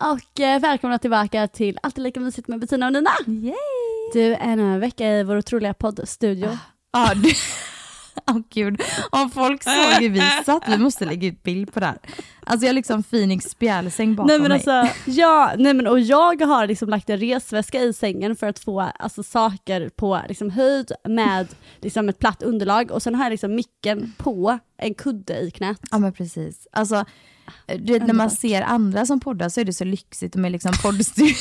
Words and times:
och 0.00 0.40
eh, 0.40 0.60
välkomna 0.60 0.98
tillbaka 0.98 1.48
till 1.48 1.78
Alltid 1.82 2.04
lika 2.04 2.20
mysigt 2.20 2.48
med 2.48 2.60
Bettina 2.60 2.86
och 2.86 2.92
Nina. 2.92 3.10
Yay! 3.26 3.54
Du, 4.12 4.34
ännu 4.34 4.62
en 4.62 4.80
vecka 4.80 5.06
i 5.06 5.22
vår 5.22 5.36
otroliga 5.36 5.74
poddstudio. 5.74 6.58
Ja, 6.92 7.12
du... 7.14 7.30
Åh 8.26 8.36
oh, 8.36 8.40
gud, 8.50 8.82
om 9.10 9.30
folk 9.30 9.62
såg 9.62 10.02
hur 10.02 10.08
vi 10.08 10.20
satt, 10.46 10.62
vi 10.68 10.78
måste 10.78 11.04
lägga 11.04 11.28
ut 11.28 11.42
bild 11.42 11.72
på 11.72 11.80
det 11.80 11.86
här. 11.86 11.98
Alltså 12.44 12.66
jag 12.66 12.70
har 12.70 12.74
liksom 12.74 13.02
Phoenix 13.02 13.44
spjälsäng 13.44 14.14
bakom 14.14 14.26
nej, 14.26 14.38
men 14.38 14.48
mig. 14.48 14.54
Alltså, 14.54 15.00
ja, 15.10 15.52
nej 15.58 15.74
men 15.74 15.86
och 15.86 16.00
jag 16.00 16.42
har 16.42 16.66
liksom 16.66 16.88
lagt 16.88 17.10
en 17.10 17.18
resväska 17.18 17.82
i 17.82 17.92
sängen 17.92 18.36
för 18.36 18.46
att 18.46 18.58
få 18.58 18.80
alltså, 18.80 19.22
saker 19.22 19.88
på 19.88 20.20
liksom, 20.28 20.50
höjd 20.50 20.92
med 21.08 21.46
liksom, 21.80 22.08
ett 22.08 22.18
platt 22.18 22.42
underlag 22.42 22.90
och 22.90 23.02
sen 23.02 23.14
har 23.14 23.24
jag 23.24 23.30
liksom 23.30 23.54
micken 23.54 24.12
på 24.18 24.58
en 24.78 24.94
kudde 24.94 25.38
i 25.40 25.50
knät. 25.50 25.80
Ja 25.90 25.98
men 25.98 26.12
precis. 26.12 26.66
Alltså, 26.72 27.04
du 27.66 27.92
vet, 27.92 28.06
när 28.06 28.14
man 28.14 28.30
ser 28.30 28.62
andra 28.62 29.06
som 29.06 29.20
poddar 29.20 29.48
så 29.48 29.60
är 29.60 29.64
det 29.64 29.72
så 29.72 29.84
lyxigt 29.84 30.34
med 30.34 30.52
liksom 30.52 30.72
poddstudior. 30.82 31.36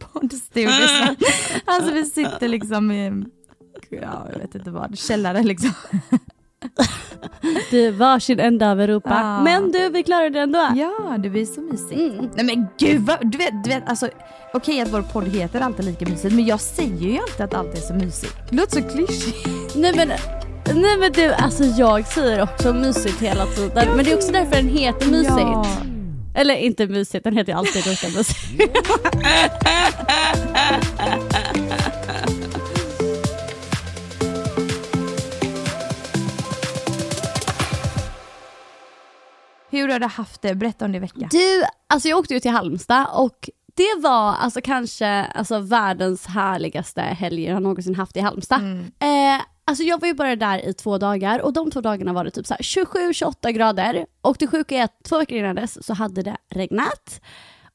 poddstudior. 0.12 1.16
alltså 1.64 1.92
vi 1.92 2.04
sitter 2.04 2.48
liksom 2.48 2.90
i 2.90 3.24
ja, 3.90 4.26
jag 4.32 4.38
vet 4.38 4.54
inte 4.54 4.70
vad, 4.70 4.98
källare 4.98 5.42
liksom. 5.42 5.70
Du, 7.70 7.90
varsin 7.90 8.40
ända 8.40 8.70
av 8.70 8.80
Europa. 8.80 9.10
Ja. 9.10 9.42
Men 9.42 9.72
du, 9.72 9.88
vi 9.88 10.02
klarade 10.02 10.30
det 10.30 10.40
ändå. 10.40 10.68
Ja, 10.74 11.16
det 11.18 11.30
blir 11.30 11.46
så 11.46 11.60
mysigt. 11.60 11.92
Mm. 11.92 12.30
Nej 12.34 12.44
men 12.44 12.66
gud, 12.78 13.00
vad, 13.00 13.30
du 13.30 13.38
vet, 13.38 13.64
du 13.64 13.70
vet 13.70 13.88
alltså, 13.88 14.06
okej 14.06 14.20
okay, 14.54 14.80
att 14.80 14.92
vår 14.92 15.02
podd 15.12 15.28
heter 15.28 15.60
alltid 15.60 15.84
lika 15.84 16.04
mysigt, 16.04 16.34
men 16.34 16.46
jag 16.46 16.60
säger 16.60 17.08
ju 17.08 17.18
alltid 17.18 17.40
att 17.40 17.54
allt 17.54 17.74
är 17.74 17.80
så 17.80 17.94
mysigt. 17.94 18.36
Det 18.50 18.56
låter 18.56 18.82
så 18.82 18.88
klyschigt. 18.88 19.48
Nej 19.76 19.92
men, 19.96 20.08
nej 20.74 20.98
men 20.98 21.12
du, 21.12 21.32
alltså 21.32 21.64
jag 21.64 22.06
säger 22.06 22.42
också 22.42 22.72
mysigt 22.72 23.22
hela 23.22 23.46
tiden, 23.46 23.96
men 23.96 24.04
det 24.04 24.12
är 24.12 24.16
också 24.16 24.32
därför 24.32 24.56
den 24.56 24.68
heter 24.68 25.10
mysigt. 25.10 25.38
Ja. 25.38 25.66
Eller 26.34 26.54
inte 26.54 26.86
mysigt, 26.86 27.24
den 27.24 27.36
heter 27.36 27.52
ju 27.52 27.58
alltid 27.58 27.86
mysigt. 27.86 28.78
Hur 39.76 39.88
har 39.88 39.98
du 39.98 40.06
haft 40.06 40.42
det? 40.42 40.54
Berätta 40.54 40.84
om 40.84 40.92
det 40.92 40.96
i 40.96 41.00
veckan. 41.00 41.28
Du, 41.30 41.64
alltså 41.86 42.08
jag 42.08 42.18
åkte 42.18 42.34
ju 42.34 42.40
till 42.40 42.50
Halmstad 42.50 43.06
och 43.12 43.50
det 43.74 44.00
var 44.00 44.34
alltså 44.34 44.60
kanske 44.60 45.06
alltså 45.24 45.58
världens 45.58 46.26
härligaste 46.26 47.00
helg 47.00 47.44
jag 47.44 47.62
någonsin 47.62 47.94
haft 47.94 48.16
i 48.16 48.20
Halmstad. 48.20 48.60
Mm. 48.60 48.80
Eh, 49.38 49.44
alltså 49.64 49.84
jag 49.84 50.00
var 50.00 50.08
ju 50.08 50.14
bara 50.14 50.36
där 50.36 50.68
i 50.68 50.72
två 50.74 50.98
dagar 50.98 51.38
och 51.38 51.52
de 51.52 51.70
två 51.70 51.80
dagarna 51.80 52.12
var 52.12 52.24
det 52.24 52.30
typ 52.30 52.46
27-28 52.46 53.50
grader 53.50 54.06
och 54.20 54.36
det 54.38 54.46
sjuka 54.46 54.76
är 54.76 54.84
att 54.84 55.04
två 55.04 55.18
veckor 55.18 55.38
innan 55.38 55.56
dess 55.56 55.86
så 55.86 55.94
hade 55.94 56.22
det 56.22 56.36
regnat. 56.50 57.20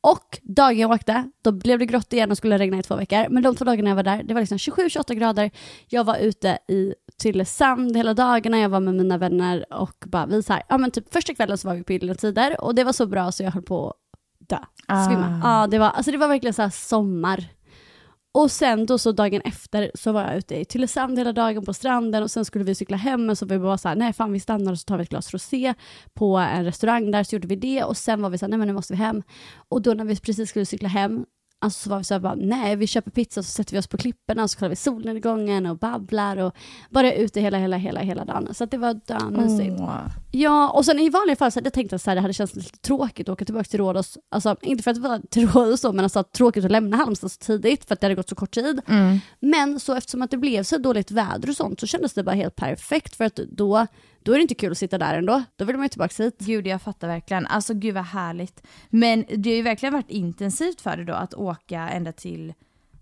Och 0.02 0.40
dagen 0.44 0.78
jag 0.78 0.92
åkte, 0.92 1.30
då 1.42 1.52
blev 1.52 1.80
det 1.80 1.86
grått 1.86 2.14
igen 2.14 2.32
och 2.32 2.38
skulle 2.38 2.58
regna 2.58 2.80
i 2.80 2.84
två 2.84 2.96
veckor. 2.96 3.30
Men 3.30 3.44
de 3.44 3.56
två 3.56 3.66
dagarna 3.66 3.90
jag 3.90 3.96
var 3.96 4.04
där, 4.04 4.24
det 4.24 4.34
var 4.34 4.42
liksom 4.42 4.58
27-28 4.58 5.14
grader. 5.14 5.52
Jag 5.88 6.04
var 6.04 6.18
ute 6.18 6.58
i 6.68 6.94
till 7.18 7.46
sand 7.46 7.98
hela 7.98 8.14
dagarna, 8.14 8.60
jag 8.60 8.70
var 8.70 8.80
med 8.80 8.96
mina 8.96 9.18
vänner 9.18 9.74
och 9.74 9.96
bara 10.06 10.26
vi 10.26 10.44
så 10.44 10.54
här, 10.54 10.64
ja 10.70 10.78
men 10.78 10.92
typ 10.92 11.14
första 11.14 11.34
kvällen 11.34 11.58
så 11.58 11.68
var 11.68 11.76
vi 11.76 11.84
på 11.84 11.94
Gyllene 11.94 12.16
Tider 12.16 12.62
och 12.62 12.76
det 12.76 12.84
var 12.84 12.94
så 12.94 13.06
bra 13.06 13.32
så 13.32 13.44
jag 13.44 13.52
höll 13.52 13.64
på 13.64 13.90
att 13.90 14.48
dö, 14.48 14.58
ah. 14.88 15.08
svimma. 15.08 15.42
Ja, 15.44 15.68
det 15.68 15.80
var, 15.80 15.90
alltså 15.90 16.12
det 16.12 16.18
var 16.18 16.28
verkligen 16.28 16.54
så 16.54 16.70
sommar. 16.70 17.46
Och 18.34 18.52
sen 18.52 18.86
då 18.86 18.98
så 18.98 19.12
dagen 19.12 19.42
efter 19.46 19.92
så 19.94 20.12
var 20.12 20.22
jag 20.22 20.38
ute 20.38 20.56
i 20.56 20.66
Tylösand 20.66 21.18
hela 21.18 21.34
dagen 21.34 21.66
på 21.66 21.74
stranden 21.74 22.24
och 22.24 22.32
sen 22.32 22.46
skulle 22.46 22.66
vi 22.66 22.76
cykla 22.76 22.98
hem 22.98 23.26
men 23.26 23.36
så 23.36 23.46
var 23.46 23.56
vi 23.56 23.60
bara 23.60 23.78
så 23.78 23.90
här, 23.90 23.96
nej 23.96 24.14
fan 24.14 24.32
vi 24.32 24.40
stannar 24.40 24.72
och 24.72 24.80
så 24.80 24.86
tar 24.86 24.98
vi 24.98 25.04
ett 25.04 25.10
glas 25.10 25.34
rosé 25.34 25.74
på 26.14 26.38
en 26.38 26.66
restaurang 26.66 27.12
där 27.12 27.24
så 27.24 27.36
gjorde 27.36 27.48
vi 27.48 27.56
det 27.56 27.84
och 27.84 27.98
sen 27.98 28.22
var 28.22 28.30
vi 28.30 28.38
så 28.38 28.46
här, 28.46 28.50
nej 28.50 28.60
men 28.60 28.68
nu 28.68 28.74
måste 28.74 28.94
vi 28.94 28.98
hem. 28.98 29.24
Och 29.70 29.82
då 29.82 29.94
när 29.94 30.06
vi 30.06 30.16
precis 30.16 30.50
skulle 30.50 30.66
cykla 30.66 30.90
hem 30.90 31.26
Alltså 31.64 31.84
så 31.84 31.90
var 31.90 31.98
vi 31.98 32.04
så 32.04 32.14
här 32.14 32.22
bara, 32.22 32.36
nej 32.36 32.76
vi 32.76 32.88
köper 32.88 33.12
pizza 33.12 33.44
så 33.44 33.52
sätter 33.52 33.74
vi 33.74 33.80
oss 33.80 33.88
på 33.88 33.98
klipporna 33.98 34.44
och 34.44 34.50
så 34.50 34.60
kollar 34.60 34.70
vi 34.70 34.76
solnedgången 34.76 35.66
och 35.66 35.78
babblar 35.78 36.38
och 36.38 36.56
bara 36.90 37.14
ute 37.14 37.42
hela, 37.42 37.58
hela, 37.58 37.78
hela, 37.78 38.00
hela 38.00 38.26
dagen. 38.26 38.54
Så 38.54 38.66
det 38.66 38.78
var 38.78 38.94
dömysigt. 38.94 39.80
Oh. 39.80 40.08
Ja, 40.32 40.70
och 40.70 40.86
sen 40.86 41.00
i 41.00 41.10
vanliga 41.10 41.36
fall 41.36 41.52
så 41.52 41.60
hade 41.60 41.68
jag 41.68 41.74
tänkt 41.74 41.94
att 41.94 42.02
så 42.02 42.10
här, 42.10 42.16
det 42.16 42.22
hade 42.22 42.34
känts 42.34 42.56
lite 42.56 42.78
tråkigt 42.78 43.30
att 43.30 43.34
åka 43.34 43.46
tillbaka 43.46 43.64
till 43.64 43.80
Rhodos. 43.80 44.18
Alltså 44.32 44.56
inte 44.62 44.84
för 44.84 44.92
att 44.92 45.02
det 45.02 45.10
var 45.10 45.22
till 45.30 45.48
Rhodos 45.48 45.84
men 45.84 46.00
alltså 46.00 46.24
tråkigt 46.24 46.66
att 46.66 46.72
lämna 46.72 46.98
Halmstad 46.98 47.32
så 47.32 47.38
tidigt 47.38 47.86
för 47.86 47.94
att 47.94 48.02
det 48.02 48.06
hade 48.06 48.16
gått 48.16 48.30
så 48.30 48.36
kort 48.36 48.52
tid. 48.52 48.82
Mm. 48.88 49.20
Men 49.40 49.80
så 49.80 49.96
eftersom 49.96 50.22
att 50.22 50.32
det 50.32 50.38
blev 50.38 50.64
så 50.64 50.78
dåligt 50.78 51.12
väder 51.12 51.50
och 51.50 51.56
sånt 51.56 51.80
så 51.80 51.88
kändes 51.88 52.14
det 52.14 52.24
bara 52.24 52.36
helt 52.36 52.56
perfekt 52.56 53.16
för 53.16 53.26
att 53.26 53.36
då 53.36 53.88
då 54.24 54.32
är 54.32 54.36
det 54.36 54.42
inte 54.42 54.56
kul 54.56 54.72
att 54.72 54.78
sitta 54.78 54.98
där 54.98 55.14
ändå. 55.14 55.44
Då 55.56 55.66
vill 55.66 55.76
man 55.76 55.86
ju 55.86 55.90
tillbaka 55.90 56.24
hit. 56.24 56.36
Gud, 56.40 56.68
jag 56.68 56.82
fattar 56.82 57.08
verkligen. 57.08 57.48
Alltså 57.48 57.74
gud 57.74 57.94
vad 57.94 58.06
härligt. 58.06 58.64
Men 58.90 59.26
det 59.38 59.50
har 59.50 59.56
ju 59.56 59.62
verkligen 59.62 59.94
varit 59.94 60.10
intensivt 60.10 60.82
för 60.82 60.98
dig 60.98 61.06
då 61.06 61.14
att 61.14 61.34
åka 61.34 61.90
ända 61.90 62.12
till 62.12 62.54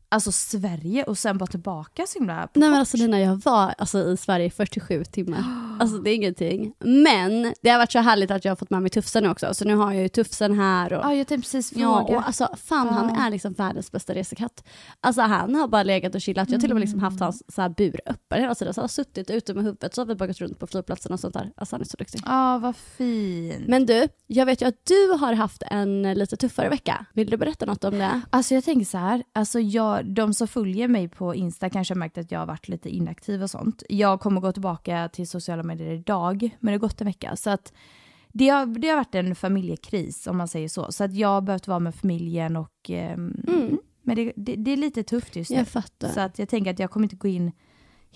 alltså 0.10 0.32
Sverige 0.32 1.04
och 1.04 1.18
sen 1.18 1.38
bara 1.38 1.48
tillbaka 1.48 2.06
så 2.08 2.20
himla 2.20 2.50
Nej 2.54 2.70
men 2.70 2.80
alltså 2.80 2.98
Lina, 2.98 3.20
jag 3.20 3.36
var 3.36 3.74
alltså, 3.78 4.12
i 4.12 4.18
Sverige 4.18 4.46
i 4.46 4.50
47 4.50 5.04
timmar. 5.04 5.44
Alltså 5.80 5.98
det 5.98 6.10
är 6.10 6.16
ingenting. 6.16 6.74
Men 6.80 7.54
det 7.62 7.70
har 7.70 7.78
varit 7.78 7.92
så 7.92 8.00
härligt 8.00 8.32
att 8.32 8.46
jag 8.46 8.52
har 8.52 8.56
fått 8.56 8.70
med 8.70 8.82
mig 8.82 8.90
Tufsen 8.90 9.26
också, 9.26 9.54
så 9.54 9.66
nu 9.66 9.76
har 9.76 9.94
jag 9.94 10.02
ju 10.02 10.10
Tufsen 10.10 10.60
här. 10.60 10.94
Och, 10.94 11.04
ja, 11.04 11.14
jag 11.14 11.28
tänkte 11.28 11.46
precis 11.46 11.70
fråga. 11.70 11.86
Ja, 11.86 12.18
och 12.18 12.28
alltså 12.28 12.50
fan 12.64 12.88
ja. 12.88 12.94
han 12.94 13.10
är 13.10 13.30
liksom 13.30 13.54
världens 13.54 13.92
bästa 13.92 14.16
resekatt. 14.16 14.64
Alltså 15.02 15.22
han 15.22 15.56
har 15.56 15.68
bara 15.68 15.84
legat 15.84 16.16
och 16.16 16.22
chillat, 16.22 16.50
jag 16.50 16.58
har 16.58 16.62
till 16.62 16.72
och 16.72 16.76
med 16.76 16.82
liksom 16.82 17.00
haft 17.00 17.20
hans 17.20 17.44
så 17.48 17.62
här 17.62 17.70
bur 17.70 18.02
öppen 18.06 18.42
hela 18.42 18.56
tiden, 18.56 18.74
så 18.74 18.82
han 18.82 18.84
har 18.84 18.88
suttit 18.88 19.30
ute 19.30 19.54
med 19.54 19.64
huvudet, 19.64 19.96
så 19.96 20.02
har 20.02 20.06
vi 20.06 20.16
bara 20.16 20.28
gått 20.28 20.42
runt 20.42 20.60
på 20.60 20.68
flygplatsen 20.68 21.12
och 21.12 21.20
sånt 21.20 21.34
där. 21.34 21.52
Alltså 21.56 21.76
han 21.76 21.82
är 21.82 21.86
så 21.86 21.98
duktig. 21.98 22.22
Ja, 22.26 22.58
vad 22.58 22.76
fint. 22.76 23.68
Men 23.68 23.86
du, 23.86 24.08
jag 24.28 24.46
vet 24.46 24.62
ju 24.62 24.66
att 24.66 24.86
du 24.86 25.18
har 25.20 25.34
haft 25.34 25.64
en 25.72 26.02
lite 26.02 26.38
tuffare 26.38 26.70
vecka. 26.70 27.06
Vill 27.14 27.30
du 27.30 27.38
berätta 27.38 27.66
något 27.66 27.84
om 27.84 27.98
det? 27.98 28.22
Alltså 28.30 28.54
jag 28.54 28.64
tänker 28.64 28.86
så 28.86 28.98
här, 28.98 29.24
alltså 29.34 29.60
jag 29.60 30.06
de 30.06 30.34
som 30.34 30.48
följer 30.48 30.88
mig 30.88 31.08
på 31.08 31.36
Insta 31.36 31.70
kanske 31.70 31.94
har 31.94 32.00
märkt 32.00 32.18
att 32.18 32.32
jag 32.32 32.40
har 32.40 32.46
varit 32.46 32.68
lite 32.68 32.90
inaktiv 32.90 33.44
och 33.44 33.50
sånt. 33.50 33.84
Jag 33.90 34.20
kommer 34.20 34.42
gå 34.42 34.52
tillbaka 34.52 35.10
till 35.14 35.28
sociala 35.28 35.64
medier 35.70 35.92
idag, 35.92 36.58
men 36.60 36.72
det 36.72 36.78
har 36.78 36.80
gått 36.80 37.02
en 37.02 37.08
vecka. 37.08 37.36
Så 37.36 37.50
att 37.50 37.74
det 38.34 38.50
har, 38.50 38.66
det 38.66 38.88
har 38.88 38.96
varit 38.96 39.16
en 39.16 39.36
familjekris 39.36 40.28
om 40.28 40.38
man 40.38 40.48
säger 40.48 40.70
så. 40.70 40.92
Så 40.92 41.04
att 41.04 41.14
jag 41.16 41.28
har 41.28 41.42
behövt 41.42 41.68
vara 41.68 41.80
med 41.80 41.96
familjen 41.96 42.56
och 42.56 42.90
eh, 42.90 43.14
mm. 43.14 43.78
men 44.04 44.16
det, 44.16 44.34
det, 44.36 44.56
det, 44.56 44.72
är 44.72 44.78
lite 44.78 45.04
tufft 45.04 45.36
just 45.36 45.52
nu. 45.52 45.58
Jag 45.58 45.68
fattar. 45.68 46.10
Så 46.10 46.20
att 46.20 46.40
jag 46.40 46.50
tänker 46.50 46.72
att 46.72 46.80
jag 46.80 46.92
kommer 46.92 47.06
inte 47.06 47.16
gå 47.16 47.28
in 47.28 47.52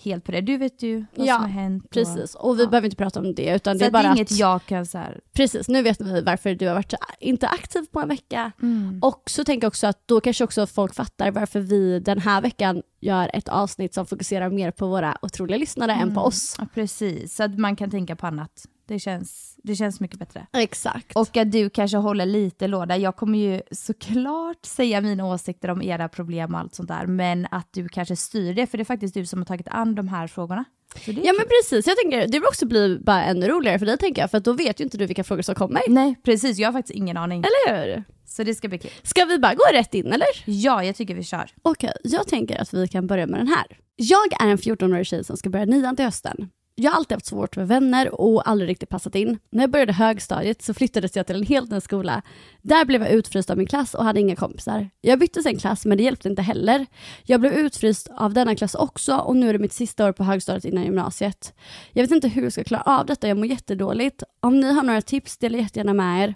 helt 0.02 0.24
på 0.24 0.32
det. 0.32 0.40
Du 0.40 0.56
vet 0.56 0.82
ju 0.82 1.04
vad 1.14 1.26
Ja, 1.26 1.34
som 1.34 1.42
har 1.42 1.50
hänt. 1.50 1.84
och- 1.84 1.90
Precis, 1.90 2.34
och 2.34 2.58
vi 2.58 2.62
ja. 2.62 2.68
behöver 2.70 2.86
inte 2.86 2.96
prata 2.96 3.20
om 3.20 3.34
det 3.34 3.54
utan 3.54 3.74
Så 3.74 3.78
det 3.78 3.86
är 3.86 3.90
bara 3.90 4.02
det 4.02 4.08
är 4.08 4.14
inget 4.14 4.32
att, 4.32 4.38
jag 4.38 4.64
kan 4.66 4.86
så 4.86 4.98
här, 4.98 5.20
precis 5.32 5.68
nu 5.68 5.82
vet 5.82 6.00
vi 6.00 6.20
varför 6.20 6.54
du 6.54 6.66
har 6.68 6.74
varit 6.74 6.90
så 6.90 6.96
inte 7.20 7.48
aktiv 7.48 7.86
på 7.92 8.00
en 8.00 8.08
vecka. 8.08 8.52
Mm. 8.62 8.98
Och 9.02 9.22
så 9.26 9.44
tänker 9.44 9.64
jag 9.64 9.70
också 9.70 9.86
att 9.86 10.02
då 10.08 10.20
kanske 10.20 10.44
också 10.44 10.66
folk 10.66 10.94
fattar 10.94 11.30
varför 11.30 11.60
vi 11.60 12.00
den 12.00 12.18
här 12.18 12.40
veckan 12.42 12.82
gör 13.00 13.30
ett 13.34 13.48
avsnitt 13.48 13.94
som 13.94 14.06
fokuserar 14.06 14.50
mer 14.50 14.70
på 14.70 14.86
våra 14.86 15.16
otroliga 15.22 15.58
lyssnare 15.58 15.92
än 15.92 16.14
på 16.14 16.20
oss. 16.20 16.54
Ja, 16.58 16.66
precis, 16.74 17.36
så 17.36 17.42
att 17.42 17.58
man 17.58 17.76
kan 17.76 17.90
tänka 17.90 18.16
på 18.16 18.26
annat. 18.26 18.64
Det 18.86 18.98
känns, 18.98 19.58
det 19.62 19.76
känns 19.76 20.00
mycket 20.00 20.18
bättre. 20.18 20.46
Exakt. 20.52 21.16
Och 21.16 21.36
att 21.36 21.52
du 21.52 21.70
kanske 21.70 21.96
håller 21.96 22.26
lite 22.26 22.66
låda. 22.66 22.96
Jag 22.96 23.16
kommer 23.16 23.38
ju 23.38 23.60
såklart 23.70 24.66
säga 24.66 25.00
mina 25.00 25.26
åsikter 25.26 25.70
om 25.70 25.82
era 25.82 26.08
problem 26.08 26.54
och 26.54 26.60
allt 26.60 26.74
sånt 26.74 26.88
där, 26.88 27.06
men 27.06 27.46
att 27.50 27.68
du 27.72 27.88
kanske 27.88 28.16
styr 28.16 28.54
det, 28.54 28.66
för 28.66 28.78
det 28.78 28.82
är 28.82 28.84
faktiskt 28.84 29.14
du 29.14 29.26
som 29.26 29.38
har 29.38 29.46
tagit 29.46 29.68
an 29.68 29.94
de 29.94 30.08
här 30.08 30.26
frågorna. 30.26 30.64
Ja 30.94 31.00
kul. 31.00 31.14
men 31.14 31.46
precis, 31.48 31.86
jag 31.86 31.96
tänker 31.96 32.18
det 32.26 32.38
vill 32.38 32.46
också 32.48 32.66
bli 32.66 32.98
bara 33.00 33.24
ännu 33.24 33.48
roligare 33.48 33.78
för 33.78 33.86
dig 33.86 33.98
tänker 33.98 34.22
jag, 34.22 34.30
för 34.30 34.40
då 34.40 34.52
vet 34.52 34.80
ju 34.80 34.84
inte 34.84 34.98
du 34.98 35.06
vilka 35.06 35.24
frågor 35.24 35.42
som 35.42 35.54
kommer. 35.54 35.82
Nej, 35.88 36.14
precis. 36.24 36.58
Jag 36.58 36.68
har 36.68 36.72
faktiskt 36.72 36.96
ingen 36.96 37.16
aning. 37.16 37.44
Eller 37.44 37.86
hur? 37.86 38.04
Så 38.26 38.44
det 38.44 38.54
ska 38.54 38.68
bli 38.68 38.78
kul. 38.78 38.90
Ska 39.02 39.24
vi 39.24 39.38
bara 39.38 39.54
gå 39.54 39.64
rätt 39.72 39.94
in 39.94 40.06
eller? 40.06 40.26
Ja, 40.44 40.84
jag 40.84 40.96
tycker 40.96 41.14
vi 41.14 41.24
kör. 41.24 41.50
Okej, 41.62 41.92
jag 42.04 42.28
tänker 42.28 42.60
att 42.60 42.74
vi 42.74 42.88
kan 42.88 43.06
börja 43.06 43.26
med 43.26 43.40
den 43.40 43.48
här. 43.48 43.66
Jag 43.96 44.42
är 44.42 44.48
en 44.48 44.58
14-årig 44.58 45.06
tjej 45.06 45.24
som 45.24 45.36
ska 45.36 45.50
börja 45.50 45.64
nian 45.64 45.96
till 45.96 46.04
hösten. 46.04 46.50
Jag 46.76 46.90
har 46.90 46.96
alltid 46.96 47.16
haft 47.16 47.26
svårt 47.26 47.56
med 47.56 47.68
vänner 47.68 48.20
och 48.20 48.48
aldrig 48.48 48.70
riktigt 48.70 48.88
passat 48.88 49.14
in. 49.14 49.38
När 49.50 49.62
jag 49.62 49.70
började 49.70 49.92
högstadiet 49.92 50.62
så 50.62 50.74
flyttades 50.74 51.16
jag 51.16 51.26
till 51.26 51.36
en 51.36 51.46
helt 51.46 51.70
ny 51.70 51.80
skola. 51.80 52.22
Där 52.62 52.84
blev 52.84 53.02
jag 53.02 53.10
utfryst 53.10 53.50
av 53.50 53.56
min 53.58 53.66
klass 53.66 53.94
och 53.94 54.04
hade 54.04 54.20
inga 54.20 54.36
kompisar. 54.36 54.90
Jag 55.00 55.18
bytte 55.18 55.42
sen 55.42 55.58
klass 55.58 55.84
men 55.84 55.96
det 55.98 56.04
hjälpte 56.04 56.28
inte 56.28 56.42
heller. 56.42 56.86
Jag 57.24 57.40
blev 57.40 57.52
utfryst 57.52 58.08
av 58.16 58.34
denna 58.34 58.56
klass 58.56 58.74
också 58.74 59.16
och 59.16 59.36
nu 59.36 59.48
är 59.48 59.52
det 59.52 59.58
mitt 59.58 59.72
sista 59.72 60.06
år 60.06 60.12
på 60.12 60.24
högstadiet 60.24 60.64
innan 60.64 60.84
gymnasiet. 60.84 61.54
Jag 61.92 62.02
vet 62.02 62.10
inte 62.10 62.28
hur 62.28 62.42
jag 62.42 62.52
ska 62.52 62.64
klara 62.64 62.82
av 62.82 63.06
detta, 63.06 63.28
jag 63.28 63.36
mår 63.36 63.46
jättedåligt. 63.46 64.22
Om 64.40 64.60
ni 64.60 64.72
har 64.72 64.82
några 64.82 65.02
tips, 65.02 65.38
dela 65.38 65.58
jättegärna 65.58 65.94
med 65.94 66.24
er. 66.24 66.34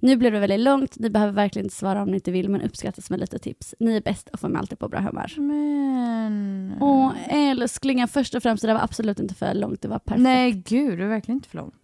Nu 0.00 0.16
blev 0.16 0.32
det 0.32 0.40
väldigt 0.40 0.60
långt, 0.60 0.98
ni 0.98 1.10
behöver 1.10 1.32
verkligen 1.32 1.66
inte 1.66 1.76
svara 1.76 2.02
om 2.02 2.08
ni 2.08 2.14
inte 2.14 2.30
vill 2.30 2.48
men 2.48 2.60
uppskattas 2.62 3.10
med 3.10 3.20
lite 3.20 3.38
tips. 3.38 3.74
Ni 3.78 3.96
är 3.96 4.00
bäst 4.00 4.28
och 4.28 4.40
får 4.40 4.48
mig 4.48 4.58
alltid 4.58 4.78
på 4.78 4.88
bra 4.88 5.00
humör. 5.00 5.34
Men... 5.36 6.74
Åh 6.80 7.12
älsklingen, 7.28 8.08
först 8.08 8.34
och 8.34 8.42
främst 8.42 8.62
det 8.62 8.74
var 8.74 8.80
absolut 8.80 9.20
inte 9.20 9.34
för 9.34 9.54
långt, 9.54 9.82
det 9.82 9.88
var 9.88 9.98
perfekt. 9.98 10.22
Nej, 10.22 10.52
gud, 10.52 10.98
det 10.98 11.04
är 11.04 11.08
verkligen 11.08 11.36
inte 11.36 11.48
för 11.48 11.56
långt. 11.56 11.74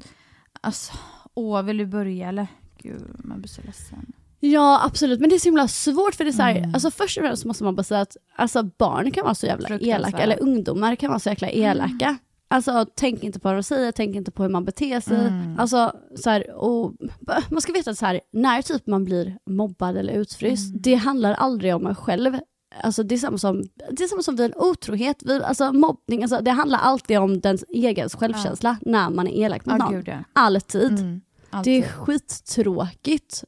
Alltså, 0.61 0.93
åh, 1.35 1.63
vill 1.63 1.77
du 1.77 1.87
börja 1.87 2.29
eller? 2.29 2.47
Gud, 2.79 3.03
man 3.19 3.39
blir 3.41 3.49
så 3.49 3.63
ledsen. 3.63 4.13
Ja 4.41 4.81
absolut, 4.85 5.21
men 5.21 5.29
det 5.29 5.35
är 5.35 5.39
så 5.39 5.49
himla 5.49 5.69
svårt 5.69 6.15
för 6.15 6.25
det 6.25 6.31
är 6.31 6.33
så 6.33 6.43
här, 6.43 6.57
Mm. 6.57 6.75
alltså 6.75 6.91
först 6.91 7.19
och 7.19 7.25
främst 7.25 7.45
måste 7.45 7.65
man 7.65 7.75
bara 7.75 7.83
säga 7.83 8.01
att 8.01 8.17
alltså, 8.37 8.63
barn 8.63 9.11
kan 9.11 9.25
vara 9.25 9.35
så 9.35 9.47
jävla 9.47 9.79
elaka, 9.79 10.19
eller 10.19 10.43
ungdomar 10.43 10.97
kan 10.97 11.09
vara 11.11 11.19
så 11.19 11.29
jäkla 11.29 11.49
elaka. 11.51 12.17
Alltså 12.49 12.87
tänk 12.95 13.23
inte 13.25 13.41
på 13.41 13.49
vad 13.49 13.57
de 13.57 13.63
säger, 13.63 13.93
tänk 13.93 14.17
inte 14.17 14.31
på 14.31 14.43
hur 14.43 14.51
man 14.51 14.65
beter 14.65 15.01
sig. 15.01 15.33
Alltså, 15.59 15.93
så 16.17 16.31
här, 16.31 16.51
och, 16.55 16.93
man 17.51 17.61
ska 17.61 17.73
veta 17.73 17.91
att 17.91 17.99
så 17.99 18.07
här, 18.07 18.21
när 18.33 18.63
typ 18.63 18.87
man 18.87 19.05
blir 19.05 19.39
mobbad 19.51 19.97
eller 19.97 20.13
utfryst, 20.13 20.75
det 20.83 20.95
handlar 20.95 21.35
aldrig 21.35 21.75
om 21.77 21.87
en 21.87 21.95
själv. 21.95 22.39
Alltså 22.83 23.03
det 23.03 23.15
är 23.15 23.19
samma 23.19 23.39
som, 23.39 23.63
det 23.91 24.03
är 24.05 24.09
samma 24.09 24.23
som 24.23 24.37
vid 24.37 24.47
en 24.47 24.55
otrohet, 24.57 25.23
vid, 25.23 25.43
alltså 25.43 25.73
mobbning, 25.73 26.23
alltså, 26.23 26.41
det 26.41 26.51
handlar 26.51 26.79
alltid 26.79 27.19
om 27.19 27.41
den 27.41 27.59
egen 27.69 28.09
självkänsla 28.09 28.77
när 28.81 29.11
man 29.11 29.29
är 29.29 29.45
elak 29.45 29.67
mot 29.67 29.73
Ja, 29.79 29.85
någon. 29.85 29.93
gud 29.95 30.09
ja. 30.09 30.19
Alltid. 30.33 30.93
Mm, 31.01 31.21
Det 31.51 31.57
alltid. 31.57 31.85
är 31.85 31.89
skittråkigt. 31.89 33.45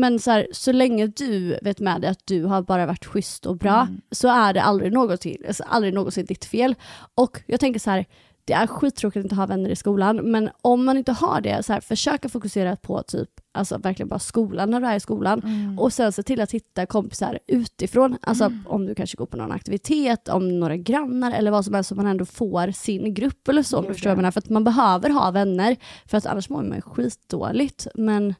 Men 0.00 0.18
så, 0.18 0.30
här, 0.30 0.46
så 0.52 0.72
länge 0.72 1.06
du 1.06 1.58
vet 1.62 1.80
med 1.80 2.00
dig 2.00 2.10
att 2.10 2.26
du 2.26 2.44
har 2.44 2.62
bara 2.62 2.86
varit 2.86 3.04
schysst 3.06 3.46
och 3.46 3.56
bra 3.56 3.80
Mm. 3.82 4.00
så 4.10 4.28
är 4.28 4.52
det 4.52 4.62
aldrig, 4.62 4.92
någonsin, 4.92 5.42
alltså 5.48 5.62
aldrig 5.62 5.94
någonsin 5.94 6.26
ditt 6.26 6.44
fel. 6.44 6.74
Och 7.14 7.42
jag 7.46 7.60
tänker 7.60 7.80
så 7.80 7.90
här, 7.90 8.04
det 8.44 8.52
är 8.52 8.66
skittråkigt 8.66 9.16
att 9.20 9.24
inte 9.24 9.34
ha 9.34 9.46
vänner 9.46 9.70
i 9.70 9.76
skolan 9.76 10.16
men 10.16 10.50
om 10.62 10.84
man 10.84 10.96
inte 10.96 11.12
har 11.12 11.40
det, 11.40 11.62
så 11.62 11.72
här, 11.72 11.80
försök 11.80 12.24
att 12.24 12.32
fokusera 12.32 12.76
på 12.76 13.02
typ 13.02 13.28
alltså 13.54 13.78
verkligen 13.78 14.08
bara 14.08 14.18
skolan 14.18 14.70
när 14.70 14.80
du 14.80 14.86
är 14.86 14.96
i 14.96 15.00
skolan 15.00 15.40
Mm. 15.44 15.78
och 15.78 15.92
sen 15.92 16.12
se 16.12 16.22
till 16.22 16.40
att 16.40 16.50
hitta 16.52 16.86
kompisar 16.86 17.38
utifrån. 17.46 18.16
Alltså 18.22 18.52
om 18.66 18.86
du 18.86 18.94
kanske 18.94 19.16
går 19.16 19.26
på 19.26 19.36
någon 19.36 19.52
aktivitet, 19.52 20.28
om 20.28 20.60
några 20.60 20.76
grannar 20.76 21.32
eller 21.32 21.50
vad 21.50 21.64
som 21.64 21.74
helst 21.74 21.88
så 21.88 21.94
man 21.94 22.06
ändå 22.06 22.24
får 22.24 22.70
sin 22.70 23.14
grupp 23.14 23.48
eller 23.48 23.62
så. 23.62 23.78
om 23.78 23.84
du 23.86 23.92
förstår 23.94 24.10
vad 24.10 24.12
jag 24.12 24.16
menar. 24.18 24.30
För 24.30 24.38
att 24.40 24.48
man 24.50 24.64
behöver 24.64 25.10
ha 25.10 25.30
vänner 25.30 25.76
för 26.06 26.18
att 26.18 26.26
annars 26.26 26.48
mår 26.48 26.62
man 26.62 26.82
skitdåligt. 26.82 27.86
Men 27.94 28.34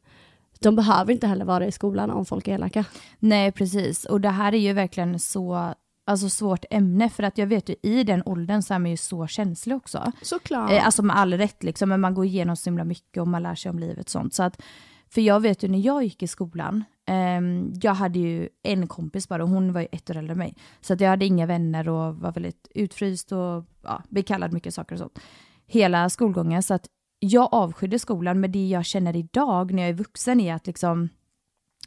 de 0.61 0.77
behöver 0.77 1.13
inte 1.13 1.27
heller 1.27 1.45
vara 1.45 1.67
i 1.67 1.73
skolan 1.73 2.11
om 2.11 2.25
folk 2.25 2.49
är 2.49 2.53
elaka. 2.53 2.85
Nej, 3.19 3.53
precis. 3.53 4.05
Och 4.05 4.21
det 4.21 4.29
här 4.29 4.53
är 4.55 4.59
ju 4.59 4.73
verkligen 4.73 5.19
så 5.19 5.75
alltså, 6.07 6.29
svårt 6.29 6.65
ämne, 6.71 7.09
för 7.09 7.23
att 7.23 7.39
jag 7.39 7.47
vet 7.47 7.69
ju 7.69 7.75
i 7.83 8.05
den 8.05 8.23
åldern 8.27 8.63
så 8.63 8.75
är 8.75 8.79
man 8.79 8.91
ju 8.91 8.97
så 8.97 9.27
känslig 9.27 9.77
också. 9.77 10.13
Såklart. 10.23 10.71
Eh, 10.71 10.87
alltså 10.87 11.03
med 11.03 11.17
all 11.17 11.35
rätt 11.35 11.63
liksom, 11.63 11.89
men 11.89 12.01
man 12.01 12.15
går 12.15 12.25
igenom 12.25 12.57
så 12.57 12.71
himla 12.71 12.85
mycket 12.85 13.21
och 13.21 13.29
man 13.29 13.43
lär 13.43 13.55
sig 13.55 13.71
om 13.71 13.79
livet 13.79 14.05
och 14.05 14.11
sånt. 14.11 14.35
Så 14.35 14.43
att, 14.43 14.63
för 15.09 15.21
jag 15.21 15.41
vet 15.41 15.63
ju 15.63 15.69
när 15.69 15.79
jag 15.79 16.05
gick 16.05 16.23
i 16.23 16.27
skolan, 16.27 16.85
ehm, 17.07 17.73
jag 17.83 17.95
hade 17.95 18.19
ju 18.19 18.49
en 18.63 18.87
kompis 18.87 19.29
bara 19.29 19.43
och 19.43 19.49
hon 19.49 19.73
var 19.73 19.81
ju 19.81 19.89
ett 19.93 20.11
år 20.11 20.17
äldre 20.17 20.33
än 20.33 20.39
mig. 20.39 20.55
Så 20.81 20.93
att 20.93 21.01
jag 21.01 21.11
hade 21.11 21.25
inga 21.25 21.47
vänner 21.47 21.89
och 21.89 22.17
var 22.17 22.33
väldigt 22.33 22.69
utfryst 22.75 23.33
och 23.33 23.65
ja, 23.83 24.03
blev 24.09 24.23
kallad 24.23 24.53
mycket 24.53 24.75
saker 24.75 24.95
och 24.95 24.99
sånt. 24.99 25.19
Hela 25.67 26.11
skolgången. 26.11 26.63
Så 26.63 26.75
att 26.75 26.87
jag 27.19 27.49
avskydde 27.53 27.99
skolan, 27.99 28.41
men 28.41 28.53
det 28.53 28.69
jag 28.69 28.85
känner 28.85 29.17
idag 29.17 29.73
när 29.73 29.83
jag 29.83 29.91
är 29.91 29.95
vuxen 29.95 30.41
är 30.41 30.55
att 30.55 30.67
liksom, 30.67 31.09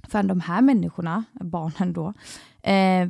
fan 0.09 0.27
de 0.27 0.39
här 0.39 0.61
människorna, 0.61 1.23
barnen 1.41 1.93
då, 1.93 2.13
eh, 2.69 3.09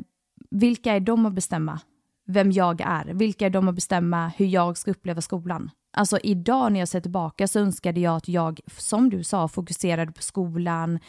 vilka 0.52 0.94
är 0.94 1.00
de 1.00 1.26
att 1.26 1.34
bestämma 1.34 1.80
vem 2.28 2.52
jag 2.52 2.82
är? 2.82 3.06
Vilka 3.14 3.46
är 3.46 3.50
de 3.50 3.68
att 3.68 3.76
bestämma 3.76 4.28
hur 4.38 4.46
jag 4.46 4.78
ska 4.78 4.92
uppleva 4.92 5.22
skolan? 5.22 5.72
Alltså 5.94 6.20
idag 6.24 6.72
när 6.72 6.80
jag 6.80 6.90
ser 6.90 7.02
tillbaka 7.02 7.48
så 7.48 7.60
önskade 7.60 8.00
jag 8.00 8.16
att 8.16 8.28
jag, 8.28 8.60
som 8.78 9.10
du 9.10 9.24
sa, 9.24 9.48
fokuserade 9.48 10.12
på 10.12 10.22
skolan, 10.22 11.00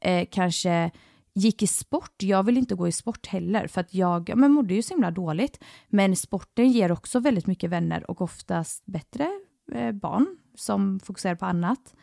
eh, 0.00 0.28
kanske 0.30 0.90
gick 1.34 1.62
i 1.62 1.66
sport. 1.66 2.22
Jag 2.22 2.42
vill 2.42 2.58
inte 2.58 2.74
gå 2.74 2.88
i 2.88 2.92
sport 2.92 3.26
heller 3.26 3.66
för 3.66 3.80
att 3.80 3.94
jag 3.94 4.36
men 4.36 4.52
mådde 4.52 4.74
ju 4.74 4.82
så 4.82 4.94
himla 4.94 5.10
dåligt. 5.10 5.64
Men 5.88 6.16
sporten 6.16 6.70
ger 6.70 6.92
också 6.92 7.20
väldigt 7.20 7.46
mycket 7.46 7.70
vänner 7.70 8.10
och 8.10 8.20
oftast 8.20 8.86
bättre 8.86 9.28
Eh, 9.72 9.92
barn 9.92 10.38
som 10.54 11.00
fokuserar 11.00 11.34
på 11.34 11.46
annat. 11.46 11.94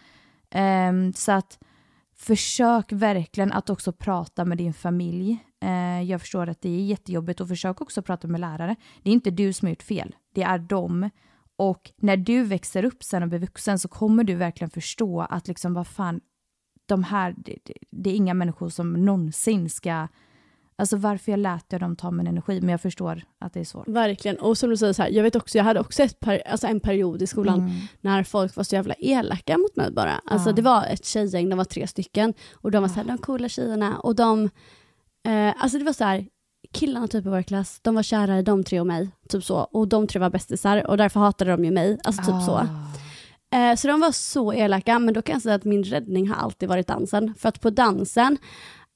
Ehm, 0.49 1.13
så 1.13 1.31
att 1.31 1.59
försök 2.15 2.91
verkligen 2.91 3.51
att 3.51 3.69
också 3.69 3.91
prata 3.91 4.45
med 4.45 4.57
din 4.57 4.73
familj. 4.73 5.37
Eh, 5.61 6.01
jag 6.01 6.21
förstår 6.21 6.49
att 6.49 6.61
det 6.61 6.69
är 6.69 6.85
jättejobbigt 6.85 7.41
och 7.41 7.47
försök 7.47 7.81
också 7.81 8.01
prata 8.01 8.27
med 8.27 8.41
lärare. 8.41 8.75
Det 9.03 9.09
är 9.09 9.13
inte 9.13 9.31
du 9.31 9.53
som 9.53 9.65
har 9.65 9.69
gjort 9.71 9.83
fel, 9.83 10.15
det 10.33 10.43
är 10.43 10.59
de. 10.59 11.09
Och 11.57 11.91
när 11.97 12.17
du 12.17 12.43
växer 12.43 12.85
upp 12.85 13.03
sen 13.03 13.23
och 13.23 13.29
blir 13.29 13.39
vuxen 13.39 13.79
så 13.79 13.87
kommer 13.87 14.23
du 14.23 14.35
verkligen 14.35 14.69
förstå 14.69 15.21
att 15.21 15.47
liksom 15.47 15.73
vad 15.73 15.87
fan, 15.87 16.21
de 16.85 17.03
här, 17.03 17.35
det, 17.37 17.57
det, 17.63 17.73
det 17.91 18.09
är 18.09 18.15
inga 18.15 18.33
människor 18.33 18.69
som 18.69 18.93
någonsin 18.93 19.69
ska, 19.69 20.07
alltså 20.77 20.97
varför 20.97 21.31
jag 21.31 21.39
lät 21.39 21.65
jag 21.69 21.81
dem 21.81 21.95
ta 21.95 22.11
min 22.11 22.27
energi, 22.27 22.61
men 22.61 22.69
jag 22.69 22.81
förstår 22.81 23.21
att 23.39 23.53
det 23.53 23.59
är 23.59 23.63
svårt. 23.63 23.87
Verkligen. 23.87 24.37
Och 24.37 24.57
som 24.57 24.69
du 24.69 24.77
säger, 24.77 24.93
så 24.93 25.01
här, 25.03 25.09
jag 25.09 25.23
vet 25.23 25.35
också, 25.35 25.57
jag 25.57 25.65
hade 25.65 25.79
också 25.79 26.03
ett 26.03 26.19
per, 26.19 26.41
alltså 26.47 26.67
en 26.67 26.79
period 26.79 27.21
i 27.21 27.27
skolan 27.27 27.59
Mm. 27.59 27.71
när 28.01 28.23
folk 28.23 28.55
var 28.55 28.63
så 28.63 28.75
jävla 28.75 28.93
elaka 28.93 29.57
mot 29.57 29.75
mig 29.75 29.91
bara. 29.91 30.21
Alltså 30.25 30.49
Ja. 30.49 30.53
det 30.53 30.61
var 30.61 30.85
ett 30.85 31.05
tjejgäng, 31.05 31.49
de 31.49 31.55
var 31.57 31.65
tre 31.65 31.87
stycken 31.87 32.33
och 32.53 32.71
de 32.71 32.81
var 32.81 32.89
så 32.89 32.95
här, 32.95 33.03
de 33.03 33.17
coola 33.17 33.49
tjejerna 33.49 33.97
och 33.99 34.15
de, 34.15 34.49
eh, 35.27 35.53
alltså 35.63 35.77
det 35.77 35.83
var 35.85 35.93
så 35.93 36.03
här, 36.03 36.25
killarna 36.73 37.07
typ 37.07 37.25
i 37.25 37.29
vår 37.29 37.41
klass, 37.41 37.79
de 37.81 37.95
var 37.95 38.03
kära 38.03 38.39
i 38.39 38.41
de 38.41 38.63
tre 38.63 38.79
och 38.79 38.87
mig, 38.87 39.09
typ 39.29 39.43
så. 39.43 39.57
Och 39.57 39.87
de 39.87 40.07
tre 40.07 40.19
var 40.19 40.29
bästisar 40.29 40.87
och 40.87 40.97
därför 40.97 41.19
hatade 41.19 41.51
de 41.51 41.65
ju 41.65 41.71
mig, 41.71 41.97
alltså 42.03 42.21
typ 42.21 42.41
så. 42.45 42.51
Ah. 42.51 42.67
Eh, 43.57 43.75
så 43.75 43.87
de 43.87 43.99
var 43.99 44.11
så 44.11 44.53
elaka, 44.53 44.99
men 44.99 45.13
då 45.13 45.21
kan 45.21 45.33
jag 45.33 45.41
säga 45.41 45.55
att 45.55 45.63
min 45.63 45.83
räddning 45.83 46.27
har 46.29 46.35
alltid 46.35 46.69
varit 46.69 46.87
dansen. 46.87 47.33
För 47.37 47.49
att 47.49 47.61
på 47.61 47.69
dansen, 47.69 48.37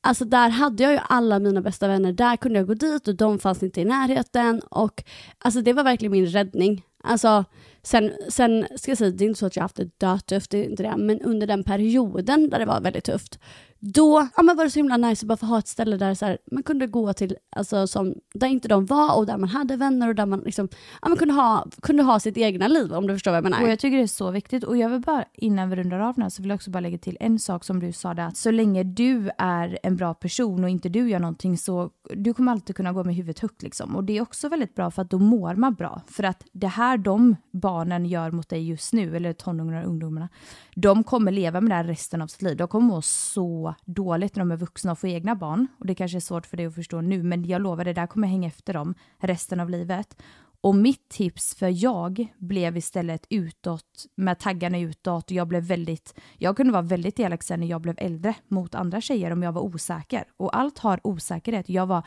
alltså 0.02 0.26
där 0.26 0.50
hade 0.50 0.84
jag 0.84 0.92
ju 0.94 1.00
alla 1.04 1.40
mina 1.40 1.62
bästa 1.62 1.88
vänner, 1.88 2.12
där 2.12 2.38
kunde 2.38 2.60
jag 2.60 2.68
gå 2.68 2.74
dit 2.74 3.08
och 3.08 3.16
de 3.16 3.40
fanns 3.40 3.64
inte 3.64 3.82
i 3.82 3.86
närheten. 3.86 4.62
Och 4.70 5.04
alltså 5.40 5.62
det 5.62 5.74
var 5.74 5.84
verkligen 5.84 6.12
min 6.12 6.26
räddning. 6.26 6.84
Alltså 7.04 7.46
sen, 7.84 8.12
sen 8.30 8.68
ska 8.76 8.92
jag 8.92 8.98
säga, 8.98 9.12
det 9.12 9.24
är 9.24 9.28
inte 9.28 9.40
så 9.40 9.46
att 9.46 9.56
jag 9.56 9.64
haft 9.64 9.76
det 9.76 10.00
dötufft, 10.00 10.52
det 10.52 10.58
är 10.58 10.70
inte 10.70 10.84
det, 10.84 10.98
men 10.98 11.22
under 11.22 11.48
den 11.48 11.64
perioden 11.64 12.50
där 12.50 12.60
det 12.60 12.66
var 12.66 12.82
väldigt 12.82 13.04
tufft, 13.04 13.40
då 13.80 14.28
ja, 14.36 14.44
men 14.44 14.58
var 14.58 14.64
det 14.64 14.70
så 14.70 14.80
himla 14.80 14.98
nice 14.98 15.24
att 15.24 15.28
bara 15.28 15.38
få 15.38 15.46
ha 15.46 15.60
ett 15.60 15.68
ställe 15.68 15.98
där 15.98 16.14
så 16.14 16.26
här, 16.26 16.38
man 16.52 16.64
kunde 16.64 16.88
gå 16.88 17.14
till, 17.14 17.36
alltså 17.56 17.88
som, 17.88 18.14
där 18.34 18.48
inte 18.48 18.68
de 18.68 18.86
var 18.86 19.18
och 19.18 19.26
där 19.26 19.38
man 19.38 19.50
hade 19.50 19.76
vänner 19.76 20.08
och 20.08 20.16
där 20.16 20.26
man 20.26 20.40
liksom, 20.40 20.70
ja, 21.02 21.10
man 21.10 21.18
kunde 21.18 21.34
ha, 21.34 21.68
kunde 21.82 22.04
ha 22.04 22.20
sitt 22.20 22.38
egna 22.38 22.68
liv 22.68 22.94
om 22.94 23.08
du 23.08 23.14
förstår 23.14 23.32
vad 23.32 23.38
jag 23.38 23.44
menar. 23.44 23.64
Och 23.64 23.70
jag 23.70 23.80
tycker 23.80 23.98
det 23.98 24.04
är 24.04 24.08
så 24.08 24.32
viktigt. 24.32 24.64
Och 24.64 24.78
jag 24.78 24.90
vill 24.90 25.02
bara, 25.02 25.26
innan 25.34 25.70
vi 25.70 25.76
rundar 25.76 26.00
av 26.00 26.16
den 26.16 26.32
så 26.32 26.42
vill 26.42 26.50
jag 26.50 26.56
också 26.56 26.72
bara 26.72 26.80
lägga 26.80 26.98
till 26.98 27.18
en 27.20 27.40
sak 27.40 27.64
som 27.64 27.80
du 27.80 27.92
sa 27.92 28.14
där. 28.14 28.24
Att 28.24 28.38
så 28.38 28.52
länge 28.52 28.84
du 28.84 29.30
är 29.38 29.80
en 29.84 29.96
bra 29.96 30.14
person 30.14 30.64
och 30.64 30.70
inte 30.70 30.90
du 30.90 31.10
gör 31.10 31.20
någonting 31.20 31.58
så 31.58 31.90
du 32.14 32.34
kommer 32.34 32.52
alltid 32.52 32.76
kunna 32.76 32.94
gå 32.94 33.04
med 33.04 33.16
huvudet 33.16 33.40
högt 33.40 33.62
liksom. 33.62 33.96
Och 33.96 34.04
det 34.04 34.18
är 34.18 34.22
också 34.22 34.50
väldigt 34.50 34.76
bra 34.76 34.92
för 34.92 35.02
att 35.02 35.10
då 35.10 35.20
mår 35.20 35.56
man 35.56 35.74
bra. 35.74 36.02
För 36.08 36.24
att 36.24 36.44
det 36.52 36.68
här 36.68 36.98
de 36.98 37.36
barnen 37.70 38.06
gör 38.06 38.32
mot 38.32 38.50
dig 38.50 38.68
just 38.68 38.94
nu, 38.94 39.16
eller 39.16 39.34
tonåringarna 39.34 39.82
och 39.82 39.90
ungdomarna, 39.90 40.30
de 40.76 41.04
kommer 41.04 41.32
leva 41.32 41.62
med 41.62 41.72
det 41.72 41.76
här 41.76 41.84
resten 41.84 42.22
av 42.22 42.28
sitt 42.28 42.42
liv. 42.42 42.58
De 42.58 42.68
kommer 42.68 42.88
må 42.88 43.02
så 43.02 43.76
dåligt 43.86 44.36
när 44.36 44.42
de 44.42 44.52
är 44.52 44.58
vuxna 44.58 44.92
och 44.92 45.00
får 45.00 45.10
egna 45.10 45.36
barn. 45.36 45.68
Och 45.80 45.86
det 45.86 45.96
kanske 45.96 46.18
är 46.18 46.20
svårt 46.20 46.46
för 46.46 46.58
dig 46.58 46.66
att 46.66 46.76
förstå 46.76 47.02
nu, 47.02 47.24
men 47.24 47.46
jag 47.46 47.62
lovar, 47.62 47.86
det 47.86 47.94
där 47.94 48.08
kommer 48.08 48.28
hänga 48.28 48.48
efter 48.48 48.74
dem 48.74 48.96
resten 49.18 49.60
av 49.60 49.70
livet. 49.70 50.22
Och 50.62 50.76
mitt 50.76 51.10
tips 51.10 51.56
för 51.56 51.84
jag 51.84 52.28
blev 52.38 52.78
istället 52.78 53.26
utåt, 53.30 54.06
med 54.16 54.40
taggarna 54.40 54.80
utåt. 54.80 55.32
Jag 55.32 55.48
blev 55.48 55.64
väldigt, 55.64 56.20
jag 56.38 56.58
kunde 56.58 56.74
vara 56.74 56.82
väldigt 56.82 57.20
elak 57.20 57.44
sen 57.44 57.60
när 57.60 57.68
jag 57.68 57.82
blev 57.82 57.96
äldre 57.98 58.36
mot 58.48 58.76
andra 58.76 59.02
tjejer 59.02 59.32
om 59.32 59.44
jag 59.44 59.52
var 59.52 59.62
osäker. 59.62 60.24
Och 60.38 60.58
allt 60.58 60.80
har 60.80 61.00
osäkerhet. 61.04 61.70
Jag 61.70 61.86
var, 61.86 62.04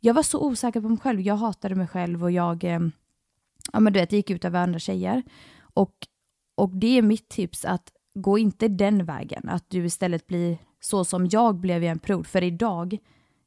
jag 0.00 0.14
var 0.14 0.22
så 0.22 0.40
osäker 0.46 0.80
på 0.80 0.88
mig 0.88 0.98
själv. 0.98 1.20
Jag 1.20 1.36
hatade 1.36 1.74
mig 1.74 1.86
själv 1.86 2.22
och 2.22 2.30
jag, 2.30 2.64
eh, 2.64 2.80
ja 3.72 3.80
men 3.80 3.92
du 3.92 4.00
vet, 4.00 4.12
gick 4.12 4.30
ut 4.30 4.44
över 4.44 4.62
andra 4.62 4.78
tjejer. 4.78 5.22
Och, 5.74 5.94
och 6.56 6.76
det 6.76 6.98
är 6.98 7.02
mitt 7.02 7.28
tips 7.28 7.64
att 7.64 7.92
gå 8.14 8.38
inte 8.38 8.68
den 8.68 9.04
vägen. 9.04 9.48
Att 9.48 9.64
du 9.70 9.84
istället 9.84 10.26
blir 10.26 10.58
så 10.80 11.04
som 11.04 11.28
jag 11.28 11.56
blev 11.56 11.84
i 11.84 11.86
en 11.86 11.98
period. 11.98 12.26
För 12.26 12.42
idag, 12.42 12.98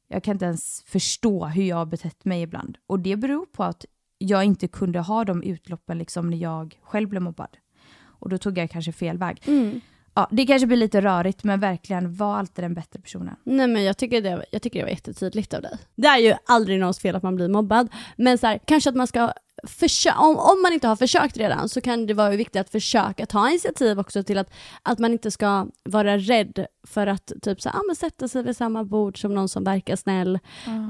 jag 0.07 0.23
kan 0.23 0.35
inte 0.35 0.45
ens 0.45 0.83
förstå 0.85 1.45
hur 1.45 1.63
jag 1.63 1.75
har 1.75 1.85
betett 1.85 2.25
mig 2.25 2.41
ibland. 2.41 2.77
Och 2.87 2.99
det 2.99 3.15
beror 3.15 3.45
på 3.45 3.63
att 3.63 3.85
jag 4.17 4.43
inte 4.43 4.67
kunde 4.67 4.99
ha 4.99 5.25
de 5.25 5.43
utloppen 5.43 5.97
liksom 5.97 6.29
när 6.29 6.37
jag 6.37 6.79
själv 6.81 7.09
blev 7.09 7.21
mobbad. 7.21 7.57
Och 7.99 8.29
då 8.29 8.37
tog 8.37 8.57
jag 8.57 8.71
kanske 8.71 8.91
fel 8.91 9.17
väg. 9.17 9.41
Mm. 9.45 9.81
Ja, 10.17 10.27
det 10.31 10.45
kanske 10.45 10.67
blir 10.67 10.77
lite 10.77 11.01
rörigt, 11.01 11.43
men 11.43 11.59
verkligen 11.59 12.15
var 12.15 12.37
alltid 12.37 12.63
den 12.63 12.73
bättre 12.73 12.99
personen. 12.99 13.35
Nej 13.43 13.67
men 13.67 13.83
jag 13.83 13.97
tycker, 13.97 14.21
det, 14.21 14.45
jag 14.51 14.61
tycker 14.61 14.79
det 14.79 14.85
var 14.85 14.91
jättetydligt 14.91 15.53
av 15.53 15.61
dig. 15.61 15.77
Det 15.95 16.07
är 16.07 16.17
ju 16.17 16.33
aldrig 16.45 16.79
någons 16.79 16.99
fel 16.99 17.15
att 17.15 17.23
man 17.23 17.35
blir 17.35 17.47
mobbad, 17.47 17.89
men 18.15 18.37
så 18.37 18.47
här, 18.47 18.59
kanske 18.65 18.89
att 18.89 18.95
man 18.95 19.07
ska 19.07 19.33
försöka, 19.63 20.17
om, 20.17 20.37
om 20.37 20.61
man 20.61 20.73
inte 20.73 20.87
har 20.87 20.95
försökt 20.95 21.37
redan 21.37 21.69
så 21.69 21.81
kan 21.81 22.05
det 22.05 22.13
vara 22.13 22.29
viktigt 22.29 22.61
att 22.61 22.69
försöka 22.69 23.25
ta 23.25 23.49
initiativ 23.49 23.99
också 23.99 24.23
till 24.23 24.37
att, 24.37 24.53
att 24.83 24.99
man 24.99 25.11
inte 25.11 25.31
ska 25.31 25.67
vara 25.83 26.17
rädd 26.17 26.65
för 26.87 27.07
att 27.07 27.31
typ 27.41 27.61
så, 27.61 27.69
ah, 27.69 27.81
men 27.87 27.95
sätta 27.95 28.27
sig 28.27 28.43
vid 28.43 28.57
samma 28.57 28.83
bord 28.83 29.21
som 29.21 29.35
någon 29.35 29.49
som 29.49 29.63
verkar 29.63 29.95
snäll. 29.95 30.39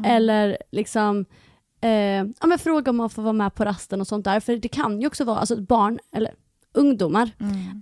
Eller 0.05 0.57
liksom 0.72 1.25
eh, 1.81 1.91
ja, 2.39 2.48
men 2.48 2.60
fråga 2.60 2.89
om 2.89 2.98
man 2.98 3.10
får 3.10 3.22
vara 3.22 3.34
med 3.34 3.55
på 3.55 3.65
rasten 3.65 4.01
och 4.01 4.07
sånt 4.07 4.25
där. 4.25 4.39
För 4.39 4.57
det 4.57 4.67
kan 4.67 5.01
ju 5.01 5.07
också 5.07 5.24
vara, 5.24 5.39
alltså 5.39 5.62
barn, 5.62 6.00
eller 6.12 6.34
ungdomar, 6.74 7.31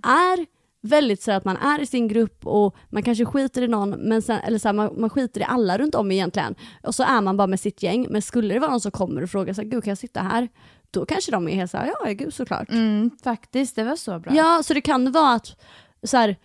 är 0.02 0.55
väldigt 0.86 1.22
så 1.22 1.32
att 1.32 1.44
man 1.44 1.56
är 1.56 1.80
i 1.80 1.86
sin 1.86 2.08
grupp 2.08 2.46
och 2.46 2.76
man 2.88 3.02
kanske 3.02 3.24
skiter 3.24 3.62
i 3.62 3.68
någon, 3.68 3.90
men 3.90 4.22
sen, 4.22 4.38
eller 4.38 4.58
så 4.58 4.68
här, 4.68 4.72
man, 4.72 5.00
man 5.00 5.10
skiter 5.10 5.40
i 5.40 5.44
alla 5.44 5.78
runt 5.78 5.94
om 5.94 6.12
egentligen. 6.12 6.54
Och 6.82 6.94
så 6.94 7.02
är 7.02 7.20
man 7.20 7.36
bara 7.36 7.46
med 7.46 7.60
sitt 7.60 7.82
gäng, 7.82 8.06
men 8.10 8.22
skulle 8.22 8.54
det 8.54 8.60
vara 8.60 8.70
någon 8.70 8.80
som 8.80 8.92
kommer 8.92 9.22
och 9.22 9.30
frågar 9.30 9.54
så 9.54 9.62
här, 9.62 9.68
gud 9.68 9.84
kan 9.84 9.90
jag 9.90 9.98
sitta 9.98 10.20
här? 10.20 10.48
Då 10.90 11.06
kanske 11.06 11.32
de 11.32 11.48
är 11.48 11.54
helt 11.54 11.70
såhär, 11.70 11.92
ja 12.00 12.12
gud 12.12 12.34
såklart. 12.34 12.70
Mm, 12.70 13.10
faktiskt, 13.24 13.76
det 13.76 13.84
var 13.84 13.96
så 13.96 14.18
bra. 14.18 14.34
Ja, 14.34 14.62
så 14.64 14.74
det 14.74 14.80
kan 14.80 15.12
vara 15.12 15.34
att 15.34 15.56
så 16.02 16.16
här, 16.16 16.36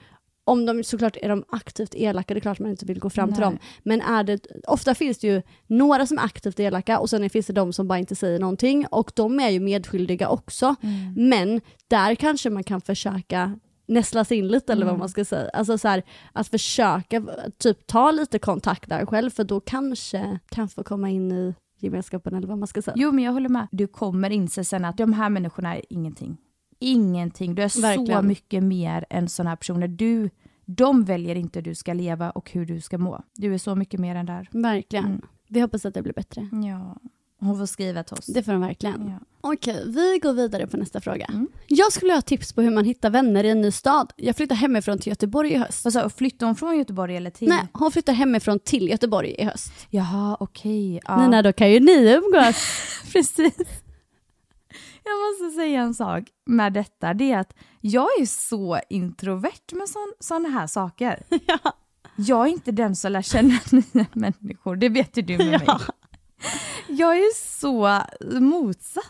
om 0.43 0.65
de 0.65 0.83
såklart 0.83 1.17
är 1.21 1.29
de 1.29 1.43
aktivt 1.49 1.95
elaka, 1.95 2.33
det 2.33 2.37
är 2.37 2.41
klart 2.41 2.59
man 2.59 2.71
inte 2.71 2.85
vill 2.85 2.99
gå 2.99 3.09
fram 3.09 3.33
till 3.33 3.39
Nej. 3.39 3.49
dem. 3.49 3.59
Men 3.83 4.01
är 4.01 4.23
det, 4.23 4.47
ofta 4.67 4.95
finns 4.95 5.19
det 5.19 5.27
ju 5.27 5.41
några 5.67 6.05
som 6.05 6.17
är 6.17 6.23
aktivt 6.23 6.59
elaka 6.59 6.99
och 6.99 7.09
sen 7.09 7.29
finns 7.29 7.47
det 7.47 7.53
de 7.53 7.73
som 7.73 7.87
bara 7.87 7.99
inte 7.99 8.15
säger 8.15 8.39
någonting 8.39 8.85
och 8.91 9.11
de 9.15 9.39
är 9.39 9.49
ju 9.49 9.59
medskyldiga 9.59 10.29
också. 10.29 10.75
Mm. 10.81 11.29
Men 11.29 11.61
där 11.87 12.15
kanske 12.15 12.49
man 12.49 12.63
kan 12.63 12.81
försöka 12.81 13.59
nästla 13.91 14.25
sig 14.25 14.37
in 14.37 14.47
lite 14.47 14.73
eller 14.73 14.85
vad 14.85 14.99
man 14.99 15.09
ska 15.09 15.25
säga. 15.25 15.49
Alltså 15.49 15.77
så 15.77 15.87
här, 15.87 16.03
att 16.33 16.47
försöka 16.47 17.23
typ 17.57 17.87
ta 17.87 18.11
lite 18.11 18.39
kontakt 18.39 18.89
där 18.89 19.05
själv 19.05 19.29
för 19.29 19.43
då 19.43 19.59
kanske 19.59 20.39
kan 20.49 20.69
få 20.69 20.83
komma 20.83 21.09
in 21.09 21.31
i 21.31 21.55
gemenskapen 21.79 22.35
eller 22.35 22.47
vad 22.47 22.57
man 22.57 22.67
ska 22.67 22.81
säga. 22.81 22.95
Jo, 22.97 23.11
men 23.11 23.23
jag 23.23 23.31
håller 23.31 23.49
med. 23.49 23.67
Du 23.71 23.87
kommer 23.87 24.29
inse 24.29 24.63
sen 24.63 24.85
att 24.85 24.97
de 24.97 25.13
här 25.13 25.29
människorna 25.29 25.75
är 25.75 25.81
ingenting. 25.89 26.37
Ingenting. 26.79 27.55
Du 27.55 27.63
är 27.63 27.67
så 27.67 27.81
Verkligen. 27.81 28.27
mycket 28.27 28.63
mer 28.63 29.05
än 29.09 29.29
sådana 29.29 29.49
här 29.49 29.57
personer. 29.57 29.87
Du, 29.87 30.29
de 30.65 31.03
väljer 31.03 31.35
inte 31.35 31.59
hur 31.59 31.63
du 31.63 31.75
ska 31.75 31.93
leva 31.93 32.29
och 32.29 32.51
hur 32.51 32.65
du 32.65 32.81
ska 32.81 32.97
må. 32.97 33.23
Du 33.33 33.53
är 33.53 33.57
så 33.57 33.75
mycket 33.75 33.99
mer 33.99 34.15
än 34.15 34.25
där. 34.25 34.49
Verkligen. 34.51 35.05
Mm. 35.05 35.21
Vi 35.47 35.61
hoppas 35.61 35.85
att 35.85 35.93
det 35.93 36.01
blir 36.01 36.13
bättre. 36.13 36.49
Ja. 36.67 36.97
Hon 37.41 37.57
får 37.57 37.65
skriva 37.65 38.03
till 38.03 38.17
oss. 38.17 38.25
Det 38.25 38.43
får 38.43 38.51
de 38.51 38.61
verkligen. 38.61 39.07
Ja. 39.07 39.19
Okej, 39.41 39.83
vi 39.85 40.19
går 40.23 40.33
vidare 40.33 40.67
på 40.67 40.77
nästa 40.77 41.01
fråga. 41.01 41.25
Mm. 41.25 41.47
Jag 41.67 41.93
skulle 41.93 42.13
ha 42.13 42.21
tips 42.21 42.53
på 42.53 42.61
hur 42.61 42.71
man 42.71 42.85
hittar 42.85 43.09
vänner 43.09 43.43
i 43.43 43.49
en 43.49 43.61
ny 43.61 43.71
stad. 43.71 44.13
Jag 44.15 44.35
flyttar 44.35 44.55
hemifrån 44.55 44.99
till 44.99 45.09
Göteborg 45.09 45.51
i 45.51 45.57
höst. 45.57 45.83
Du? 45.93 46.09
Flyttade 46.09 46.45
hon 46.45 46.55
från 46.55 46.77
Göteborg 46.77 47.17
eller 47.17 47.29
till? 47.29 47.47
Nej, 47.49 47.67
hon 47.73 47.91
flyttar 47.91 48.13
hemifrån 48.13 48.59
till 48.59 48.89
Göteborg 48.89 49.35
i 49.37 49.43
höst. 49.43 49.71
Jaha, 49.89 50.37
okej. 50.39 51.01
Ja. 51.07 51.21
Nina, 51.21 51.41
då 51.41 51.53
kan 51.53 51.71
ju 51.71 51.79
ni 51.79 52.13
umgås. 52.13 52.55
Precis. 53.13 53.55
Jag 55.03 55.43
måste 55.43 55.55
säga 55.55 55.81
en 55.81 55.93
sak 55.93 56.23
med 56.45 56.73
detta. 56.73 57.13
Det 57.13 57.31
är 57.31 57.39
att 57.39 57.53
jag 57.81 58.07
är 58.19 58.25
så 58.25 58.79
introvert 58.89 59.73
med 59.73 59.87
sådana 60.19 60.49
här 60.49 60.67
saker. 60.67 61.23
Jag 62.15 62.47
är 62.47 62.51
inte 62.51 62.71
den 62.71 62.95
som 62.95 63.11
lär 63.11 63.21
känna 63.21 63.59
nya 63.71 64.05
människor. 64.13 64.75
Det 64.75 64.89
vet 64.89 65.17
ju 65.17 65.21
du 65.21 65.37
med 65.37 65.47
mig. 65.47 65.67
Jag 66.91 67.17
är 67.17 67.35
så 67.59 68.01
motsatt. 68.39 69.05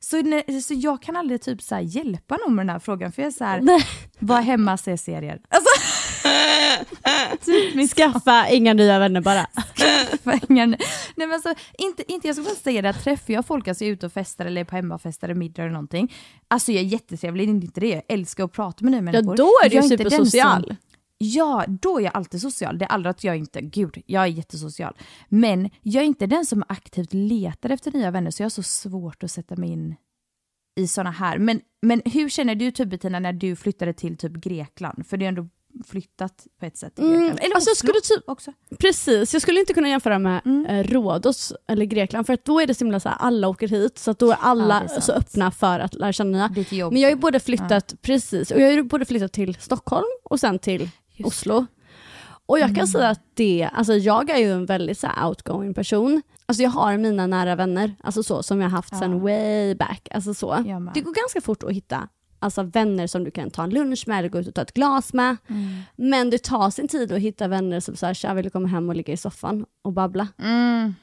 Så, 0.00 0.22
när, 0.22 0.60
så 0.60 0.74
jag 0.76 1.02
kan 1.02 1.16
aldrig 1.16 1.42
typ 1.42 1.62
så 1.62 1.78
hjälpa 1.82 2.36
någon 2.36 2.54
med 2.54 2.66
den 2.66 2.70
här 2.72 2.78
frågan. 2.78 3.12
För 3.12 3.22
jag 3.22 3.26
är 3.26 3.32
så 3.32 3.44
här, 3.44 3.60
Nej. 3.60 3.86
var 4.18 4.40
hemma 4.40 4.72
och 4.72 4.80
se 4.80 4.98
serier. 4.98 5.40
Alltså, 5.48 5.68
typ 7.44 7.90
Skaffa 7.90 8.48
inga 8.48 8.74
nya 8.74 8.98
vänner 8.98 9.20
bara. 9.20 9.46
pengar. 10.22 10.66
Nej 10.66 10.76
men 11.16 11.32
alltså, 11.32 11.54
inte, 11.78 12.12
inte, 12.12 12.26
jag 12.26 12.36
ska 12.36 12.44
bara 12.44 12.54
säga 12.54 12.82
det, 12.82 12.88
att 12.90 13.04
träffar 13.04 13.32
jag 13.34 13.46
folk, 13.46 13.68
alltså 13.68 13.84
ute 13.84 14.06
och 14.06 14.12
festar 14.12 14.46
eller 14.46 14.60
är 14.60 14.64
på 14.64 14.76
hemmafester 14.76 15.26
eller 15.28 15.34
middag 15.34 15.62
eller 15.62 15.72
någonting. 15.72 16.14
Alltså 16.48 16.72
jag 16.72 16.80
är 16.80 16.86
jättetrevlig, 16.86 17.48
det 17.48 17.52
är 17.52 17.54
inte 17.54 17.80
det. 17.80 17.88
Jag 17.88 18.02
älskar 18.08 18.44
att 18.44 18.52
prata 18.52 18.84
med 18.84 18.90
nya 18.92 18.98
Ja, 18.98 19.02
människor. 19.02 19.36
då 19.36 19.50
är 19.64 19.70
du 19.70 19.76
ju 19.76 19.82
supersocial. 19.82 20.64
som- 20.66 20.76
Ja, 21.24 21.64
då 21.68 21.98
är 22.00 22.04
jag 22.04 22.16
alltid 22.16 22.40
social. 22.40 22.78
Det 22.78 22.84
är 22.84 22.88
aldrig 22.88 23.10
att 23.10 23.24
jag 23.24 23.36
inte, 23.36 23.60
gud, 23.60 24.02
jag 24.06 24.22
är 24.22 24.26
jättesocial. 24.26 24.96
Men 25.28 25.70
jag 25.82 26.02
är 26.02 26.06
inte 26.06 26.26
den 26.26 26.46
som 26.46 26.64
aktivt 26.68 27.12
letar 27.12 27.70
efter 27.70 27.92
nya 27.92 28.10
vänner, 28.10 28.30
så 28.30 28.42
jag 28.42 28.44
har 28.44 28.50
så 28.50 28.62
svårt 28.62 29.22
att 29.24 29.30
sätta 29.30 29.56
mig 29.56 29.68
in 29.70 29.94
i 30.80 30.86
såna 30.86 31.10
här. 31.10 31.38
Men, 31.38 31.60
men 31.82 32.02
hur 32.04 32.28
känner 32.28 32.54
du 32.54 32.70
typ 32.70 32.88
Bettina 32.88 33.18
när 33.18 33.32
du 33.32 33.56
flyttade 33.56 33.92
till 33.92 34.16
typ 34.16 34.32
Grekland? 34.32 35.06
För 35.06 35.16
det 35.16 35.24
är 35.24 35.28
ändå 35.28 35.48
flyttat 35.86 36.46
på 36.60 36.66
ett 36.66 36.76
sätt 36.76 36.98
Mm. 36.98 37.22
Eller 37.40 37.54
alltså, 37.54 37.70
Oslo 37.70 37.92
typ- 38.02 38.24
också. 38.26 38.52
Precis, 38.78 39.32
jag 39.32 39.42
skulle 39.42 39.60
inte 39.60 39.74
kunna 39.74 39.88
jämföra 39.88 40.18
med 40.18 40.40
Mm. 40.44 40.66
eh, 40.66 40.84
Rhodos 40.84 41.52
eller 41.68 41.84
Grekland 41.86 42.26
för 42.26 42.32
att 42.32 42.44
då 42.44 42.60
är 42.60 42.66
det 42.66 42.74
så 42.74 42.84
himla 42.84 43.00
så 43.00 43.08
här, 43.08 43.16
alla 43.20 43.48
åker 43.48 43.68
hit 43.68 43.98
så 43.98 44.12
då 44.12 44.30
är 44.30 44.36
alla 44.40 44.82
Ja, 44.88 44.94
är 44.96 45.00
så 45.00 45.12
öppna 45.12 45.50
för 45.50 45.80
att 45.80 45.94
lära 45.94 46.12
känna 46.12 46.48
nya. 46.48 46.90
Men 46.90 47.00
jag 47.00 47.08
har 47.08 47.14
ju 47.14 47.20
både 47.20 47.40
flyttat, 47.40 47.94
precis, 48.02 48.50
och 48.50 48.60
jag 48.60 48.66
har 48.66 48.72
ju 48.72 48.82
både 48.82 49.04
flyttat 49.04 49.32
till 49.32 49.54
Stockholm 49.54 50.06
och 50.24 50.40
sen 50.40 50.58
till 50.58 50.90
Oslo. 51.24 51.66
Och 52.46 52.58
jag 52.58 52.68
kan 52.68 52.76
Mm. 52.76 52.86
säga 52.86 53.08
att 53.08 53.20
det, 53.34 53.68
alltså 53.72 53.92
jag 53.94 54.30
är 54.30 54.38
ju 54.38 54.52
en 54.52 54.66
väldigt 54.66 54.98
så 54.98 55.08
outgoing 55.26 55.74
person. 55.74 56.22
Alltså 56.46 56.62
jag 56.62 56.70
har 56.70 56.96
mina 56.96 57.26
nära 57.26 57.56
vänner, 57.56 57.94
alltså 58.02 58.22
så 58.22 58.42
som 58.42 58.60
jag 58.60 58.68
haft 58.70 58.96
sen 58.98 59.20
way 59.20 59.74
back. 59.74 60.08
Alltså 60.10 60.34
så. 60.34 60.54
Det 60.94 61.00
går 61.00 61.14
ganska 61.14 61.40
fort 61.40 61.62
att 61.62 61.70
hitta 61.72 62.08
alltså 62.38 62.62
vänner 62.62 63.06
som 63.06 63.24
du 63.24 63.30
kan 63.30 63.50
ta 63.50 63.62
en 63.64 63.70
lunch 63.70 64.04
med 64.08 64.18
eller 64.18 64.28
gå 64.28 64.38
ut 64.38 64.48
och 64.48 64.54
ta 64.54 64.62
ett 64.62 64.74
glas 64.74 65.12
med. 65.12 65.36
Mm. 65.48 65.80
Men 65.96 66.30
det 66.30 66.42
tar 66.42 66.70
sin 66.70 66.88
tid 66.88 67.12
att 67.12 67.18
hitta 67.20 67.48
vänner 67.48 67.80
som 67.80 67.96
säger 67.96 68.14
tja 68.14 68.34
vill 68.34 68.44
du 68.44 68.50
komma 68.50 68.68
hem 68.68 68.88
och 68.88 68.94
ligga 68.94 69.12
i 69.12 69.16
soffan 69.16 69.64
och 69.82 69.92
babbla. 69.92 70.28
Mm. 70.38 70.94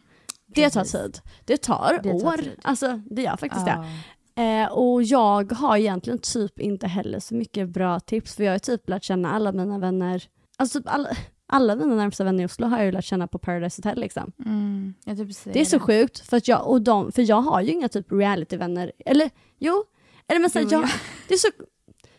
Det 0.47 0.69
tar 0.69 0.83
tid. 0.83 1.19
Det 1.45 1.57
tar 1.57 1.99
Det 2.03 2.19
tar 2.19 2.27
år. 2.33 2.37
tid. 2.37 2.59
Alltså 2.63 3.01
det 3.09 3.21
gör 3.21 3.37
faktiskt 3.37 3.67
Ja. 3.67 3.73
det. 3.75 3.87
Eh, 4.35 4.71
och 4.71 5.03
jag 5.03 5.51
har 5.51 5.77
egentligen 5.77 6.19
typ 6.19 6.59
inte 6.59 6.87
heller 6.87 7.19
så 7.19 7.35
mycket 7.35 7.69
bra 7.69 7.99
tips 7.99 8.35
för 8.35 8.43
jag 8.43 8.51
har 8.51 8.59
typ 8.59 8.89
lärt 8.89 9.03
känna 9.03 9.31
alla 9.31 9.51
mina 9.51 9.79
vänner, 9.79 10.23
alltså 10.57 10.79
typ 10.79 10.93
alla, 10.93 11.09
alla 11.47 11.75
mina 11.75 11.95
närmsta 11.95 12.23
vänner 12.23 12.43
i 12.43 12.47
Oslo 12.47 12.67
har 12.67 12.77
jag 12.77 12.85
ju 12.85 12.91
lärt 12.91 13.05
känna 13.05 13.27
på 13.27 13.37
Paradise 13.37 13.81
Hotel 13.81 13.99
liksom. 13.99 14.31
Mm. 14.45 14.93
Typ 15.05 15.53
Det 15.53 15.61
är 15.61 15.65
så 15.65 15.79
sjukt 15.79 16.19
för 16.19 16.37
att 16.37 16.47
jag, 16.47 16.67
och 16.67 16.81
de, 16.81 17.11
för 17.11 17.29
jag 17.29 17.41
har 17.41 17.61
ju 17.61 17.71
inga 17.71 17.89
typ 17.89 18.11
realityvänner, 18.11 18.91
eller 19.05 19.29
jo, 19.59 19.83
eller 20.27 20.39
men 20.39 20.49
så, 20.49 20.59
här, 20.59 20.65
Jo, 20.65 20.71
jag, 20.71 20.83
ja. 20.83 20.89
det 21.27 21.33
är 21.33 21.37
så 21.37 21.47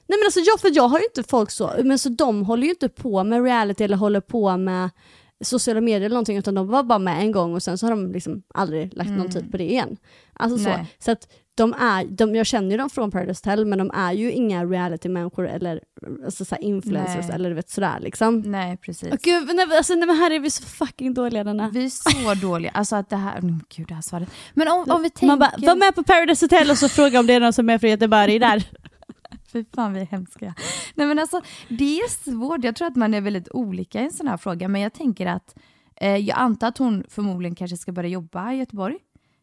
Nej 0.06 0.18
men 0.18 0.26
alltså 0.26 0.40
jag, 0.40 0.60
för 0.60 0.70
jag 0.74 0.88
har 0.88 0.98
ju 0.98 1.04
inte 1.04 1.22
folk 1.22 1.50
så, 1.50 1.72
men 1.84 1.98
så 1.98 2.08
de 2.08 2.44
håller 2.44 2.62
ju 2.62 2.70
inte 2.70 2.88
på 2.88 3.24
med 3.24 3.44
reality 3.44 3.84
eller 3.84 3.96
håller 3.96 4.20
på 4.20 4.56
med 4.56 4.90
sociala 5.40 5.80
medier 5.80 6.00
eller 6.00 6.14
någonting 6.14 6.36
utan 6.38 6.54
de 6.54 6.66
var 6.66 6.82
bara 6.82 6.98
med 6.98 7.20
en 7.20 7.32
gång 7.32 7.54
och 7.54 7.62
sen 7.62 7.78
så 7.78 7.86
har 7.86 7.90
de 7.90 8.12
liksom 8.12 8.42
aldrig 8.54 8.96
lagt 8.96 9.10
någon 9.10 9.30
tid 9.30 9.50
på 9.50 9.56
det 9.56 9.70
igen. 9.70 9.96
Alltså 10.32 10.58
så. 10.58 10.68
Nej. 10.68 10.96
Så 10.98 11.10
att 11.10 11.28
de 11.54 11.74
är, 11.74 12.04
de, 12.04 12.34
jag 12.34 12.46
känner 12.46 12.70
ju 12.70 12.76
dem 12.76 12.90
från 12.90 13.10
Paradise 13.10 13.40
Hotel 13.44 13.66
men 13.66 13.78
de 13.78 13.90
är 13.94 14.12
ju 14.12 14.32
inga 14.32 14.64
reality-människor 14.64 15.48
eller 15.48 15.80
alltså 16.24 16.44
så 16.44 16.54
här 16.54 16.62
influencers 16.62 17.26
Nej. 17.26 17.34
eller 17.34 17.48
du 17.48 17.54
vet 17.54 17.70
sådär 17.70 18.00
liksom. 18.00 18.40
Nej, 18.40 18.76
precis. 18.76 19.08
Åh 19.12 19.18
gud, 19.22 19.46
nej, 19.46 19.66
men 19.66 19.76
alltså, 19.76 19.94
nej, 19.94 20.06
men 20.06 20.16
här 20.16 20.30
är 20.30 20.40
vi 20.40 20.50
så 20.50 20.62
fucking 20.62 21.14
dåliga 21.14 21.44
Dana. 21.44 21.70
Vi 21.70 21.84
är 21.84 21.88
så 21.88 22.46
dåliga. 22.46 22.70
Alltså 22.70 22.96
att 22.96 23.10
det 23.10 23.16
här, 23.16 23.38
mm, 23.38 23.60
gud 23.76 23.88
det 23.88 23.94
här 23.94 24.02
svaret. 24.02 24.28
Men 24.54 24.68
om, 24.68 24.84
om 24.88 25.02
vi 25.02 25.10
tänker... 25.10 25.26
Man 25.26 25.38
bara, 25.38 25.52
var 25.56 25.76
med 25.76 25.94
på 25.94 26.02
Paradise 26.02 26.44
Hotel 26.44 26.70
och 26.70 26.78
så 26.78 26.88
fråga 26.88 27.20
om 27.20 27.26
det 27.26 27.34
är 27.34 27.40
någon 27.40 27.52
som 27.52 27.70
är 27.70 27.78
från 27.78 27.90
Göteborg 27.90 28.38
där. 28.38 28.64
Fy 29.52 29.64
fan 29.74 29.92
vi 29.92 30.00
är 30.00 30.06
hemska. 30.06 30.54
Nej 30.94 31.06
men 31.06 31.18
alltså 31.18 31.42
det 31.68 31.98
är 31.98 32.08
svårt. 32.08 32.64
Jag 32.64 32.76
tror 32.76 32.88
att 32.88 32.96
man 32.96 33.14
är 33.14 33.20
väldigt 33.20 33.48
olika 33.48 34.00
i 34.00 34.04
en 34.04 34.10
sån 34.10 34.28
här 34.28 34.36
fråga. 34.36 34.68
Men 34.68 34.80
jag 34.80 34.92
tänker 34.92 35.26
att 35.26 35.54
eh, 35.96 36.16
jag 36.16 36.38
antar 36.38 36.68
att 36.68 36.78
hon 36.78 37.04
förmodligen 37.08 37.54
kanske 37.54 37.76
ska 37.76 37.92
börja 37.92 38.08
jobba 38.08 38.52
i 38.52 38.56
Göteborg. 38.56 38.98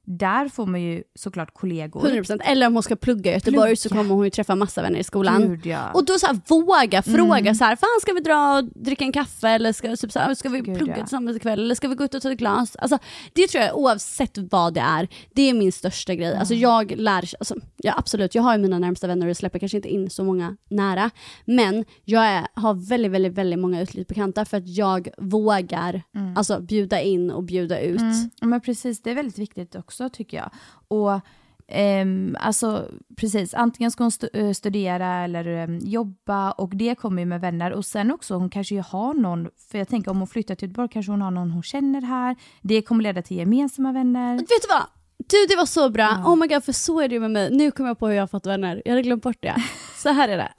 Där 0.10 0.50
får 0.50 0.66
man 0.66 0.82
ju 0.82 1.04
såklart 1.16 1.54
kollegor. 1.54 2.02
100% 2.02 2.40
eller 2.44 2.68
om 2.68 2.74
hon 2.74 2.84
ska 2.84 2.96
plugga 2.96 3.32
i 3.32 3.34
Göteborg 3.34 3.76
så 3.76 3.90
Plugga. 3.90 4.04
kommer 4.04 4.16
hon 4.16 4.24
ju 4.24 4.30
träffa 4.30 4.56
massa 4.56 4.82
vänner 4.82 5.00
i 5.00 5.04
skolan. 5.04 5.42
Gud, 5.42 5.66
ja. 5.66 5.92
Och 5.94 6.06
då 6.06 6.20
så 6.20 6.28
här, 6.28 6.40
våga 6.48 7.02
fråga 7.02 7.56
så 7.56 7.64
här, 7.64 7.76
fan 7.76 8.02
ska 8.02 8.14
vi 8.14 8.20
dra 8.20 8.58
och 8.58 8.64
dricka 8.64 9.06
en 9.06 9.12
kaffe 9.12 9.50
eller 9.50 9.74
ska, 9.74 9.96
typ 9.96 10.12
så 10.12 10.20
här, 10.20 10.36
ska 10.36 10.50
vi 10.50 10.60
Gud, 10.60 10.78
plugga 10.78 10.98
ja. 10.98 11.04
tillsammans 11.04 11.38
ikväll 11.38 11.60
eller 11.60 11.76
ska 11.76 11.88
vi 11.88 11.96
gå 11.96 12.04
ut 12.04 12.16
och 12.16 12.22
ta 12.22 12.32
ett 12.32 12.38
glas? 12.38 12.76
Alltså, 12.76 12.98
det 13.34 13.48
tror 13.48 13.64
jag 13.64 13.78
oavsett 13.78 14.38
vad 14.38 14.74
det 14.74 14.80
är, 14.80 15.08
det 15.34 15.42
är 15.42 15.54
min 15.54 15.72
största 15.72 16.16
grej. 16.16 16.36
Alltså 16.36 16.54
jag 16.54 16.92
lär, 16.92 17.30
alltså, 17.40 17.56
ja 17.78 17.94
absolut 17.98 18.36
jag 18.36 18.44
har 18.44 18.56
ju 18.56 18.62
mina 18.62 18.80
närmsta 18.80 19.08
vänner 19.08 19.28
och 19.28 19.38
släpper 19.38 19.60
kanske 19.60 19.78
inte 19.78 19.90
in 19.90 20.10
så 20.10 20.24
många 20.24 20.58
nära. 20.70 21.10
Men 21.46 21.86
jag 22.06 22.26
är, 22.26 22.48
har 22.54 22.74
väldigt, 22.74 23.12
väldigt, 23.12 23.34
väldigt 23.34 23.60
många 23.60 23.82
utbytesbekanta 23.82 24.46
för 24.46 24.58
att 24.58 24.68
jag 24.68 25.10
vågar 25.18 26.02
alltså, 26.36 26.62
bjuda 26.62 27.02
in 27.02 27.32
och 27.32 27.44
bjuda 27.44 27.80
ut. 27.80 28.00
Mm, 28.00 28.30
men 28.42 28.62
precis, 28.62 29.02
det 29.02 29.12
är 29.12 29.16
väldigt 29.16 29.40
viktigt 29.40 29.76
också 29.76 29.99
tycker 30.10 30.38
jag. 30.38 30.50
Och 30.88 31.20
ehm, 31.68 32.38
alltså 32.40 32.88
precis, 33.16 33.54
antingen 33.54 33.92
ska 33.92 34.04
hon 34.04 34.12
stu- 34.12 34.30
eh, 34.48 34.52
studera 34.54 35.24
eller 35.24 35.46
ehm, 35.46 35.80
jobba 35.80 36.52
och 36.52 36.70
det 36.76 36.96
kommer 36.96 37.22
ju 37.22 37.26
med 37.26 37.42
vänner. 37.42 37.72
Och 37.72 37.86
sen 37.86 38.12
också, 38.12 38.36
hon 38.36 38.50
kanske 38.50 38.76
ju 38.76 38.82
har 38.82 39.14
någon, 39.14 39.50
för 39.72 39.78
jag 39.78 39.88
tänker 39.88 40.12
om 40.12 40.18
hon 40.18 40.28
flyttar 40.28 40.56
till 40.56 40.68
Göteborg 40.70 40.90
kanske 40.92 41.12
hon 41.12 41.22
har 41.22 41.32
någon 41.32 41.52
hon 41.52 41.64
känner 41.64 42.02
här. 42.02 42.36
Det 42.62 42.82
kommer 42.82 43.04
leda 43.04 43.22
till 43.22 43.38
gemensamma 43.38 43.92
vänner. 43.92 44.36
Vet 44.38 44.48
du 44.48 44.68
vad? 44.70 44.84
Du 45.18 45.46
det 45.50 45.56
var 45.56 45.66
så 45.66 45.90
bra, 45.90 46.24
oh 46.26 46.36
my 46.36 46.48
god 46.48 46.64
för 46.64 46.72
så 46.72 47.00
är 47.02 47.08
det 47.08 47.14
ju 47.16 47.22
med 47.22 47.32
mig. 47.32 47.50
Nu 47.52 47.72
kommer 47.72 47.90
jag 47.90 48.00
på 48.00 48.08
hur 48.08 48.16
jag 48.16 48.22
har 48.22 48.28
fått 48.28 48.46
vänner, 48.46 48.82
jag 48.86 48.92
hade 48.92 49.02
glömt 49.02 49.24
bort 49.24 49.38
det. 49.42 49.56
Så 49.96 50.10
här 50.10 50.30
är 50.30 50.38
det. 50.38 50.52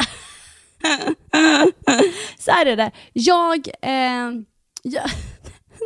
så 2.39 2.51
här 2.51 2.67
är 2.67 2.77
det, 2.77 2.91
jag, 3.13 3.69
eh, 3.83 4.31
jag 4.83 5.03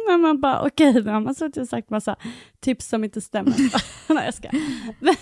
när 0.08 0.18
man 0.18 0.40
bara 0.40 0.60
okej, 0.60 0.90
okay, 0.90 1.02
nu 1.02 1.10
har 1.10 1.20
man 1.20 1.34
suttit 1.34 1.56
och 1.56 1.68
sagt 1.68 1.90
massa 1.90 2.16
tips 2.60 2.88
som 2.88 3.04
inte 3.04 3.20
stämmer. 3.20 3.54
Nej 4.14 4.24
jag 4.24 4.34
ska. 4.34 4.48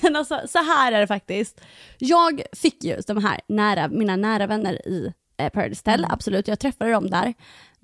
Men 0.00 0.16
alltså 0.16 0.40
så 0.48 0.58
här 0.58 0.92
är 0.92 1.00
det 1.00 1.06
faktiskt. 1.06 1.60
Jag 1.98 2.42
fick 2.52 2.84
ju 2.84 2.96
de 3.06 3.24
här 3.24 3.40
nära, 3.48 3.88
mina 3.88 4.16
nära 4.16 4.46
vänner 4.46 4.88
i 4.88 5.12
eh, 5.36 5.48
Paradise 5.48 5.82
Hotel, 5.86 6.06
absolut, 6.10 6.48
jag 6.48 6.58
träffade 6.58 6.92
dem 6.92 7.10
där. 7.10 7.34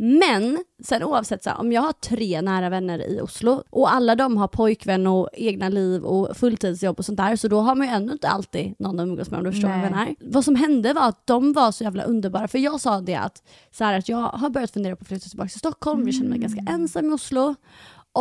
Men 0.00 0.64
sen 0.84 1.02
oavsett, 1.02 1.42
så 1.42 1.50
här, 1.50 1.60
om 1.60 1.72
jag 1.72 1.82
har 1.82 1.92
tre 1.92 2.42
nära 2.42 2.68
vänner 2.68 2.98
i 3.10 3.20
Oslo 3.20 3.62
och 3.70 3.92
alla 3.92 4.14
de 4.14 4.36
har 4.36 4.48
pojkvän 4.48 5.06
och 5.06 5.28
egna 5.32 5.68
liv 5.68 6.04
och 6.04 6.36
fulltidsjobb 6.36 6.98
och 6.98 7.04
sånt 7.04 7.16
där, 7.18 7.36
så 7.36 7.48
då 7.48 7.60
har 7.60 7.74
man 7.74 7.86
ju 7.86 7.92
ändå 7.92 8.12
inte 8.12 8.28
alltid 8.28 8.74
någon 8.78 9.00
att 9.00 9.04
umgås 9.04 9.30
med 9.30 9.38
om 9.38 9.44
du 9.44 9.52
förstår 9.52 9.68
vad 9.68 9.78
jag 9.78 9.90
menar. 9.90 10.14
Vad 10.20 10.44
som 10.44 10.56
hände 10.56 10.92
var 10.92 11.08
att 11.08 11.26
de 11.26 11.52
var 11.52 11.72
så 11.72 11.84
jävla 11.84 12.02
underbara, 12.02 12.48
för 12.48 12.58
jag 12.58 12.80
sa 12.80 13.00
det 13.00 13.14
att, 13.14 13.42
så 13.70 13.84
här, 13.84 13.98
att 13.98 14.08
jag 14.08 14.16
har 14.18 14.50
börjat 14.50 14.70
fundera 14.70 14.96
på 14.96 15.02
att 15.02 15.08
flytta 15.08 15.28
tillbaka 15.28 15.48
till 15.48 15.58
Stockholm, 15.58 16.06
jag 16.06 16.14
känner 16.14 16.30
mig 16.30 16.38
ganska 16.38 16.64
ensam 16.68 17.10
i 17.10 17.14
Oslo. 17.14 17.54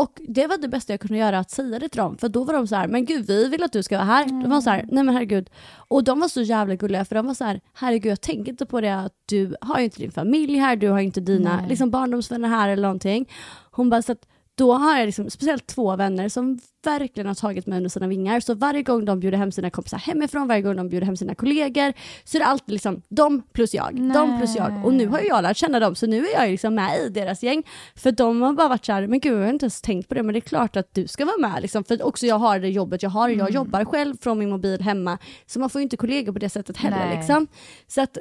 Och 0.02 0.22
det 0.28 0.48
var 0.48 0.58
det 0.58 0.68
bästa 0.68 0.94
jag 0.94 1.00
kunde 1.00 1.18
göra, 1.18 1.40
att 1.40 1.52
säga 1.52 1.80
det 1.80 1.90
till 1.90 1.98
dem. 1.98 2.18
För 2.18 2.30
då 2.30 2.44
var 2.44 2.54
de 2.54 2.68
så 2.68 2.76
här, 2.76 2.88
men 2.88 3.06
gud 3.06 3.28
vi 3.28 3.48
vill 3.48 3.64
att 3.64 3.72
du 3.72 3.84
ska 3.84 3.98
vara 3.98 4.06
här. 4.06 4.26
De 4.26 4.50
var 4.50 4.62
så 4.62 4.70
här, 4.70 4.86
nej 4.92 5.04
men 5.04 5.16
herregud. 5.16 5.50
Och 5.88 6.04
de 6.04 6.20
var 6.20 6.28
så 6.28 6.42
jävla 6.42 6.76
gulliga 6.76 7.06
för 7.06 7.16
de 7.16 7.28
var 7.28 7.34
så 7.34 7.44
här, 7.44 7.62
herregud 7.74 8.12
jag 8.12 8.22
tänker 8.22 8.52
inte 8.52 8.66
på 8.66 8.82
det 8.82 8.96
att 8.96 9.14
du 9.26 9.56
har 9.62 9.78
ju 9.78 9.84
inte 9.84 10.00
din 10.00 10.12
familj 10.12 10.58
här, 10.58 10.76
du 10.76 10.90
har 10.90 11.00
inte 11.00 11.22
dina 11.22 11.66
liksom, 11.70 11.92
barndomsvänner 11.92 12.50
här 12.50 12.70
eller 12.70 12.82
någonting. 12.82 13.30
Hon 13.72 13.90
bara, 13.90 14.02
så 14.02 14.12
att 14.12 14.28
då 14.58 14.74
har 14.74 14.98
jag 14.98 15.06
liksom, 15.06 15.30
speciellt 15.30 15.68
två 15.68 15.96
vänner 15.96 16.30
som 16.30 16.60
verkligen 16.86 17.28
har 17.28 17.36
tagit 17.36 17.68
mig 17.68 17.78
under 17.78 17.90
sina 17.90 18.08
vingar. 18.08 18.40
Så 18.40 18.54
varje 18.54 18.84
gång 18.84 19.06
de 19.06 19.20
bjuder 19.20 19.38
hem 19.38 19.52
sina 19.52 19.70
kompisar 19.70 19.98
hemifrån, 19.98 20.48
varje 20.48 20.62
gång 20.62 20.76
de 20.76 20.90
bjuder 20.90 21.06
hem 21.06 21.18
sina 21.18 21.36
kollegor, 21.36 21.94
så 22.24 22.38
är 22.38 22.40
det 22.40 22.46
alltid 22.46 22.74
liksom 22.74 23.02
de 23.10 23.42
plus 23.42 23.74
jag, 23.74 24.14
de 24.14 24.38
plus 24.38 24.56
jag. 24.56 24.86
Och 24.86 24.94
nu 24.94 25.08
har 25.08 25.20
jag 25.20 25.44
lärt 25.44 25.58
känna 25.58 25.80
dem, 25.80 25.96
så 25.96 26.08
nu 26.08 26.26
är 26.26 26.34
jag 26.42 26.50
liksom 26.50 26.76
med 26.76 27.00
i 27.00 27.10
deras 27.10 27.44
gäng. 27.44 27.64
För 27.96 28.12
de 28.12 28.42
har 28.42 28.54
bara 28.54 28.68
varit 28.68 28.86
så 28.86 28.94
här, 28.94 29.08
men 29.08 29.20
gud 29.20 29.34
jag 29.34 29.44
har 29.44 29.50
inte 29.50 29.66
ens 29.66 29.82
tänkt 29.82 30.10
på 30.10 30.16
det, 30.16 30.24
men 30.24 30.34
det 30.34 30.40
är 30.40 30.42
klart 30.42 30.76
att 30.76 30.94
du 30.94 31.08
ska 31.08 31.26
vara 31.26 31.38
med. 31.38 31.62
Liksom. 31.62 31.84
För 31.84 32.06
också 32.06 32.26
jag 32.26 32.40
har 32.40 32.60
det 32.60 32.70
jobbet 32.70 33.04
jag 33.04 33.10
har, 33.10 33.30
jag 33.30 33.52
jobbar 33.52 33.86
själv 33.86 34.16
från 34.22 34.40
min 34.40 34.50
mobil 34.50 34.82
hemma, 34.82 35.18
så 35.46 35.60
man 35.60 35.70
får 35.70 35.82
ju 35.82 35.84
inte 35.84 35.98
kollegor 35.98 36.34
på 36.34 36.40
det 36.40 36.50
sättet 36.50 36.78
heller. 36.78 37.06
Nej. 37.06 37.18
Liksom. 37.18 37.48
Så 37.88 38.02
att 38.02 38.18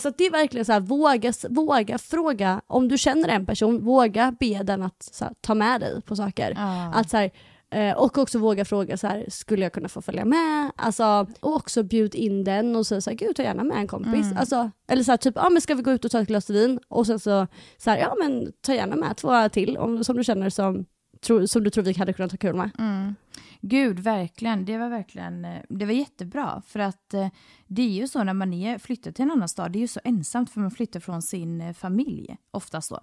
Så 0.00 0.08
att 0.08 0.18
det 0.18 0.26
är 0.26 0.30
verkligen 0.30 0.64
så 0.64 0.72
här, 0.72 0.80
våga, 0.80 1.32
våga 1.48 1.98
fråga, 1.98 2.60
om 2.66 2.88
du 2.88 2.98
känner 2.98 3.28
en 3.28 3.46
person, 3.46 3.84
våga 3.84 4.34
be 4.40 4.62
den 4.62 4.82
att 4.82 5.02
så 5.12 5.24
här, 5.24 5.34
ta 5.40 5.54
med 5.54 5.80
dig 5.80 6.02
på 6.02 6.16
saker. 6.16 6.52
Ja. 6.56 6.92
Att, 6.94 7.10
så 7.10 7.16
här, 7.16 7.30
eh, 7.70 7.96
och 7.96 8.18
också 8.18 8.38
våga 8.38 8.64
fråga, 8.64 8.96
så 8.96 9.06
här, 9.06 9.26
skulle 9.28 9.62
jag 9.62 9.72
kunna 9.72 9.88
få 9.88 10.02
följa 10.02 10.24
med? 10.24 10.70
Alltså, 10.76 11.26
och 11.40 11.56
också 11.56 11.82
bjud 11.82 12.14
in 12.14 12.44
den 12.44 12.76
och 12.76 12.86
säga 12.86 13.00
så 13.00 13.10
här, 13.10 13.16
gud 13.16 13.36
ta 13.36 13.42
gärna 13.42 13.64
med 13.64 13.76
en 13.76 13.86
kompis. 13.86 14.26
Alltså, 14.36 14.70
eller 14.88 15.02
så 15.02 15.12
här, 15.12 15.16
typ, 15.16 15.36
ja 15.36 15.50
men 15.50 15.62
ska 15.62 15.74
vi 15.74 15.82
gå 15.82 15.90
ut 15.90 16.04
och 16.04 16.10
ta 16.10 16.20
ett 16.20 16.28
glas 16.28 16.50
vin? 16.50 16.80
Och 16.88 17.06
sen 17.06 17.20
så, 17.20 17.46
så 17.78 17.90
här, 17.90 17.98
ja 17.98 18.14
men 18.20 18.52
ta 18.60 18.74
gärna 18.74 18.96
med 18.96 19.16
två 19.16 19.48
till 19.48 19.76
om, 19.76 20.04
som 20.04 20.16
du 20.16 20.24
känner 20.24 20.50
som, 20.50 20.84
tro, 21.26 21.46
som 21.46 21.64
du 21.64 21.70
tror 21.70 21.84
vi 21.84 21.92
hade 21.92 22.12
kunnat 22.12 22.32
ha 22.32 22.38
kul 22.38 22.54
med. 22.54 22.70
Mm. 22.78 23.14
Gud, 23.60 23.98
verkligen. 23.98 24.64
Det 24.64 24.78
var 24.78 24.88
verkligen 24.88 25.44
eh, 25.44 25.60
det 25.68 25.84
var 25.84 25.92
jättebra. 25.92 26.62
För 26.66 26.80
att 26.80 27.14
eh, 27.14 27.28
det 27.66 27.82
är 27.82 27.88
ju 27.88 28.08
så 28.08 28.24
när 28.24 28.34
man 28.34 28.52
är, 28.52 28.78
flyttar 28.78 29.12
till 29.12 29.22
en 29.24 29.30
annan 29.30 29.48
stad, 29.48 29.72
det 29.72 29.78
är 29.78 29.80
ju 29.80 29.88
så 29.88 30.00
ensamt 30.04 30.50
för 30.50 30.60
man 30.60 30.70
flyttar 30.70 31.00
från 31.00 31.22
sin 31.22 31.60
eh, 31.60 31.72
familj, 31.72 32.36
oftast 32.50 32.90
då. 32.90 33.00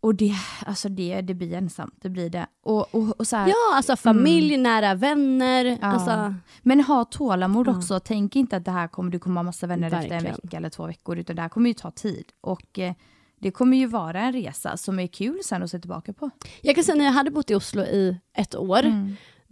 Och 0.00 0.14
det, 0.14 0.34
alltså 0.66 0.88
det, 0.88 1.20
det 1.20 1.34
blir 1.34 1.52
ensamt, 1.54 1.94
det 2.00 2.08
blir 2.08 2.30
det. 2.30 2.46
Och, 2.62 2.94
och, 2.94 3.20
och 3.20 3.26
så 3.26 3.36
här, 3.36 3.48
Ja, 3.48 3.76
alltså 3.76 3.96
familj, 3.96 4.56
nära 4.56 4.94
vänner. 4.94 5.64
Ja. 5.64 5.76
Alltså, 5.80 6.34
Men 6.62 6.80
ha 6.80 7.04
tålamod 7.04 7.68
också. 7.68 8.00
Tänk 8.00 8.36
inte 8.36 8.56
att 8.56 8.64
det 8.64 8.70
här 8.70 8.88
kommer, 8.88 9.10
du 9.10 9.18
kommer 9.18 9.36
ha 9.36 9.42
massa 9.42 9.66
vänner 9.66 9.86
efter 9.86 9.98
en 10.02 10.08
Verkligen. 10.08 10.36
vecka 10.42 10.56
eller 10.56 10.70
två 10.70 10.86
veckor, 10.86 11.18
utan 11.18 11.36
det 11.36 11.42
här 11.42 11.48
kommer 11.48 11.70
ju 11.70 11.74
ta 11.74 11.90
tid. 11.90 12.24
Och 12.40 12.78
eh, 12.78 12.94
det 13.40 13.50
kommer 13.50 13.76
ju 13.76 13.86
vara 13.86 14.20
en 14.20 14.32
resa 14.32 14.76
som 14.76 14.98
är 14.98 15.06
kul 15.06 15.40
sen 15.44 15.62
att 15.62 15.70
se 15.70 15.78
tillbaka 15.78 16.12
på. 16.12 16.30
Jag 16.62 16.74
kan 16.74 16.84
säga 16.84 16.96
när 16.96 17.04
jag 17.04 17.12
hade 17.12 17.30
bott 17.30 17.50
i 17.50 17.54
Oslo 17.54 17.82
i 17.82 18.20
ett 18.34 18.54
år, 18.54 18.82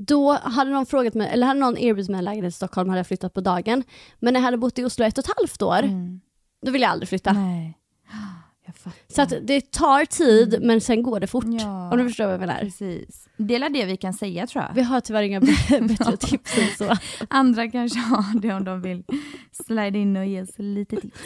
då 0.06 0.32
hade 0.32 0.70
någon 0.70 0.86
frågat 0.86 1.14
mig, 1.14 1.28
eller 1.32 1.46
hade 1.46 1.60
någon 1.60 1.78
erbjudit 1.78 2.10
mig 2.10 2.18
en 2.18 2.24
lägenhet 2.24 2.52
i 2.52 2.56
Stockholm 2.56 2.88
hade 2.88 2.98
jag 2.98 3.06
flyttat 3.06 3.34
på 3.34 3.40
dagen. 3.40 3.82
Men 4.18 4.32
när 4.32 4.40
jag 4.40 4.44
hade 4.44 4.56
bott 4.56 4.78
i 4.78 4.84
Oslo 4.84 5.04
ett 5.04 5.18
och 5.18 5.24
ett 5.24 5.32
halvt 5.36 5.62
år, 5.62 5.82
då 6.66 6.72
ville 6.72 6.84
jag 6.84 6.92
aldrig 6.92 7.08
flytta. 7.08 7.32
Nej. 7.32 7.78
Så 9.08 9.22
att 9.22 9.32
det 9.42 9.72
tar 9.72 10.04
tid, 10.04 10.58
men 10.62 10.80
sen 10.80 11.02
går 11.02 11.20
det 11.20 11.26
fort. 11.26 11.44
Ja. 11.48 11.90
Om 11.90 11.98
du 11.98 12.04
förstår 12.04 12.24
vad 12.24 12.32
jag 12.32 12.40
menar. 12.40 12.58
Precis. 12.58 13.28
Det 13.36 13.54
är 13.54 13.68
det 13.70 13.84
vi 13.84 13.96
kan 13.96 14.14
säga 14.14 14.46
tror 14.46 14.64
jag. 14.64 14.74
Vi 14.74 14.82
har 14.82 15.00
tyvärr 15.00 15.22
inga 15.22 15.40
bättre 15.88 16.16
tips 16.16 16.58
än 16.58 16.68
så. 16.78 16.96
Andra 17.28 17.70
kanske 17.70 17.98
har 17.98 18.40
det 18.40 18.52
om 18.52 18.64
de 18.64 18.82
vill 18.82 19.04
slide 19.66 19.98
in 19.98 20.16
och 20.16 20.26
ge 20.26 20.42
oss 20.42 20.58
lite 20.58 20.96
tips. 20.96 21.20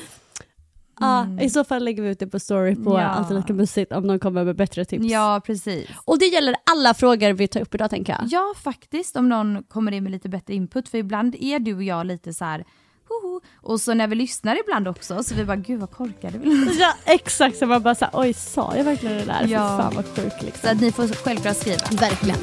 Ja, 1.00 1.26
I 1.40 1.50
så 1.50 1.64
fall 1.64 1.84
lägger 1.84 2.02
vi 2.02 2.08
ut 2.08 2.18
det 2.18 2.26
på 2.26 2.40
story 2.40 2.74
på 2.76 3.00
Ja. 3.00 3.26
Lika 3.30 3.52
Mysigt 3.52 3.92
om 3.92 4.06
någon 4.06 4.18
kommer 4.18 4.44
med 4.44 4.56
bättre 4.56 4.84
tips. 4.84 5.04
Ja, 5.06 5.40
precis. 5.46 5.88
Och 6.04 6.18
det 6.18 6.26
gäller 6.26 6.56
alla 6.70 6.94
frågor 6.94 7.32
vi 7.32 7.48
tar 7.48 7.60
upp 7.60 7.74
idag 7.74 7.90
tänker 7.90 8.12
jag. 8.12 8.22
Ja, 8.26 8.54
faktiskt 8.64 9.16
om 9.16 9.28
någon 9.28 9.62
kommer 9.62 9.92
in 9.92 10.02
med 10.02 10.12
lite 10.12 10.28
bättre 10.28 10.54
input. 10.54 10.88
För 10.88 10.98
ibland 10.98 11.36
är 11.40 11.58
du 11.58 11.74
och 11.74 11.82
jag 11.82 12.06
lite 12.06 12.32
så 12.32 12.44
här, 12.44 12.64
hoho. 13.08 13.40
Och 13.56 13.80
så 13.80 13.94
när 13.94 14.06
vi 14.06 14.14
lyssnar 14.16 14.60
ibland 14.60 14.88
också, 14.88 15.22
så 15.22 15.34
vi 15.34 15.44
bara, 15.44 15.56
gud 15.56 15.80
vad 15.80 15.90
korkade 15.90 16.38
vi. 16.38 16.76
Ja 16.80 16.92
exakt, 17.04 17.56
så 17.56 17.66
man 17.66 17.82
bara 17.82 17.94
såhär, 17.94 18.10
oj 18.14 18.32
sa 18.32 18.72
jag 18.76 18.84
verkligen 18.84 19.16
det 19.16 19.24
där? 19.24 19.42
Ja. 19.42 19.48
Ja. 19.48 19.78
Fan 19.82 19.92
vad 19.96 20.04
sjuk 20.06 20.32
Så 20.40 20.44
liksom. 20.46 20.70
att 20.70 20.80
ni 20.80 20.92
får 20.92 21.08
självklart 21.08 21.56
skriva. 21.56 21.84
Verkligen. 22.00 22.38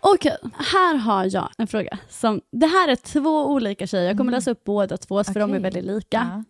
Okej, 0.00 0.36
här 0.54 0.94
har 0.96 1.28
jag 1.34 1.48
en 1.58 1.66
fråga. 1.66 1.98
Som, 2.08 2.40
det 2.52 2.66
här 2.66 2.88
är 2.88 2.96
två 2.96 3.46
olika 3.46 3.86
tjejer, 3.86 4.06
jag 4.06 4.16
kommer 4.16 4.32
läsa 4.32 4.50
upp 4.50 4.64
båda 4.64 4.96
två 4.96 5.24
för 5.24 5.34
de 5.34 5.40
är 5.40 5.44
Mm. 5.48 5.62
Väldigt 5.62 5.84
lika. 5.84 6.28
Ja. 6.32 6.44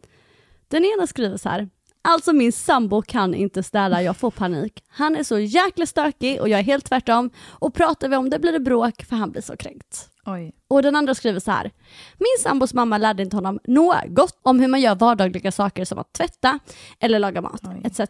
Den 0.69 0.85
ena 0.85 1.07
skriver 1.07 1.37
så 1.37 1.49
här. 1.49 1.69
Alltså 2.03 2.33
min 2.33 2.53
sambo 2.53 3.03
kan 3.03 3.35
inte 3.35 3.63
städa, 3.63 4.03
jag 4.03 4.17
får 4.17 4.31
panik. 4.31 4.85
Han 4.89 5.17
är 5.17 5.23
så 5.23 5.39
jäkla 5.39 5.87
stökig 5.87 6.41
och 6.41 6.49
jag 6.49 6.61
är 6.61 6.65
helt 6.65 6.85
tvärtom. 6.85 7.31
Och 7.49 7.75
pratar 7.75 8.09
vi 8.09 8.17
om 8.17 8.31
det 8.31 8.39
blir 8.39 8.53
det 8.53 8.61
bråk 8.61 9.05
för 9.05 9.17
han 9.17 9.31
blir 9.31 9.43
så 9.43 9.57
kränkt. 9.57 10.09
Oj. 10.27 10.53
Och 10.69 10.83
den 10.83 10.97
andra 10.97 11.15
skriver 11.15 11.41
så 11.41 11.51
här. 11.51 11.71
Min 12.19 12.43
sambos 12.43 12.75
mamma 12.75 12.99
lärde 12.99 13.23
inte 13.23 13.37
honom 13.37 13.59
något 13.65 14.39
om 14.43 14.61
hur 14.61 14.69
man 14.69 14.81
gör 14.81 14.95
vardagliga 14.95 15.53
saker 15.53 15.85
som 15.85 15.99
att 15.99 16.13
tvätta 16.13 16.59
eller 17.01 17.19
laga 17.19 17.41
mat 17.41 17.63
etc. 17.85 18.01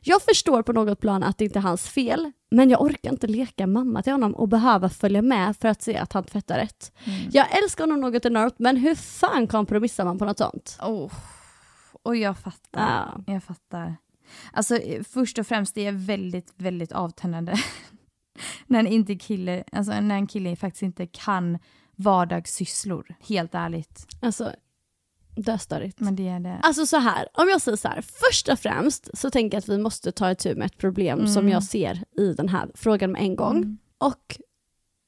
Jag 0.00 0.22
förstår 0.22 0.62
på 0.62 0.72
något 0.72 1.00
plan 1.00 1.22
att 1.22 1.38
det 1.38 1.44
inte 1.44 1.58
är 1.58 1.62
hans 1.62 1.88
fel, 1.88 2.32
men 2.50 2.70
jag 2.70 2.82
orkar 2.82 3.10
inte 3.10 3.26
leka 3.26 3.66
mamma 3.66 4.02
till 4.02 4.12
honom 4.12 4.34
och 4.34 4.48
behöva 4.48 4.88
följa 4.88 5.22
med 5.22 5.56
för 5.56 5.68
att 5.68 5.82
se 5.82 5.96
att 5.96 6.12
han 6.12 6.24
tvättar 6.24 6.58
rätt. 6.58 6.92
Jag 7.32 7.58
älskar 7.62 7.84
honom 7.84 8.00
något 8.00 8.24
enormt, 8.24 8.58
men 8.58 8.76
hur 8.76 8.94
fan 8.94 9.46
kompromissar 9.46 10.04
man 10.04 10.18
på 10.18 10.24
något 10.24 10.38
sånt? 10.38 10.78
Oh. 10.82 11.12
Och 12.02 12.16
jag 12.16 12.38
fattar. 12.38 13.12
Ja. 13.26 13.32
Jag 13.32 13.44
fattar. 13.44 13.96
Alltså 14.52 14.76
eh, 14.76 15.02
först 15.02 15.38
och 15.38 15.46
främst 15.46 15.74
det 15.74 15.86
är 15.86 15.92
väldigt, 15.92 16.52
väldigt 16.56 16.92
avtändande. 16.92 17.54
när, 18.66 18.80
en 18.80 18.86
inte 18.86 19.14
kille, 19.14 19.64
alltså, 19.72 20.00
när 20.00 20.14
en 20.14 20.26
kille 20.26 20.56
faktiskt 20.56 20.82
inte 20.82 21.06
kan 21.06 21.58
vardagssysslor. 21.96 23.14
Helt 23.20 23.54
ärligt. 23.54 24.06
Alltså, 24.20 24.52
döstörigt. 25.36 26.00
Men 26.00 26.16
det 26.16 26.28
är 26.28 26.40
det. 26.40 26.60
Alltså 26.62 26.86
så 26.86 26.96
här, 26.96 27.28
om 27.34 27.48
jag 27.48 27.60
säger 27.60 27.76
så 27.76 27.88
här, 27.88 28.02
först 28.02 28.48
och 28.48 28.58
främst 28.58 29.18
så 29.18 29.30
tänker 29.30 29.56
jag 29.56 29.58
att 29.58 29.68
vi 29.68 29.78
måste 29.78 30.12
ta 30.12 30.30
itu 30.30 30.54
med 30.54 30.66
ett 30.66 30.78
problem 30.78 31.26
som 31.26 31.48
jag 31.48 31.62
ser 31.62 32.04
i 32.18 32.34
den 32.34 32.48
här 32.48 32.70
frågan 32.74 33.12
med 33.12 33.22
en 33.22 33.36
gång. 33.36 33.78
Och 33.98 34.38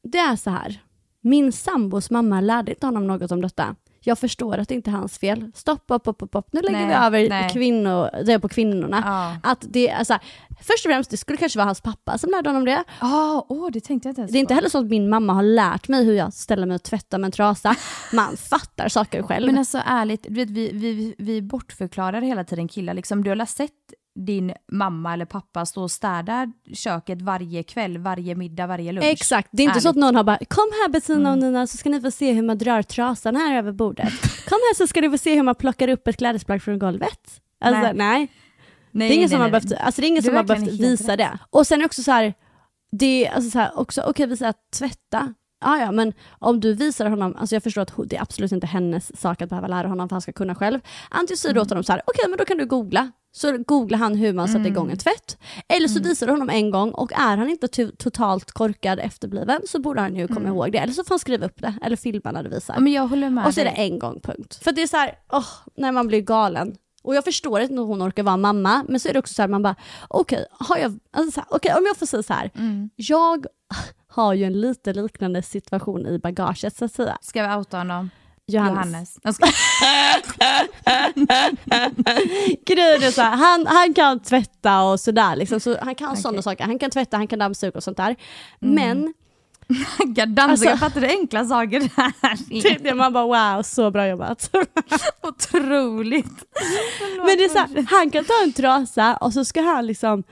det 0.02 0.18
är 0.18 0.36
så 0.36 0.50
här, 0.50 0.82
min 1.20 1.52
sambos 1.52 2.10
mamma 2.10 2.40
lärde 2.40 2.72
inte 2.72 2.86
honom 2.86 3.06
något 3.06 3.30
om 3.30 3.40
detta. 3.40 3.76
Jag 4.06 4.18
förstår 4.18 4.58
att 4.58 4.68
det 4.68 4.74
inte 4.74 4.90
är 4.90 4.92
hans 4.92 5.18
fel. 5.18 5.50
Stopp, 5.54 5.84
upp, 5.86 6.08
upp, 6.08 6.22
upp. 6.22 6.48
nu 6.52 6.60
lägger 6.60 6.78
Nej, 6.78 6.86
vi 6.86 6.94
över 6.94 7.28
nej. 7.28 7.50
kvinnor, 7.50 8.24
det 8.24 8.38
på 8.40 8.48
kvinnorna. 8.48 9.02
Ja. 9.06 9.50
Att 9.50 9.64
det, 9.68 9.90
alltså, 9.90 10.18
först 10.60 10.86
och 10.86 10.90
främst, 10.90 11.10
det 11.10 11.16
skulle 11.16 11.38
kanske 11.38 11.58
vara 11.58 11.66
hans 11.66 11.80
pappa 11.80 12.18
som 12.18 12.30
lärde 12.30 12.48
honom 12.48 12.64
det. 12.64 12.84
Ja, 13.00 13.46
åh 13.48 13.68
det 13.72 13.80
tänkte 13.80 14.08
jag 14.08 14.10
inte 14.10 14.20
ens 14.20 14.32
Det 14.32 14.38
är 14.38 14.40
inte 14.40 14.54
på. 14.54 14.54
heller 14.54 14.68
så 14.68 14.78
att 14.78 14.86
min 14.86 15.08
mamma 15.08 15.32
har 15.32 15.42
lärt 15.42 15.88
mig 15.88 16.04
hur 16.04 16.14
jag 16.14 16.32
ställer 16.32 16.66
mig 16.66 16.74
och 16.74 16.82
tvättar 16.82 17.18
med 17.18 17.28
en 17.28 17.32
trasa. 17.32 17.76
Man 18.12 18.36
fattar 18.36 18.88
saker 18.88 19.22
själv. 19.22 19.46
Men 19.46 19.58
alltså 19.58 19.80
ärligt, 19.86 20.22
du 20.28 20.34
vet, 20.34 20.50
vi, 20.50 20.70
vi, 20.72 21.14
vi 21.18 21.42
bortförklarar 21.42 22.20
hela 22.20 22.44
tiden 22.44 22.68
killar. 22.68 22.94
Liksom, 22.94 23.24
du 23.24 23.30
har 23.30 23.46
sett 23.46 23.70
din 24.14 24.52
mamma 24.72 25.12
eller 25.12 25.24
pappa 25.24 25.66
stå 25.66 25.82
och 25.82 25.90
städa 25.90 26.52
köket 26.74 27.22
varje 27.22 27.62
kväll, 27.62 27.98
varje 27.98 28.34
middag, 28.34 28.66
varje 28.66 28.92
lunch? 28.92 29.06
Exakt, 29.06 29.48
det 29.52 29.62
är 29.62 29.64
inte 29.64 29.80
så 29.80 29.88
att 29.88 29.94
Ärligt. 29.96 30.00
någon 30.04 30.16
har 30.16 30.24
bara 30.24 30.38
kom 30.48 30.70
här 30.82 30.88
Bettina 30.88 31.18
Mm. 31.18 31.32
och 31.32 31.38
Nina 31.38 31.66
så 31.66 31.76
ska 31.76 31.88
ni 31.90 32.00
få 32.00 32.10
se 32.10 32.32
hur 32.32 32.42
man 32.42 32.58
drar 32.58 32.82
trasan 32.82 33.36
här 33.36 33.58
över 33.58 33.72
bordet. 33.72 34.12
Kom 34.48 34.58
här 34.68 34.74
så 34.74 34.86
ska 34.86 35.00
ni 35.00 35.10
få 35.10 35.18
se 35.18 35.34
hur 35.34 35.42
man 35.42 35.54
plockar 35.54 35.88
upp 35.88 36.08
ett 36.08 36.16
klädesplagg 36.16 36.62
från 36.62 36.78
golvet. 36.78 37.40
Alltså 37.60 37.92
nej. 37.92 38.28
Nej. 38.90 39.08
Det 39.08 39.14
är 39.14 39.16
ingen 39.16 39.28
som 39.28 39.40
har 39.40 39.50
nej, 39.50 39.60
behövt, 39.60 39.80
alltså 39.80 40.00
det 40.00 40.06
är 40.06 40.08
ingen 40.08 40.22
som 40.22 40.36
har 40.36 40.44
behövt 40.44 40.68
visa 40.68 41.12
rätt. 41.12 41.18
det. 41.18 41.38
Och 41.50 41.66
sen 41.66 41.80
är 41.80 41.84
också 41.84 42.02
så 42.02 42.10
här, 42.10 42.34
det 42.92 43.26
är 43.26 43.32
alltså 43.32 43.50
så 43.50 43.58
här 43.58 43.78
också, 43.78 44.02
okej 44.06 44.26
vi 44.26 44.36
säger 44.36 44.50
att 44.50 44.70
tvätta, 44.78 45.34
Ja, 45.64 45.78
ja, 45.78 45.92
men 45.92 46.12
om 46.38 46.60
du 46.60 46.72
visar 46.74 47.06
honom, 47.10 47.36
alltså 47.38 47.54
jag 47.54 47.62
förstår 47.62 47.82
att 47.82 47.92
det 48.06 48.16
är 48.16 48.22
absolut 48.22 48.52
inte 48.52 48.66
hennes 48.66 49.20
sak 49.20 49.42
att 49.42 49.48
behöva 49.48 49.68
lära 49.68 49.88
honom 49.88 50.08
för 50.08 50.14
han 50.14 50.20
ska 50.20 50.32
kunna 50.32 50.54
själv. 50.54 50.80
Antingen 51.10 51.36
säger 51.38 51.54
du 51.54 51.60
åt 51.60 51.68
honom 51.68 51.84
så 51.84 51.92
här, 51.92 52.02
okej 52.06 52.24
men 52.28 52.38
då 52.38 52.44
kan 52.44 52.56
du 52.58 52.66
googla. 52.66 53.12
Så 53.36 53.58
googlar 53.58 53.98
han 53.98 54.14
hur 54.14 54.32
man 54.32 54.48
sätter 54.48 54.66
igång 54.66 54.90
en 54.90 54.96
tvätt. 54.96 55.38
Eller 55.68 55.88
så 55.88 56.00
visar 56.00 56.26
du 56.26 56.32
honom 56.32 56.50
en 56.50 56.70
gång 56.70 56.90
och 56.90 57.12
är 57.12 57.36
han 57.36 57.48
inte 57.50 57.66
to- 57.66 57.96
totalt 57.98 58.50
korkad 58.52 58.98
efterbliven 59.00 59.60
så 59.68 59.78
borde 59.80 60.00
han 60.00 60.16
ju 60.16 60.28
komma 60.28 60.48
ihåg 60.48 60.72
det. 60.72 60.78
Eller 60.78 60.92
så 60.92 61.04
får 61.04 61.14
han 61.14 61.18
skriva 61.18 61.46
upp 61.46 61.60
det 61.62 61.74
eller 61.82 61.96
filma 61.96 62.32
när 62.32 62.42
du 62.42 62.48
visar. 62.50 62.74
Ja, 62.74 62.80
men 62.80 62.92
jag 62.92 63.06
håller 63.08 63.30
med 63.30 63.46
Och 63.46 63.54
så 63.54 63.60
är 63.60 63.64
det 63.64 63.70
en 63.70 63.98
gång, 63.98 64.20
punkt. 64.20 64.58
För 64.62 64.72
det 64.72 64.82
är 64.82 64.86
så 64.86 64.96
här, 64.96 65.18
åh, 65.32 65.46
när 65.76 65.92
man 65.92 66.06
blir 66.06 66.20
galen. 66.20 66.74
Och 67.02 67.14
jag 67.14 67.24
förstår 67.24 67.60
inte 67.60 67.74
hon 67.74 68.02
orkar 68.02 68.22
vara 68.22 68.36
mamma, 68.36 68.84
men 68.88 69.00
så 69.00 69.08
är 69.08 69.12
det 69.12 69.18
också 69.18 69.34
så 69.34 69.42
här, 69.42 69.48
man 69.48 69.62
bara, 69.62 69.76
okej, 70.08 70.46
har 70.50 70.76
jag, 70.78 70.98
alltså 71.12 71.40
här, 71.40 71.46
okej, 71.50 71.74
om 71.78 71.84
jag 71.86 71.96
får 71.96 72.06
säga 72.06 72.22
så 72.22 72.32
här, 72.32 72.50
Mm. 72.56 72.90
jag 72.96 73.46
har 74.08 74.34
ju 74.34 74.44
en 74.44 74.60
lite 74.60 74.92
liknande 74.92 75.42
situation 75.42 76.06
i 76.06 76.18
bagaget 76.18 76.76
så 76.76 76.84
att 76.84 76.92
säga. 76.92 77.18
Ska 77.20 77.48
vi 77.48 77.54
outa 77.54 77.78
honom? 77.78 78.10
Johannes. 78.46 79.18
Johannes. 79.24 79.38
Är 83.04 83.10
så 83.10 83.22
här, 83.22 83.36
han, 83.36 83.66
han 83.66 83.94
kan 83.94 84.20
tvätta 84.20 84.82
och 84.82 85.00
sådär, 85.00 85.36
liksom, 85.36 85.60
så 85.60 85.76
han 85.82 85.94
kan 85.94 86.16
sådana 86.16 86.38
Okej. 86.38 86.42
saker, 86.42 86.64
han 86.64 86.78
kan 86.78 86.90
tvätta, 86.90 87.16
han 87.16 87.26
kan 87.26 87.38
dammsuga 87.38 87.72
och 87.76 87.82
sånt 87.82 87.96
där. 87.96 88.16
Mm. 88.62 88.74
Men, 88.74 89.14
Dansa, 90.34 90.50
Alltså- 90.52 90.64
jag 90.66 90.78
fattar 90.78 91.00
det 91.00 91.08
enkla 91.08 91.44
saker 91.44 91.80
där. 91.80 92.62
typ 92.62 92.82
det 92.82 92.94
man 92.94 93.12
bara 93.12 93.54
wow, 93.56 93.62
så 93.62 93.90
bra 93.90 94.08
jobbat. 94.08 94.50
Otroligt. 95.22 96.44
Men 97.16 97.36
det 97.36 97.44
är 97.44 97.48
så 97.48 97.58
här, 97.58 97.86
han 97.90 98.10
kan 98.10 98.24
ta 98.24 98.34
en 98.42 98.52
trasa 98.52 99.16
och 99.16 99.32
så 99.32 99.44
ska 99.44 99.62
han 99.62 99.86
liksom 99.86 100.22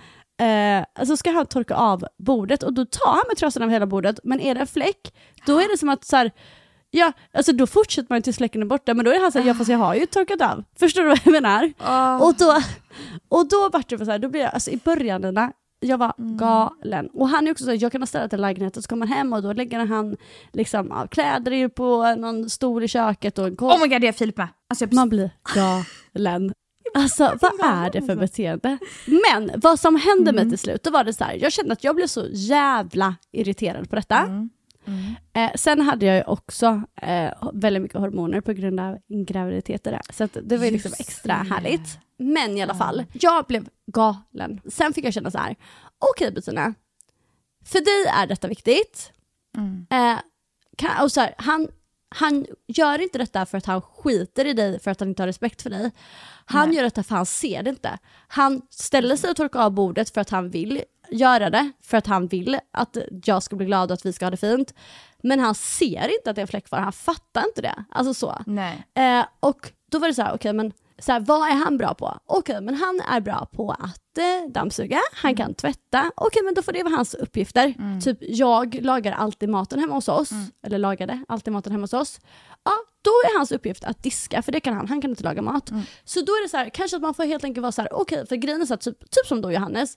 eh, 0.41 0.85
alltså 0.99 1.17
ska 1.17 1.31
han 1.31 1.47
torka 1.47 1.75
av 1.75 2.05
bordet 2.19 2.63
och 2.63 2.73
då 2.73 2.85
tar 2.85 3.11
han 3.11 3.23
med 3.29 3.37
trasan 3.37 3.63
av 3.63 3.71
hela 3.71 3.87
bordet, 3.87 4.21
men 4.25 4.41
är 4.41 4.55
det 4.55 4.61
en 4.61 4.67
fläck, 4.67 5.15
då 5.47 5.59
är 5.61 5.69
det 5.73 5.79
som 5.79 5.89
att 5.89 6.05
så 6.05 6.17
här, 6.17 6.31
ja, 6.93 7.13
alltså 7.33 7.53
då 7.53 7.67
fortsätter 7.67 8.15
man 8.15 8.23
tills 8.23 8.37
fläcken 8.37 8.63
är 8.63 8.67
borta, 8.67 8.95
men 8.95 9.05
då 9.05 9.11
är 9.11 9.21
han 9.21 9.33
såhär, 9.33 9.47
ja 9.47 9.55
fast 9.55 9.71
jag 9.71 9.79
har 9.79 9.95
ju 9.95 10.07
torkat 10.07 10.41
av. 10.41 10.65
Förstår 10.79 11.03
du 11.03 11.09
vad 11.09 11.21
jag 11.25 11.33
menar? 11.33 11.73
Och 12.23 12.35
då, 12.35 12.63
och 13.29 13.49
då 13.49 13.69
vart 13.73 13.89
det 13.89 14.05
så 14.05 14.11
här, 14.11 14.19
då 14.19 14.29
blir 14.29 14.41
jag, 14.41 14.55
alltså 14.55 14.71
i 14.71 14.77
början 14.77 15.23
jag 15.81 15.99
var 15.99 16.15
galen. 16.39 17.09
Och 17.13 17.29
han 17.29 17.47
är 17.47 17.51
också 17.51 17.65
så 17.65 17.71
här, 17.71 17.83
jag 17.83 17.93
kan 17.93 18.03
ha 18.03 18.07
ställt 18.07 18.33
en 18.33 18.41
lägenhet 18.41 18.77
och 18.77 18.83
så 18.83 18.89
kommer 18.89 19.07
han 19.07 19.17
hem 19.17 19.33
och 19.33 19.43
då 19.43 19.53
lägger 19.53 19.87
han 19.87 20.17
liksom 20.53 21.09
kläder 21.11 21.69
på 21.69 22.15
någon 22.15 22.51
stol 22.51 22.85
i 22.85 22.89
köket 22.89 23.39
och 23.39 23.47
en 23.47 23.57
korg. 23.57 23.75
Oh 23.75 23.81
my 23.81 23.89
god, 23.89 24.01
det 24.01 24.09
är 24.09 24.13
Filip 24.13 24.37
med. 24.37 24.49
Alltså, 24.71 24.87
Man 24.91 25.09
blir 25.09 25.31
galen. 25.55 26.53
Alltså 26.95 27.39
vad 27.41 27.53
är 27.61 27.91
det 27.91 28.03
för 28.03 28.17
beteende? 28.17 28.79
Men 29.07 29.51
vad 29.57 29.81
som 29.81 29.97
hände 29.97 30.33
mig 30.33 30.49
till 30.49 30.59
slut, 30.59 30.83
då 30.83 30.91
var 30.91 31.05
det 31.05 31.13
så 31.13 31.25
här, 31.25 31.35
jag 31.35 31.53
kände 31.53 31.73
att 31.73 31.85
jag 31.85 31.97
blev 31.97 32.07
så 32.07 32.27
jävla 32.31 33.17
irriterad 33.33 33.91
på 33.91 33.97
detta. 33.97 34.49
Eh, 35.33 35.51
sen 35.55 35.81
hade 35.81 36.07
jag 36.07 36.17
ju 36.17 36.23
också 36.23 36.83
eh, 37.03 37.51
väldigt 37.53 37.83
mycket 37.83 38.01
hormoner 38.01 38.41
på 38.41 38.53
grund 38.53 38.81
av 38.81 38.99
graviditeter. 39.27 40.01
Så 40.11 40.29
det 40.43 40.57
var 40.57 40.65
ju 40.65 40.71
liksom 40.71 40.93
extra 40.99 41.35
det. 41.35 41.55
härligt. 41.55 41.99
Men 42.19 42.57
i 42.57 42.63
alla 42.63 42.75
fall, 42.75 43.05
jag 43.13 43.47
blev 43.47 43.69
galen. 43.87 44.61
Sen 44.71 44.93
fick 44.93 45.05
jag 45.05 45.15
känna 45.15 45.31
så 45.31 45.39
här, 45.39 45.57
okej 45.99 46.33
Bettina, 46.33 46.75
för 47.65 47.79
dig 47.79 48.13
är 48.23 48.27
detta 48.27 48.49
viktigt. 48.49 49.13
Eh, 49.91 50.19
kan, 50.77 51.05
och 51.05 51.13
så 51.13 51.21
här, 51.21 51.35
han, 51.39 51.69
han 52.15 52.47
gör 52.67 53.03
inte 53.03 53.19
detta 53.19 53.47
för 53.47 53.59
att 53.59 53.67
han 53.67 53.83
skiter 53.83 54.45
i 54.45 54.53
dig 54.53 54.81
för 54.81 54.91
att 54.91 55.01
han 55.01 55.09
inte 55.09 55.23
har 55.23 55.27
respekt 55.27 55.63
för 55.63 55.71
dig. 55.71 55.91
Han 56.45 56.73
gör 56.73 56.83
detta 56.83 57.03
för 57.03 57.15
att 57.15 57.19
han 57.19 57.27
ser 57.27 57.63
det 57.63 57.71
inte. 57.71 57.99
Han 58.29 58.63
ställer 58.71 59.17
sig 59.17 59.31
och 59.31 59.37
torkar 59.37 59.61
av 59.61 59.71
bordet 59.71 60.11
för 60.11 60.21
att 60.21 60.31
han 60.31 60.51
vill 60.51 60.83
göra 61.11 61.51
det, 61.51 61.73
för 61.83 61.97
att 61.97 62.07
han 62.07 62.27
vill 62.27 62.59
att 62.71 62.97
jag 63.25 63.43
ska 63.43 63.57
bli 63.57 63.67
glad 63.67 63.91
och 63.91 63.95
att 63.95 64.07
vi 64.07 64.13
ska 64.13 64.27
ha 64.27 64.31
det 64.31 64.37
fint. 64.37 64.75
Men 65.23 65.41
han 65.41 65.55
ser 65.55 66.15
inte 66.19 66.31
att 66.31 66.37
det 66.37 66.41
är 66.41 66.43
en 66.43 66.49
fläck 66.49 66.67
kvar, 66.67 66.79
han 66.79 66.93
fattar 66.93 67.45
inte 67.47 67.63
det. 67.63 67.85
Alltså 67.91 68.15
så. 68.15 68.43
Nej. 68.47 68.87
Eh, 68.95 69.25
och 69.41 69.73
då 69.91 69.99
var 69.99 70.09
det 70.09 70.15
så 70.15 70.23
här, 70.23 70.35
okej 70.35 70.53
men 70.53 70.73
så 70.99 71.13
här, 71.13 71.21
vad 71.21 71.49
är 71.49 71.55
han 71.55 71.79
bra 71.79 71.95
på? 71.95 72.19
Okej, 72.27 72.61
men 72.61 72.75
han 72.75 73.01
är 73.01 73.21
bra 73.21 73.49
på 73.53 73.71
att 73.71 74.02
dammsuga, 74.49 75.01
han 75.13 75.37
kan 75.37 75.55
tvätta. 75.55 76.11
Okej, 76.17 76.43
men 76.43 76.55
då 76.55 76.63
får 76.63 76.73
det 76.73 76.83
vara 76.83 76.95
hans 76.95 77.15
uppgifter. 77.15 77.75
Typ 78.01 78.19
jag 78.21 78.79
lagar 78.83 79.13
alltid 79.13 79.49
maten 79.49 79.79
hemma 79.79 79.95
hos 79.95 80.09
oss, 80.09 80.31
eller 80.67 80.79
lagade 80.79 81.25
alltid 81.29 81.53
maten 81.53 81.73
hemma 81.73 81.83
hos 81.83 81.93
oss. 81.93 82.21
Ja, 82.65 82.73
då 83.03 83.11
är 83.11 83.39
hans 83.39 83.53
uppgift 83.53 83.85
att 83.85 84.03
diska, 84.03 84.43
för 84.43 84.53
det 84.53 84.61
kan 84.61 84.75
han, 84.75 84.89
han 84.89 85.01
kan 85.01 85.11
inte 85.11 85.25
laga 85.25 85.43
mat. 85.43 85.71
Så 86.05 86.21
då 86.21 86.33
är 86.33 86.43
det 86.43 86.49
så 86.49 86.57
här, 86.57 86.71
kanske 86.71 86.97
att 86.97 87.03
man 87.03 87.15
får 87.15 87.25
helt 87.25 87.45
enkelt 87.45 87.63
vara 87.63 87.73
så 87.73 87.83
här, 87.83 87.93
okej, 87.93 88.27
för 88.27 88.37
grejen 88.37 88.61
är 88.63 88.67
så 88.67 88.75
att 88.75 88.81
typ, 88.81 88.99
typ 89.01 89.27
som 89.27 89.41
då 89.41 89.53
Johannes, 89.53 89.97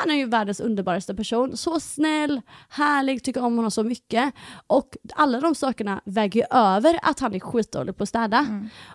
han 0.00 0.10
är 0.10 0.14
ju 0.14 0.26
världens 0.26 0.60
underbaraste 0.60 1.14
person, 1.14 1.56
så 1.56 1.80
snäll, 1.80 2.40
härlig, 2.68 3.24
tycker 3.24 3.44
om 3.44 3.56
honom 3.56 3.70
så 3.70 3.84
mycket. 3.84 4.34
Och 4.66 4.96
alla 5.14 5.40
de 5.40 5.54
sakerna 5.54 6.00
väger 6.04 6.40
ju 6.40 6.46
över 6.58 6.98
att 7.02 7.20
han 7.20 7.34
är 7.34 7.40
skitdålig 7.40 7.96
på 7.96 8.02
att 8.02 8.08
städa. 8.08 8.46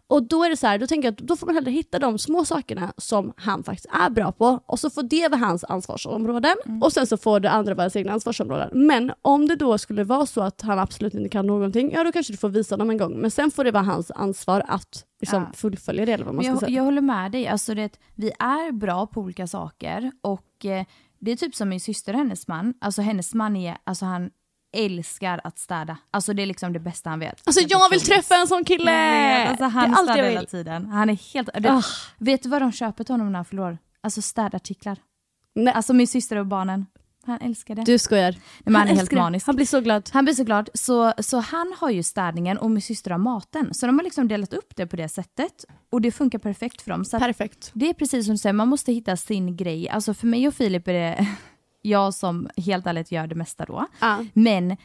Och 0.07 0.23
då 0.23 0.43
är 0.43 0.49
det 0.49 0.57
så 0.57 0.67
här, 0.67 0.79
då 0.79 0.87
tänker 0.87 1.07
jag 1.07 1.13
att 1.13 1.17
då 1.27 1.35
får 1.37 1.45
man 1.45 1.55
hellre 1.55 1.71
hitta 1.71 1.99
de 1.99 2.17
små 2.17 2.45
sakerna 2.45 2.93
som 2.97 3.33
han 3.37 3.63
faktiskt 3.63 3.87
är 3.91 4.09
bra 4.09 4.31
på 4.31 4.58
och 4.65 4.79
så 4.79 4.89
får 4.89 5.03
det 5.03 5.27
vara 5.27 5.39
hans 5.39 5.63
ansvarsområden 5.63 6.55
och 6.81 6.93
sen 6.93 7.07
så 7.07 7.17
får 7.17 7.39
det 7.39 7.49
andra 7.51 7.73
vara 7.73 7.89
egna 7.93 8.11
ansvarsområden. 8.13 8.69
Men 8.73 9.11
om 9.21 9.47
det 9.47 9.55
då 9.55 9.77
skulle 9.77 10.03
vara 10.03 10.25
så 10.25 10.41
att 10.41 10.61
han 10.61 10.79
absolut 10.79 11.13
inte 11.13 11.29
kan 11.29 11.47
någonting, 11.47 11.91
ja 11.91 12.03
då 12.03 12.11
kanske 12.11 12.33
du 12.33 12.37
får 12.37 12.49
visa 12.49 12.75
honom 12.75 12.89
en 12.89 12.97
gång. 12.97 13.13
Men 13.17 13.31
sen 13.31 13.51
får 13.51 13.63
det 13.63 13.71
vara 13.71 13.83
hans 13.83 14.11
ansvar 14.11 14.63
att 14.67 15.05
liksom 15.21 15.41
Ja. 15.43 15.51
fullfölja 15.53 16.05
det 16.05 16.11
eller 16.11 16.25
vad 16.25 16.33
man 16.35 16.43
ska 16.43 16.51
jag, 16.51 16.59
säga. 16.59 16.71
jag 16.71 16.83
håller 16.83 17.01
med 17.01 17.31
dig. 17.31 17.47
Alltså 17.47 17.73
det, 17.75 17.99
vi 18.15 18.31
är 18.39 18.71
bra 18.71 19.07
på 19.07 19.21
olika 19.21 19.47
saker 19.47 20.11
och 20.21 20.65
eh, 20.65 20.85
det 21.19 21.31
är 21.31 21.35
typ 21.35 21.55
som 21.55 21.69
min 21.69 21.79
syster 21.79 22.13
och 22.13 22.19
hennes 22.19 22.47
man. 22.47 22.73
Alltså 22.81 23.01
hennes 23.01 23.33
man 23.33 23.55
är, 23.55 23.77
alltså 23.83 24.05
han 24.05 24.29
älskar 24.77 25.41
att 25.43 25.59
städa. 25.59 25.97
Alltså 26.11 26.33
det 26.33 26.41
är 26.41 26.45
liksom 26.45 26.73
det 26.73 26.79
bästa 26.79 27.09
han 27.09 27.19
vet. 27.19 27.41
Alltså 27.45 27.61
jag 27.69 27.89
vill 27.89 28.01
träffa 28.01 28.35
en 28.35 28.47
sån 28.47 28.63
kille! 28.65 28.91
Vet, 28.91 29.49
Alltså 29.49 29.65
han 29.65 29.91
det 29.91 29.97
är 29.97 30.03
städar 30.03 30.29
hela 30.29 30.45
tiden. 30.45 30.85
Han 30.87 31.09
är 31.09 31.33
helt... 31.33 31.49
Det, 31.59 31.69
Ah. 31.71 31.81
Vet 32.17 32.43
du 32.43 32.49
vad 32.49 32.61
de 32.61 32.71
köper 32.71 33.03
till 33.03 33.13
honom 33.13 33.31
när 33.31 33.37
han 33.39 33.45
fyller 33.45 33.63
år? 33.63 33.77
Alltså 34.03 34.21
städartiklar. 34.21 34.97
Nej, 35.55 35.73
Alltså 35.73 35.93
min 35.93 36.07
syster 36.07 36.35
och 36.35 36.45
barnen. 36.45 36.85
Han 37.25 37.41
älskar 37.41 37.75
det. 37.75 37.83
du 37.83 37.97
skojar. 37.99 38.35
men 38.65 38.75
han 38.75 38.87
är 38.87 38.95
helt 38.95 39.09
det. 39.09 39.15
manisk. 39.15 39.45
Han 39.47 39.55
blir 39.55 39.65
så 39.65 39.81
glad. 39.81 40.09
Han 40.13 40.25
blir 40.25 40.33
så 40.35 40.43
glad. 40.43 40.69
Så, 40.73 41.13
så 41.19 41.37
han 41.39 41.73
har 41.77 41.89
ju 41.89 42.03
städningen 42.03 42.57
och 42.57 42.71
min 42.71 42.81
syster 42.81 43.11
har 43.11 43.17
maten. 43.17 43.73
Så 43.73 43.85
de 43.85 43.97
har 43.99 44.03
liksom 44.03 44.27
delat 44.27 44.53
upp 44.53 44.75
det 44.75 44.87
på 44.87 44.95
det 44.95 45.09
sättet. 45.09 45.65
Och 45.89 46.01
det 46.01 46.11
funkar 46.11 46.39
perfekt 46.39 46.81
för 46.81 46.91
dem. 46.91 47.05
Så 47.05 47.19
Perfekt. 47.19 47.71
det 47.73 47.89
är 47.89 47.93
precis 47.93 48.25
som 48.25 48.33
du 48.33 48.37
säger, 48.37 48.53
man 48.53 48.67
måste 48.67 48.91
hitta 48.93 49.17
sin 49.17 49.55
grej. 49.57 49.89
Alltså 49.89 50.13
för 50.13 50.27
mig 50.27 50.47
och 50.47 50.53
Filip 50.53 50.87
är 50.87 50.93
det 50.93 51.27
jag 51.81 52.13
som 52.13 52.49
helt 52.57 52.87
ärligt 52.87 53.11
gör 53.11 53.27
det 53.27 53.35
mesta 53.35 53.65
då. 53.65 53.85
Ja. 53.99 54.25
Men, 54.33 54.77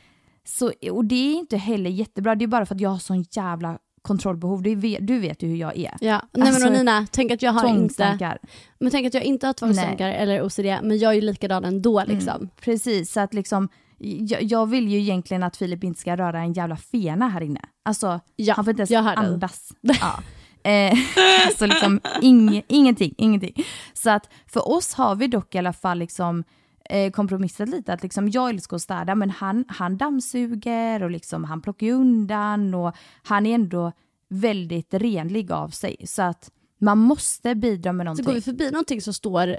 så, 0.44 0.72
och 0.90 1.04
det 1.04 1.14
är 1.14 1.34
inte 1.34 1.56
heller 1.56 1.90
jättebra, 1.90 2.34
det 2.34 2.44
är 2.44 2.46
bara 2.46 2.66
för 2.66 2.74
att 2.74 2.80
jag 2.80 2.90
har 2.90 2.98
sån 2.98 3.24
jävla 3.30 3.78
kontrollbehov. 4.04 4.62
Du 4.62 4.74
vet, 4.74 5.06
du 5.06 5.18
vet 5.18 5.42
ju 5.42 5.48
hur 5.48 5.56
jag 5.56 5.76
är. 5.76 5.96
Ja. 6.00 6.10
Nej 6.10 6.20
men 6.32 6.46
Alltså, 6.46 6.66
och 6.66 6.72
Nina, 6.72 7.06
tänk 7.10 7.32
att 7.32 7.42
jag 7.42 7.52
har 7.52 7.68
inte, 7.68 8.38
men 8.78 8.90
tänk 8.90 9.06
att 9.06 9.14
jag 9.14 9.22
inte 9.22 9.46
har 9.46 9.52
tvångstankar 9.52 10.08
eller 10.08 10.42
OCD, 10.42 10.66
men 10.82 10.98
jag 10.98 11.10
är 11.10 11.14
ju 11.14 11.20
likadan 11.20 11.64
ändå 11.64 12.04
liksom. 12.06 12.48
Precis, 12.60 13.12
så 13.12 13.20
att 13.20 13.34
liksom 13.34 13.68
jag, 13.98 14.42
jag 14.42 14.66
vill 14.66 14.88
ju 14.88 14.98
egentligen 14.98 15.42
att 15.42 15.56
Filip 15.56 15.84
inte 15.84 16.00
ska 16.00 16.16
röra 16.16 16.38
en 16.40 16.52
jävla 16.52 16.76
fena 16.76 17.28
här 17.28 17.40
inne. 17.40 17.60
Alltså, 17.84 18.20
Ja, 18.36 18.54
han 18.54 18.64
får 18.64 18.80
inte 18.80 18.94
ens 18.94 19.18
andas. 19.18 19.72
Ja. 19.80 20.22
Eh, 20.70 20.98
alltså 21.46 21.66
liksom 21.66 22.00
ing, 22.22 22.62
ingenting, 22.68 23.14
ingenting. 23.18 23.64
Så 23.94 24.10
att 24.10 24.28
för 24.46 24.68
oss 24.68 24.94
har 24.94 25.14
vi 25.14 25.26
dock 25.26 25.54
i 25.54 25.58
alla 25.58 25.72
fall 25.72 25.98
liksom 25.98 26.44
eh, 26.90 27.10
kompromissat 27.10 27.68
lite 27.68 27.92
att 27.92 28.02
liksom 28.02 28.28
jag 28.28 28.50
älskar 28.50 28.76
att 28.76 28.82
städa 28.82 29.14
men 29.14 29.30
han, 29.30 29.64
han 29.68 29.96
dammsuger 29.96 31.02
och 31.02 31.10
liksom 31.10 31.44
han 31.44 31.62
plockar 31.62 31.86
undan 31.90 32.74
och 32.74 32.94
han 33.22 33.46
är 33.46 33.54
ändå 33.54 33.92
väldigt 34.28 34.94
renlig 34.94 35.52
av 35.52 35.68
sig. 35.68 35.96
Så 36.06 36.22
att 36.22 36.50
man 36.78 36.98
måste 36.98 37.54
bidra 37.54 37.92
med 37.92 38.04
Så 38.04 38.06
någonting. 38.06 38.24
går 38.24 38.32
vi 38.32 38.40
förbi 38.40 38.70
någonting 38.70 39.00
som 39.00 39.14
står 39.14 39.58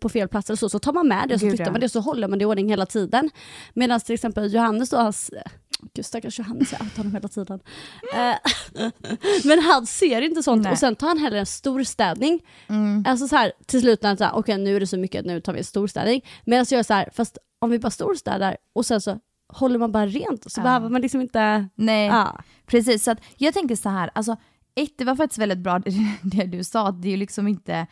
på 0.00 0.08
fel 0.08 0.28
plats 0.28 0.50
eller 0.50 0.56
så, 0.56 0.68
så 0.68 0.78
tar 0.78 0.92
man 0.92 1.08
med 1.08 1.28
det 1.28 1.34
och 1.34 1.40
så 1.40 1.46
Gud, 1.46 1.56
flyttar 1.56 1.72
man 1.72 1.80
det 1.80 1.86
och 1.86 1.90
så 1.90 2.00
håller 2.00 2.28
man 2.28 2.38
det 2.38 2.42
i 2.42 2.46
ordning 2.46 2.68
hela 2.68 2.86
tiden. 2.86 3.30
Medan 3.74 4.00
till 4.00 4.14
exempel 4.14 4.54
Johannes 4.54 4.90
då, 4.90 4.96
hans, 4.96 5.30
gud 5.94 6.06
stackars 6.06 6.38
Johannes, 6.38 6.72
jag 6.72 6.80
tar 6.80 6.96
honom 6.96 7.14
hela 7.14 7.28
tiden. 7.28 7.60
Eh, 8.14 8.34
men 9.44 9.58
han 9.58 9.86
ser 9.86 10.20
inte 10.22 10.42
sånt 10.42 10.62
Nej. 10.62 10.72
och 10.72 10.78
sen 10.78 10.96
tar 10.96 11.08
han 11.08 11.18
heller 11.18 11.36
en 11.36 11.46
stor 11.46 11.82
städning. 11.82 12.40
Mm. 12.68 13.04
Alltså 13.08 13.28
så 13.28 13.36
här, 13.36 13.52
till 13.66 13.80
slut 13.80 14.02
när 14.02 14.24
han 14.24 14.38
okej 14.38 14.58
nu 14.58 14.76
är 14.76 14.80
det 14.80 14.86
så 14.86 14.98
mycket 14.98 15.24
nu 15.26 15.40
tar 15.40 15.52
vi 15.52 15.58
en 15.58 15.64
storstädning. 15.64 16.24
Medan 16.44 16.66
jag 16.70 16.78
är 16.78 16.82
så 16.82 16.94
här, 16.94 17.08
fast 17.12 17.38
om 17.58 17.70
vi 17.70 17.78
bara 17.78 17.90
storstädar 17.90 18.56
och 18.72 18.86
sen 18.86 19.00
så 19.00 19.18
håller 19.48 19.78
man 19.78 19.92
bara 19.92 20.06
rent 20.06 20.52
så 20.52 20.60
Ja. 20.60 20.62
behöver 20.62 20.88
man 20.88 21.00
liksom 21.00 21.20
inte... 21.20 21.68
Nej, 21.74 22.06
Ja. 22.06 22.40
precis. 22.66 23.04
Så 23.04 23.10
att 23.10 23.18
jag 23.36 23.54
tänker 23.54 23.76
så 23.76 23.88
här, 23.88 24.10
alltså 24.14 24.36
ett, 24.74 24.98
det 24.98 25.04
var 25.04 25.16
faktiskt 25.16 25.38
väldigt 25.38 25.58
bra 25.58 25.78
det 26.22 26.44
du 26.44 26.64
sa, 26.64 26.88
att 26.88 27.02
det 27.02 27.08
är 27.08 27.10
ju 27.10 27.16
liksom 27.16 27.48
inte, 27.48 27.86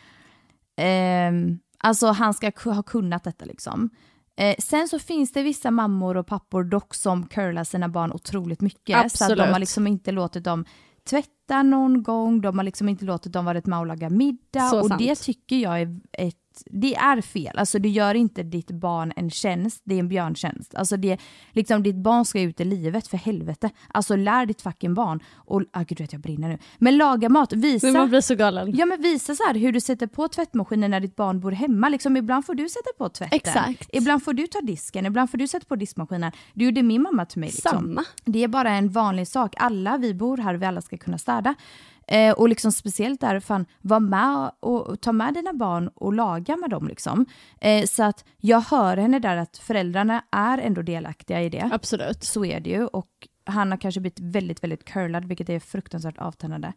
ehm, 0.76 1.58
alltså 1.78 2.06
han 2.06 2.34
ska 2.34 2.52
ha 2.64 2.82
kunnat 2.82 3.24
detta 3.24 3.44
liksom. 3.44 3.90
Eh, 4.36 4.56
sen 4.58 4.88
så 4.88 4.98
finns 4.98 5.32
det 5.32 5.42
vissa 5.42 5.70
mammor 5.70 6.16
och 6.16 6.26
pappor 6.26 6.64
dock 6.64 6.94
som 6.94 7.26
curlar 7.26 7.64
sina 7.64 7.88
barn 7.88 8.12
otroligt 8.12 8.60
mycket. 8.60 8.96
Så 9.12 9.24
att 9.24 9.28
de 9.28 9.34
Absolut. 9.34 9.52
har 9.52 9.58
liksom 9.58 9.86
inte 9.86 10.12
låtit 10.12 10.44
dem 10.44 10.64
tvätta 11.10 11.62
någon 11.62 12.02
gång, 12.02 12.40
de 12.40 12.58
har 12.58 12.64
liksom 12.64 12.88
inte 12.88 13.04
låtit 13.04 13.32
dem 13.32 13.44
varit 13.44 13.66
med 13.66 13.78
och 13.78 13.86
laga 13.86 14.10
middag. 14.10 14.68
Så 14.68 14.80
och 14.80 14.86
sant. 14.86 14.98
det 14.98 15.14
tycker 15.14 15.56
jag 15.56 15.80
är 15.80 16.00
ett 16.12 16.36
det 16.64 16.94
är 16.94 17.20
fel, 17.20 17.58
alltså 17.58 17.78
det 17.78 17.88
gör 17.88 18.14
inte 18.14 18.42
ditt 18.42 18.70
barn 18.70 19.12
en 19.16 19.30
tjänst, 19.30 19.82
det 19.84 19.94
är 19.94 19.98
en 19.98 20.08
björntjänst. 20.08 20.74
Alltså 20.74 20.96
det, 20.96 21.20
liksom 21.52 21.82
ditt 21.82 21.96
barn 21.96 22.24
ska 22.24 22.40
ut 22.40 22.60
i 22.60 22.64
livet 22.64 23.06
för 23.06 23.16
helvete. 23.16 23.70
Alltså 23.88 24.16
lär 24.16 24.46
ditt 24.46 24.62
fucking 24.62 24.94
barn, 24.94 25.20
och 25.34 25.62
ah, 25.72 25.82
gud 25.82 26.00
vet 26.00 26.12
jag 26.12 26.22
brinner 26.22 26.48
nu. 26.48 26.58
Men 26.78 26.96
laga 26.96 27.28
mat, 27.28 27.52
visa. 27.52 27.86
Men 27.86 27.92
man 27.92 28.08
blir 28.08 28.20
så 28.20 28.34
galen. 28.34 28.76
Ja 28.76 28.86
men 28.86 29.02
visa 29.02 29.34
så 29.34 29.42
här 29.42 29.54
hur 29.54 29.72
du 29.72 29.80
sätter 29.80 30.06
på 30.06 30.28
tvättmaskinen 30.28 30.90
när 30.90 31.00
ditt 31.00 31.16
barn 31.16 31.40
bor 31.40 31.52
hemma. 31.52 31.88
Liksom, 31.88 32.16
ibland 32.16 32.46
får 32.46 32.54
du 32.54 32.68
sätta 32.68 32.90
på 32.98 33.08
tvätten. 33.08 33.36
Exakt. 33.36 33.90
Ibland 33.92 34.24
får 34.24 34.32
du 34.32 34.46
ta 34.46 34.60
disken, 34.60 35.06
ibland 35.06 35.30
får 35.30 35.38
du 35.38 35.48
sätta 35.48 35.66
på 35.66 35.76
diskmaskinen. 35.76 36.32
Det 36.54 36.64
gjorde 36.64 36.82
min 36.82 37.02
mamma 37.02 37.26
till 37.26 37.40
mig. 37.40 37.48
Liksom. 37.48 37.70
Samma. 37.70 38.04
Det 38.24 38.44
är 38.44 38.48
bara 38.48 38.70
en 38.70 38.88
vanlig 38.88 39.28
sak. 39.28 39.54
Alla 39.56 39.98
vi 39.98 40.14
bor 40.14 40.36
här, 40.36 40.54
vi 40.54 40.66
alla 40.66 40.80
ska 40.80 40.98
kunna 40.98 41.18
städa. 41.18 41.54
Eh, 42.08 42.32
och 42.32 42.48
liksom 42.48 42.72
speciellt 42.72 43.20
där, 43.20 43.40
fan, 43.40 43.66
var 43.80 44.00
med 44.00 44.50
och, 44.60 44.86
och 44.86 45.00
ta 45.00 45.12
med 45.12 45.34
dina 45.34 45.52
barn 45.52 45.88
och 45.88 46.12
laga 46.12 46.56
med 46.56 46.70
dem. 46.70 46.88
Liksom. 46.88 47.26
Eh, 47.60 47.84
så 47.84 48.02
att 48.02 48.24
jag 48.38 48.60
hör 48.60 48.96
henne 48.96 49.18
där 49.18 49.36
att 49.36 49.58
föräldrarna 49.58 50.24
är 50.30 50.58
ändå 50.58 50.82
delaktiga 50.82 51.42
i 51.42 51.48
det. 51.48 51.70
Absolut. 51.72 52.24
Så 52.24 52.44
är 52.44 52.60
det 52.60 52.70
ju. 52.70 52.86
Och 52.86 53.28
han 53.44 53.70
har 53.70 53.78
kanske 53.78 54.00
blivit 54.00 54.20
väldigt, 54.20 54.64
väldigt 54.64 54.84
curlad, 54.84 55.24
vilket 55.24 55.48
är 55.48 55.60
fruktansvärt 55.60 56.18
avtändande. 56.18 56.72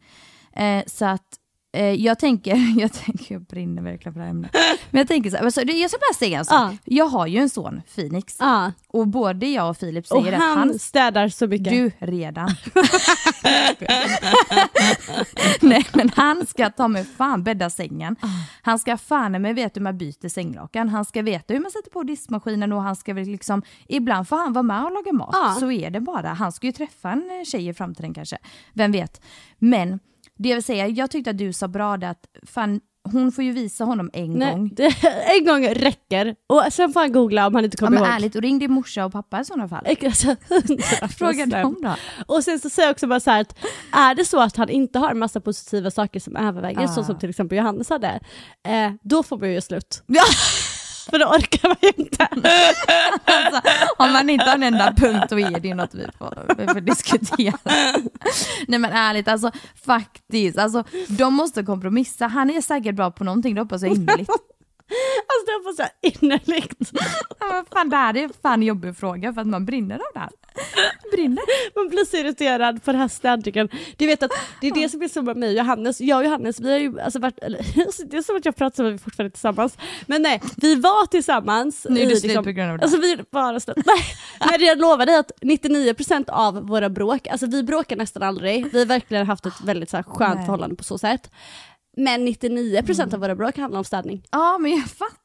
Eh, 0.54 0.84
så 0.88 1.06
att 1.06 1.40
jag 1.84 2.20
tänker, 2.20 2.56
jag 2.82 2.94
tänker, 2.94 3.36
jag 3.36 3.42
brinner 3.42 3.82
verkligen 3.82 4.14
för 4.14 4.20
det 4.20 4.26
här 4.26 4.32
ämnet. 4.32 4.52
Men 4.90 5.00
jag 5.00 5.08
tänker 5.08 5.30
så 5.30 5.38
här, 5.38 5.44
alltså, 5.44 5.62
jag 5.62 5.90
ska 5.90 6.00
bara 6.00 6.14
säga 6.20 6.40
en 6.40 6.46
sak. 6.46 6.74
Ja. 6.74 6.78
Jag 6.84 7.06
har 7.06 7.28
ju 7.28 7.38
en 7.40 7.50
son, 7.50 7.82
Phoenix. 7.96 8.38
Ja. 8.40 8.72
Och 8.88 9.08
både 9.08 9.46
jag 9.46 9.70
och 9.70 9.78
Filip 9.78 10.06
Och 10.12 10.24
säger 10.24 10.34
att 10.38 10.42
han, 10.44 10.58
han 10.58 10.80
städar 10.80 11.30
så 11.30 11.48
mycket. 11.48 11.74
du 11.74 11.92
redan. 12.00 12.50
Nej 15.62 15.86
men 15.94 16.10
han 16.16 16.46
ska 16.46 16.70
ta 16.70 16.88
med 16.88 17.08
fan 17.08 17.44
bädda 17.44 17.70
sängen. 17.70 18.16
Han 18.62 18.80
ska 18.80 18.98
fan 18.98 19.42
med 19.42 19.56
veta 19.56 19.72
hur 19.80 19.82
man 19.84 19.98
byter 19.98 20.30
sänglakan. 20.30 20.90
Han 20.90 21.06
ska 21.06 21.22
veta 21.22 21.54
hur 21.54 21.62
man 21.62 21.72
sätter 21.72 21.92
på 21.92 22.04
diskmaskinen 22.04 22.74
och 22.74 22.82
han 22.82 22.96
ska 22.96 23.14
väl 23.14 23.28
liksom, 23.28 23.62
ibland 23.88 24.28
får 24.28 24.38
han 24.38 24.54
vara 24.54 24.64
med 24.64 24.84
och 24.84 24.92
laga 24.92 25.14
mat. 25.14 25.30
Ja. 25.34 25.56
Så 25.60 25.72
är 25.72 25.90
det 25.90 26.02
bara. 26.02 26.28
Han 26.28 26.52
ska 26.52 26.68
ju 26.68 26.74
träffa 26.74 27.12
en 27.12 27.30
eh, 27.40 27.46
tjej 27.46 27.68
i 27.68 27.74
framtiden 27.74 28.14
kanske. 28.14 28.38
Vem 28.74 28.92
vet. 28.92 29.22
Men 29.60 30.00
det 30.38 30.50
jag 30.50 30.56
vill 30.56 30.63
säga, 30.63 30.88
jag 30.88 31.12
tyckte 31.12 31.30
att 31.30 31.38
du 31.38 31.54
sa 31.54 31.67
bra 31.67 31.98
det 31.98 32.10
att 32.10 32.26
fan, 32.43 32.80
hon 33.12 33.32
får 33.32 33.43
ju 33.43 33.52
visa 33.52 33.84
honom 33.84 34.10
en 34.13 34.34
Nej, 34.34 34.52
gång. 34.52 34.69
det, 34.74 34.84
en 35.39 35.45
gång 35.45 35.67
räcker. 35.67 36.36
Och 36.48 36.63
sen 36.74 36.93
får 36.93 37.00
han 37.00 37.12
googla 37.12 37.48
om 37.48 37.56
han 37.56 37.63
inte 37.65 37.78
Ja, 37.82 37.88
kommer 37.88 38.00
men 38.00 38.08
ihåg. 38.08 38.15
ärligt, 38.15 38.36
och 38.36 38.41
ring 38.41 38.60
din 38.60 38.71
morsa 38.71 39.06
och 39.06 39.12
pappa 39.12 39.39
i 39.41 39.45
sådana 39.45 39.67
fall. 39.69 39.86
Alltså, 40.06 40.28
100%. 40.28 41.08
Fråga 41.08 41.45
dem 41.45 41.76
då. 41.82 41.95
Och 42.28 42.43
sen 42.43 42.60
så 42.60 42.69
säger 42.69 42.88
jag 42.88 42.93
också 42.93 43.08
bara 43.08 43.19
så 43.19 43.32
här 43.32 43.41
att 43.41 43.56
är 43.91 44.15
det 44.15 44.26
så 44.26 44.39
att 44.41 44.56
han 44.56 44.69
inte 44.69 45.00
har 45.00 45.12
en 45.12 45.19
massa 45.19 45.39
positiva 45.39 45.91
saker 45.91 46.19
som 46.19 46.36
överväger, 46.36 46.84
Ah. 46.84 46.88
så 46.88 47.04
som 47.04 47.19
till 47.19 47.30
exempel 47.30 47.58
Johannes 47.58 47.89
hade, 47.89 48.19
eh, 48.67 48.91
då 49.02 49.24
får 49.24 49.38
man 49.38 49.48
ju 49.48 49.54
göra 49.54 49.62
slut. 49.62 50.04
Ja. 50.08 50.24
För 51.10 51.20
då 51.20 51.26
orkar 51.26 51.68
man 51.68 51.78
ju 51.82 51.91
inte. 51.96 52.28
Alltså, 53.26 53.62
om 53.98 54.13
man 54.13 54.30
inte 54.30 54.46
har 54.46 54.56
en 54.56 54.63
enda 54.63 54.94
punkt 54.98 55.26
då 55.30 55.39
är 55.39 55.60
det 55.60 55.68
ju 55.68 55.74
något 55.74 55.94
vi 55.96 56.08
får, 56.18 56.56
vi 56.58 56.68
får 56.68 56.82
diskutera. 56.82 57.58
Nej 58.68 58.80
men 58.80 58.91
ärligt, 58.91 59.28
alltså 59.28 59.52
faktiskt, 59.86 60.58
alltså, 60.58 60.84
de 61.08 61.34
måste 61.34 61.63
kompromissa. 61.63 62.28
Han 62.28 62.50
är 62.50 62.62
säkert 62.62 62.96
bra 62.96 63.12
på 63.12 63.24
någonting, 63.24 63.56
det 63.56 63.62
hoppas 63.62 63.82
jag 63.82 63.91
innerligt. 63.91 64.30
Alltså 64.88 65.45
det 65.45 65.65
var 65.65 65.74
så 65.74 65.82
här 65.82 65.91
innerligt. 66.02 66.91
Ja, 67.39 67.65
fan, 67.74 67.89
det 67.89 67.95
här 67.95 68.17
är 68.17 68.30
fan 68.41 68.54
en 68.54 68.63
jobbig 68.67 68.98
fråga 68.98 69.34
för 69.34 69.41
att 69.41 69.48
man 69.48 69.65
brinner 69.65 69.95
av 69.95 70.13
det 70.13 70.19
här. 70.19 70.30
Brinner. 71.12 71.43
Man 71.76 71.89
blir 71.89 72.06
så 72.06 72.17
irriterad 72.17 72.84
på 72.84 72.91
den 72.91 73.02
här 73.02 73.08
städningen. 73.08 73.69
Du 73.98 74.06
vet 74.06 74.24
att 74.24 74.32
det 74.62 74.67
är 74.67 74.74
det 74.74 74.89
som 74.89 75.02
är 75.02 75.08
så 75.08 75.21
med 75.21 75.38
mig 75.38 75.50
och 75.50 75.56
Johannes. 75.56 76.02
Jag 76.02 76.17
och 76.17 76.26
Johannes, 76.26 76.60
vi 76.60 76.71
har 76.71 76.80
ju 76.80 77.00
alltså 77.00 77.19
varit, 77.19 77.39
eller, 77.39 77.60
det 78.10 78.17
är 78.17 78.21
som 78.21 78.36
att 78.38 78.45
jag 78.45 78.56
pratar 78.56 78.76
som 78.76 78.86
att 78.86 78.93
vi 78.93 78.98
fortfarande 78.98 79.28
är 79.28 79.32
tillsammans. 79.32 79.78
Men 80.06 80.21
nej, 80.21 80.41
vi 80.56 80.76
var 80.76 81.06
tillsammans. 81.06 81.88
Nu 81.89 82.02
är 82.02 82.10
det 82.10 82.15
slut 82.15 82.36
på 82.36 82.52
grund 82.52 82.71
av 82.71 82.78
det. 82.78 82.84
Alltså 82.84 83.00
vi 83.00 83.17
bara 83.32 83.60
slut. 83.60 83.78
Men 84.39 84.62
jag 84.62 84.78
lovar 84.78 85.06
dig 85.06 85.17
att 85.17 85.32
99% 85.41 86.30
av 86.30 86.67
våra 86.67 86.89
bråk, 86.89 87.28
alltså 87.28 87.48
vi 87.48 87.63
bråkar 87.63 87.95
nästan 87.95 88.24
aldrig. 88.24 88.67
Vi 88.71 88.80
har 88.80 88.86
verkligen 88.86 89.28
haft 89.28 89.45
ett 89.45 89.62
väldigt 89.63 89.89
så 89.89 89.98
här, 89.98 90.04
skönt 90.04 90.36
Nej. 90.36 90.45
förhållande 90.45 90.76
på 90.76 90.84
så 90.84 90.98
sätt. 90.98 91.32
Men 91.97 92.27
99% 92.27 93.13
av 93.13 93.19
våra 93.19 93.36
bråk 93.36 93.58
handlar 93.58 93.77
om 93.79 93.86
städning. 93.86 94.23
Ja 94.31 94.58
men 94.58 94.71
jag 94.71 94.86
fattar. 94.89 95.25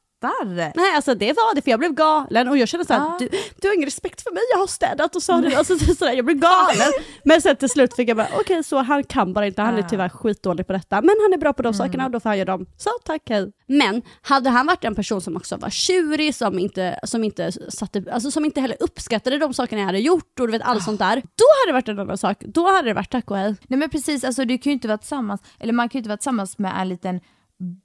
Nej 0.76 0.94
alltså 0.96 1.14
det 1.14 1.32
var 1.32 1.54
det 1.54 1.62
för 1.62 1.70
jag 1.70 1.78
blev 1.80 1.92
galen 1.94 2.48
och 2.48 2.58
jag 2.58 2.68
kände 2.68 2.86
såhär, 2.86 3.18
du, 3.18 3.28
du 3.60 3.68
har 3.68 3.74
ingen 3.74 3.86
respekt 3.86 4.22
för 4.22 4.30
mig, 4.32 4.42
jag 4.52 4.58
har 4.58 4.66
städat 4.66 5.16
och 5.16 5.22
så 5.22 5.32
har 5.32 5.42
du, 5.42 5.54
alltså, 5.54 5.78
så- 5.78 6.04
jag 6.04 6.24
blev 6.24 6.36
galen. 6.38 6.92
Men 7.24 7.42
sen 7.42 7.56
till 7.56 7.68
slut 7.68 7.94
fick 7.96 8.08
jag 8.08 8.16
bara, 8.16 8.28
okej 8.40 8.64
så 8.64 8.78
han 8.78 9.04
kan 9.04 9.32
bara 9.32 9.46
inte, 9.46 9.62
han 9.62 9.78
är 9.78 9.82
tyvärr 9.82 10.08
skitdålig 10.08 10.66
på 10.66 10.72
detta, 10.72 10.96
men 11.00 11.14
han 11.22 11.32
är 11.32 11.38
bra 11.38 11.52
på 11.52 11.62
de 11.62 11.74
sakerna 11.74 12.04
och 12.04 12.10
då 12.10 12.20
får 12.20 12.28
han 12.30 12.38
göra 12.38 12.50
dem. 12.52 12.66
Så 12.76 12.90
tack 13.04 13.22
hej. 13.30 13.52
Men 13.66 14.02
hade 14.22 14.50
han 14.50 14.66
varit 14.66 14.84
en 14.84 14.94
person 14.94 15.20
som 15.20 15.36
också 15.36 15.56
var 15.56 15.70
tjurig, 15.70 16.34
som 16.34 16.58
inte, 16.58 17.00
som 17.04 17.24
inte, 17.24 17.52
satte, 17.68 18.04
alltså, 18.12 18.30
som 18.30 18.44
inte 18.44 18.60
heller 18.60 18.76
uppskattade 18.80 19.38
de 19.38 19.54
sakerna 19.54 19.80
jag 19.80 19.86
hade 19.86 19.98
gjort 19.98 20.40
och 20.40 20.46
du 20.46 20.52
vet 20.52 20.62
allt 20.62 20.82
sånt 20.84 20.98
där, 20.98 21.14
då 21.14 21.44
hade 21.60 21.68
det 21.68 21.72
varit 21.72 21.88
en 21.88 21.98
annan 21.98 22.18
sak. 22.18 22.36
Då 22.40 22.66
hade 22.70 22.88
det 22.88 22.94
varit 22.94 23.10
tack 23.10 23.30
och 23.30 23.36
hej. 23.36 23.54
Nej 23.68 23.78
men 23.78 23.90
precis, 23.90 24.24
alltså 24.24 24.44
du 24.44 24.58
kan 24.58 24.70
ju 24.70 24.74
inte 24.74 24.88
vara 24.88 24.98
tillsammans, 24.98 25.40
eller 25.58 25.72
man 25.72 25.88
kan 25.88 25.98
ju 25.98 26.00
inte 26.00 26.08
vara 26.08 26.16
tillsammans 26.16 26.58
med 26.58 26.72
en 26.80 26.88
liten 26.88 27.20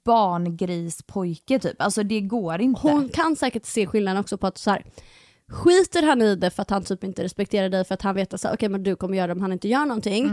barngrispojke 0.04 1.58
typ. 1.58 1.82
Alltså 1.82 2.02
det 2.02 2.20
går 2.20 2.60
inte. 2.60 2.80
Hon 2.80 3.08
kan 3.08 3.36
säkert 3.36 3.64
se 3.64 3.86
skillnaden 3.86 4.20
också 4.20 4.38
på 4.38 4.46
att 4.46 4.58
så 4.58 4.70
här, 4.70 4.84
skiter 5.48 6.02
han 6.02 6.22
i 6.22 6.36
det 6.36 6.50
för 6.50 6.62
att 6.62 6.70
han 6.70 6.84
typ 6.84 7.04
inte 7.04 7.24
respekterar 7.24 7.68
dig 7.68 7.84
för 7.84 7.94
att 7.94 8.02
han 8.02 8.14
vet 8.14 8.34
att 8.34 8.44
okej 8.44 8.68
men 8.68 8.82
du 8.82 8.96
kommer 8.96 9.16
göra 9.16 9.26
det 9.26 9.32
om 9.32 9.40
han 9.40 9.52
inte 9.52 9.68
gör 9.68 9.84
någonting. 9.84 10.26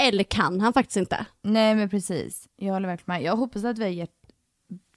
Eller 0.00 0.24
kan 0.24 0.60
han 0.60 0.72
faktiskt 0.72 0.96
inte? 0.96 1.26
Nej 1.42 1.74
men 1.74 1.88
precis, 1.88 2.48
jag 2.56 2.72
håller 2.72 2.88
verkligen 2.88 3.18
med. 3.18 3.26
Jag 3.26 3.36
hoppas 3.36 3.64
att 3.64 3.78
vi 3.78 3.82
har 3.82 3.90
gett 3.90 4.10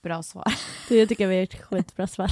bra 0.04 0.24
svar. 0.24 0.54
Det 0.90 1.08
tycker 1.08 1.24
jag 1.24 1.34
är 1.34 1.44
ett 1.44 1.62
skitbra 1.62 2.08
svar. 2.08 2.32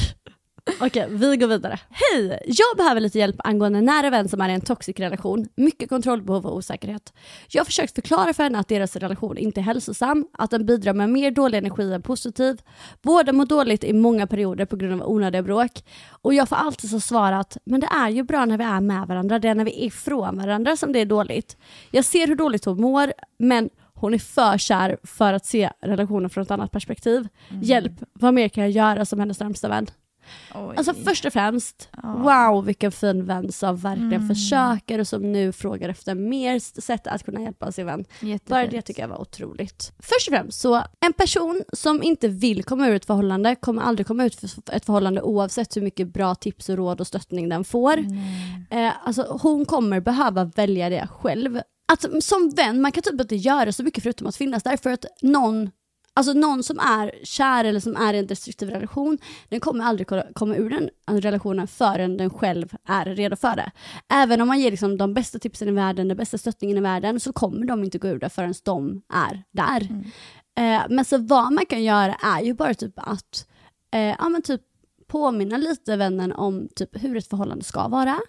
Okej, 0.81 1.07
vi 1.09 1.37
går 1.37 1.47
vidare. 1.47 1.79
Hej! 1.89 2.39
Jag 2.45 2.77
behöver 2.77 3.01
lite 3.01 3.19
hjälp 3.19 3.35
angående 3.39 3.79
en 3.79 3.85
nära 3.85 4.09
vän 4.09 4.29
som 4.29 4.41
är 4.41 4.49
i 4.49 4.53
en 4.53 4.61
toxic 4.61 4.99
relation. 4.99 5.47
Mycket 5.55 5.89
kontrollbehov 5.89 6.45
och 6.45 6.55
osäkerhet. 6.55 7.13
Jag 7.47 7.59
har 7.59 7.65
försökt 7.65 7.95
förklara 7.95 8.33
för 8.33 8.43
henne 8.43 8.59
att 8.59 8.67
deras 8.67 8.95
relation 8.95 9.37
inte 9.37 9.59
är 9.59 9.63
hälsosam, 9.63 10.27
att 10.33 10.51
den 10.51 10.65
bidrar 10.65 10.93
med 10.93 11.09
mer 11.09 11.31
dålig 11.31 11.57
energi 11.57 11.93
än 11.93 12.01
positiv. 12.01 12.61
Båda 13.01 13.33
mår 13.33 13.45
dåligt 13.45 13.83
i 13.83 13.93
många 13.93 14.27
perioder 14.27 14.65
på 14.65 14.75
grund 14.75 15.01
av 15.01 15.09
onödiga 15.09 15.43
bråk. 15.43 15.71
Och 16.21 16.33
jag 16.33 16.49
får 16.49 16.55
alltid 16.55 16.89
så 16.89 16.99
svarat, 16.99 17.57
men 17.65 17.79
det 17.79 17.87
är 17.87 18.09
ju 18.09 18.23
bra 18.23 18.45
när 18.45 18.57
vi 18.57 18.63
är 18.63 18.81
med 18.81 19.07
varandra, 19.07 19.39
det 19.39 19.47
är 19.47 19.55
när 19.55 19.65
vi 19.65 19.81
är 19.83 19.85
ifrån 19.85 20.37
varandra 20.37 20.75
som 20.77 20.91
det 20.93 20.99
är 20.99 21.05
dåligt. 21.05 21.57
Jag 21.91 22.05
ser 22.05 22.27
hur 22.27 22.35
dåligt 22.35 22.65
hon 22.65 22.81
mår, 22.81 23.13
men 23.37 23.69
hon 23.93 24.13
är 24.13 24.17
för 24.19 24.57
kär 24.57 24.97
för 25.03 25.33
att 25.33 25.45
se 25.45 25.69
relationen 25.81 26.29
från 26.29 26.41
ett 26.41 26.51
annat 26.51 26.71
perspektiv. 26.71 27.27
Hjälp, 27.61 27.93
vad 28.13 28.33
mer 28.33 28.49
kan 28.49 28.63
jag 28.63 28.71
göra 28.71 29.05
som 29.05 29.19
hennes 29.19 29.39
närmsta 29.39 29.67
vän? 29.67 29.87
Oj. 30.55 30.75
Alltså 30.77 30.93
först 30.93 31.25
och 31.25 31.33
främst, 31.33 31.89
wow 32.03 32.65
vilken 32.65 32.91
fin 32.91 33.25
vän 33.25 33.51
som 33.51 33.77
verkligen 33.77 34.13
Mm. 34.13 34.27
försöker 34.27 34.99
och 34.99 35.07
som 35.07 35.31
nu 35.31 35.51
frågar 35.51 35.89
efter 35.89 36.15
mer 36.15 36.81
sätt 36.81 37.07
att 37.07 37.25
kunna 37.25 37.41
hjälpa 37.41 37.71
sin 37.71 37.85
vän. 37.85 37.99
Jättefint. 38.19 38.45
Bara 38.45 38.67
det 38.67 38.81
tycker 38.81 39.01
jag 39.01 39.09
var 39.09 39.21
otroligt. 39.21 39.93
Först 39.99 40.27
och 40.27 40.33
främst, 40.33 40.59
så 40.61 40.83
en 40.99 41.13
person 41.13 41.61
som 41.73 42.03
inte 42.03 42.27
vill 42.27 42.63
komma 42.63 42.87
ur 42.87 42.95
ett 42.95 43.05
förhållande 43.05 43.55
kommer 43.55 43.81
aldrig 43.81 44.07
komma 44.07 44.25
ut 44.25 44.35
för 44.35 44.49
ett 44.71 44.85
förhållande 44.85 45.21
oavsett 45.21 45.77
hur 45.77 45.81
mycket 45.81 46.07
bra 46.13 46.35
tips 46.35 46.69
och 46.69 46.77
råd 46.77 47.01
och 47.01 47.07
stöttning 47.07 47.49
den 47.49 47.63
får. 47.63 47.97
Eh, 48.69 48.91
alltså, 49.03 49.37
hon 49.41 49.65
kommer 49.65 49.99
behöva 49.99 50.43
välja 50.43 50.89
det 50.89 51.07
själv. 51.11 51.61
Att, 51.91 52.23
som 52.23 52.49
vän, 52.55 52.81
man 52.81 52.91
kan 52.91 53.03
typ 53.03 53.21
inte 53.21 53.35
göra 53.35 53.71
så 53.71 53.83
mycket 53.83 54.03
förutom 54.03 54.27
att 54.27 54.35
finnas 54.35 54.63
där 54.63 54.77
för 54.77 54.89
att 54.91 55.05
någon 55.21 55.71
Alltså 56.17 56.33
någon 56.33 56.63
som 56.63 56.79
är 56.79 57.11
kär 57.23 57.65
eller 57.65 57.79
som 57.79 57.95
är 57.95 58.13
i 58.13 58.19
en 58.19 58.27
destruktiv 58.27 58.69
relation, 58.69 59.17
den 59.49 59.59
kommer 59.59 59.83
aldrig 59.83 60.07
komma 60.33 60.55
ur 60.55 60.69
den 60.69 60.89
relationen 61.21 61.67
förrän 61.67 62.17
den 62.17 62.29
själv 62.29 62.75
är 62.87 63.05
redo 63.05 63.35
för 63.35 63.55
det. 63.55 63.71
Även 64.13 64.41
om 64.41 64.47
man 64.47 64.59
ger 64.59 64.71
liksom 64.71 64.97
de 64.97 65.13
bästa 65.13 65.39
tipsen 65.39 65.67
i 65.67 65.71
världen, 65.71 66.07
den 66.07 66.17
bästa 66.17 66.37
stöttningen 66.37 66.77
i 66.77 66.81
världen, 66.81 67.19
så 67.19 67.33
kommer 67.33 67.65
de 67.65 67.83
inte 67.83 67.97
gå 67.97 68.07
ur 68.07 68.19
det 68.19 68.29
förrän 68.29 68.53
de 68.63 69.01
är 69.13 69.43
där. 69.51 69.81
Eh, 70.57 70.81
men 70.89 71.05
så 71.05 71.17
vad 71.17 71.53
man 71.53 71.65
kan 71.65 71.83
göra 71.83 72.13
är 72.13 72.41
ju 72.41 72.53
bara 72.53 72.73
typ 72.73 72.93
att 72.95 73.47
eh, 73.91 74.15
ja 74.19 74.29
men 74.29 74.41
typ 74.41 74.61
påminna 75.07 75.57
lite 75.57 75.95
vännen 75.95 76.31
om 76.33 76.67
typ 76.75 77.03
hur 77.03 77.17
ett 77.17 77.27
förhållande 77.29 77.63
ska 77.63 77.87
vara. 77.87 78.19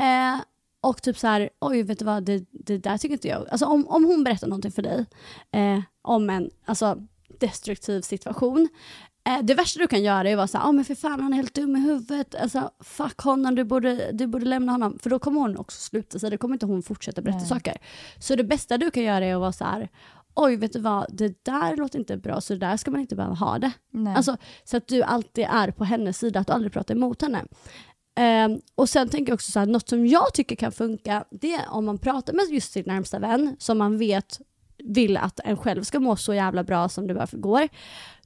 Eh, 0.00 0.40
och 0.80 1.02
typ 1.02 1.18
så 1.18 1.26
här, 1.26 1.50
oj 1.60 1.82
vet 1.82 1.98
du 1.98 2.04
vad, 2.04 2.22
det, 2.24 2.44
det 2.50 2.78
där 2.78 2.98
tycker 2.98 3.12
inte 3.12 3.28
jag. 3.28 3.48
Alltså 3.48 3.66
om, 3.66 3.88
om 3.88 4.04
hon 4.04 4.24
berättar 4.24 4.46
någonting 4.46 4.72
för 4.72 4.82
dig 4.82 5.06
eh, 5.52 5.80
om 6.02 6.30
en 6.30 6.50
alltså, 6.64 6.96
destruktiv 7.40 8.00
situation. 8.00 8.68
Eh, 9.26 9.42
det 9.42 9.54
värsta 9.54 9.80
du 9.80 9.86
kan 9.86 10.02
göra 10.02 10.28
är 10.28 10.32
att 10.32 10.36
vara 10.36 10.46
så 10.46 10.58
här, 10.58 10.68
oh, 10.68 10.72
men 10.72 10.84
för 10.84 10.94
fan 10.94 11.20
han 11.20 11.32
är 11.32 11.36
helt 11.36 11.54
dum 11.54 11.76
i 11.76 11.80
huvudet, 11.80 12.34
alltså 12.34 12.70
fuck 12.80 13.20
honom, 13.20 13.54
du 13.54 13.64
borde, 13.64 14.10
du 14.12 14.26
borde 14.26 14.46
lämna 14.46 14.72
honom. 14.72 14.98
För 15.02 15.10
då 15.10 15.18
kommer 15.18 15.40
hon 15.40 15.56
också 15.56 15.80
sluta 15.80 16.18
sig, 16.18 16.30
då 16.30 16.38
kommer 16.38 16.54
inte 16.54 16.66
hon 16.66 16.82
fortsätta 16.82 17.22
berätta 17.22 17.38
Nej. 17.38 17.48
saker. 17.48 17.76
Så 18.18 18.36
det 18.36 18.44
bästa 18.44 18.78
du 18.78 18.90
kan 18.90 19.02
göra 19.02 19.24
är 19.24 19.34
att 19.34 19.40
vara 19.40 19.52
så 19.52 19.64
här, 19.64 19.88
oj 20.34 20.56
vet 20.56 20.72
du 20.72 20.80
vad, 20.80 21.06
det 21.08 21.44
där 21.44 21.76
låter 21.76 21.98
inte 21.98 22.16
bra, 22.16 22.40
så 22.40 22.52
det 22.52 22.58
där 22.58 22.76
ska 22.76 22.90
man 22.90 23.00
inte 23.00 23.16
behöva 23.16 23.34
ha 23.34 23.58
det. 23.58 23.72
Nej. 23.90 24.14
Alltså, 24.14 24.36
så 24.64 24.76
att 24.76 24.88
du 24.88 25.02
alltid 25.02 25.46
är 25.50 25.70
på 25.70 25.84
hennes 25.84 26.18
sida, 26.18 26.40
att 26.40 26.46
du 26.46 26.52
aldrig 26.52 26.72
pratar 26.72 26.94
emot 26.94 27.22
henne. 27.22 27.44
Um, 28.20 28.60
och 28.74 28.88
sen 28.88 29.08
tänker 29.08 29.30
jag 29.30 29.34
också 29.34 29.52
så 29.52 29.58
här, 29.58 29.66
något 29.66 29.88
som 29.88 30.06
jag 30.06 30.34
tycker 30.34 30.56
kan 30.56 30.72
funka, 30.72 31.24
det 31.30 31.54
är 31.54 31.70
om 31.70 31.84
man 31.86 31.98
pratar 31.98 32.32
med 32.32 32.44
just 32.50 32.72
sin 32.72 32.84
närmsta 32.86 33.18
vän, 33.18 33.56
som 33.58 33.78
man 33.78 33.98
vet 33.98 34.40
vill 34.84 35.16
att 35.16 35.40
en 35.44 35.56
själv 35.56 35.82
ska 35.82 36.00
må 36.00 36.16
så 36.16 36.34
jävla 36.34 36.64
bra 36.64 36.88
som 36.88 37.06
det 37.06 37.14
bara 37.14 37.26
går. 37.32 37.68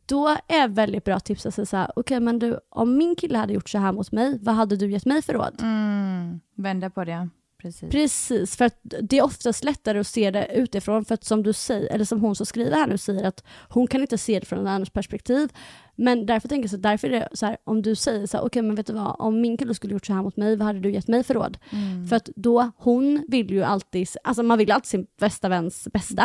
Då 0.06 0.36
är 0.48 0.68
väldigt 0.68 1.04
bra 1.04 1.20
tips 1.20 1.46
att 1.46 1.54
säga 1.54 1.66
så 1.66 1.76
här, 1.76 1.92
okej 1.96 2.20
men 2.20 2.38
du, 2.38 2.58
om 2.68 2.96
min 2.96 3.16
kille 3.16 3.38
hade 3.38 3.52
gjort 3.52 3.68
så 3.68 3.78
här 3.78 3.92
mot 3.92 4.12
mig, 4.12 4.38
vad 4.42 4.54
hade 4.54 4.76
du 4.76 4.90
gett 4.90 5.04
mig 5.04 5.22
för 5.22 5.32
råd? 5.32 5.62
Mm, 5.62 6.40
vända 6.56 6.90
på 6.90 7.04
det. 7.04 7.28
Precis. 7.64 7.90
Precis, 7.90 8.56
för 8.56 8.64
att 8.64 8.78
det 8.82 9.18
är 9.18 9.22
oftast 9.22 9.64
lättare 9.64 9.98
att 9.98 10.06
se 10.06 10.30
det 10.30 10.46
utifrån, 10.54 11.04
för 11.04 11.14
att 11.14 11.24
som 11.24 11.42
du 11.42 11.52
säger, 11.52 11.92
eller 11.92 12.04
som 12.04 12.20
hon 12.20 12.36
som 12.36 12.46
skriver 12.46 12.76
här 12.76 12.86
nu 12.86 12.98
säger, 12.98 13.24
att 13.24 13.44
hon 13.68 13.86
kan 13.86 14.00
inte 14.00 14.18
se 14.18 14.40
det 14.40 14.46
från 14.46 14.58
en 14.58 14.66
annans 14.66 14.90
perspektiv. 14.90 15.48
Men 15.96 16.26
därför 16.26 16.48
tänker 16.48 16.62
jag 16.62 16.70
så, 16.70 16.76
därför 16.76 17.08
är 17.08 17.20
det 17.20 17.28
så 17.32 17.46
här, 17.46 17.56
om 17.64 17.82
du 17.82 17.94
säger 17.94 18.26
så 18.26 18.36
här, 18.36 18.44
okej 18.44 18.62
men 18.62 18.74
vet 18.74 18.86
du 18.86 18.92
vad, 18.92 19.16
om 19.18 19.40
min 19.40 19.56
kille 19.56 19.74
skulle 19.74 19.92
gjort 19.92 20.06
så 20.06 20.12
här 20.12 20.22
mot 20.22 20.36
mig, 20.36 20.56
vad 20.56 20.66
hade 20.66 20.80
du 20.80 20.90
gett 20.92 21.08
mig 21.08 21.24
för 21.24 21.34
råd? 21.34 21.58
Mm. 21.72 22.06
För 22.06 22.16
att 22.16 22.28
då, 22.36 22.70
hon 22.76 23.24
vill 23.28 23.50
ju 23.50 23.62
alltid, 23.62 24.08
alltså 24.24 24.42
man 24.42 24.58
vill 24.58 24.70
alltid 24.72 24.86
sin 24.88 25.06
bästa 25.20 25.48
väns 25.48 25.88
bästa. 25.92 26.24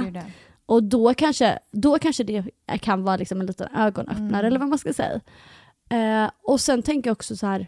Och 0.66 0.84
då 0.84 1.14
kanske, 1.14 1.60
då 1.72 2.00
kanske 2.00 2.24
det 2.24 2.44
kan 2.82 3.04
vara 3.04 3.18
liksom 3.18 3.40
en 3.42 3.48
liten 3.48 3.68
ögonöppnare 3.76 4.28
Mm. 4.30 4.46
eller 4.46 4.60
vad 4.60 4.70
man 4.70 4.78
ska 4.80 4.94
säga. 4.94 5.22
Eh, 5.90 6.32
och 6.44 6.62
sen 6.62 6.82
tänker 6.84 7.10
jag 7.10 7.16
också 7.16 7.36
så 7.38 7.48
här, 7.48 7.68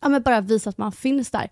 ja 0.00 0.08
men 0.08 0.22
bara 0.22 0.40
visa 0.40 0.70
att 0.70 0.78
man 0.78 0.92
finns 0.92 1.30
där. 1.30 1.48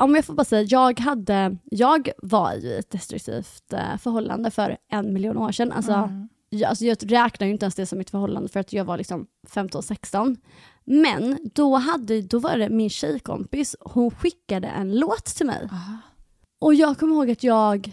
Om 0.00 0.14
jag 0.14 0.24
får 0.24 0.34
bara 0.34 0.44
säga, 0.44 0.62
jag, 0.62 1.00
hade, 1.00 1.56
jag 1.64 2.10
var 2.22 2.52
i 2.54 2.78
ett 2.78 2.90
destruktivt 2.90 3.72
eh, 3.72 3.96
förhållande 3.98 4.50
för 4.50 4.76
en 4.90 5.12
miljon 5.12 5.36
år 5.38 5.52
sedan. 5.52 5.72
Alltså, 5.72 5.92
Mm. 5.92 6.28
jag, 6.50 6.68
alltså 6.68 6.84
jag 6.84 7.12
räknar 7.12 7.46
ju 7.46 7.52
inte 7.52 7.64
ens 7.64 7.74
det 7.74 7.86
som 7.86 7.98
mitt 7.98 8.10
förhållande 8.10 8.48
för 8.48 8.60
att 8.60 8.72
jag 8.72 8.84
var 8.84 8.96
liksom 8.96 9.26
15-16. 9.48 10.36
Men 10.84 11.38
då, 11.54 11.76
hade, 11.76 12.22
då 12.22 12.38
var 12.38 12.56
det 12.58 12.68
min 12.68 12.90
tjejkompis, 12.90 13.76
hon 13.80 14.10
skickade 14.10 14.68
en 14.68 14.98
låt 14.98 15.24
till 15.24 15.46
mig. 15.46 15.68
Aha. 15.72 15.96
Och 16.58 16.74
jag 16.74 16.98
kommer 16.98 17.14
ihåg 17.14 17.30
att 17.30 17.42
jag 17.42 17.92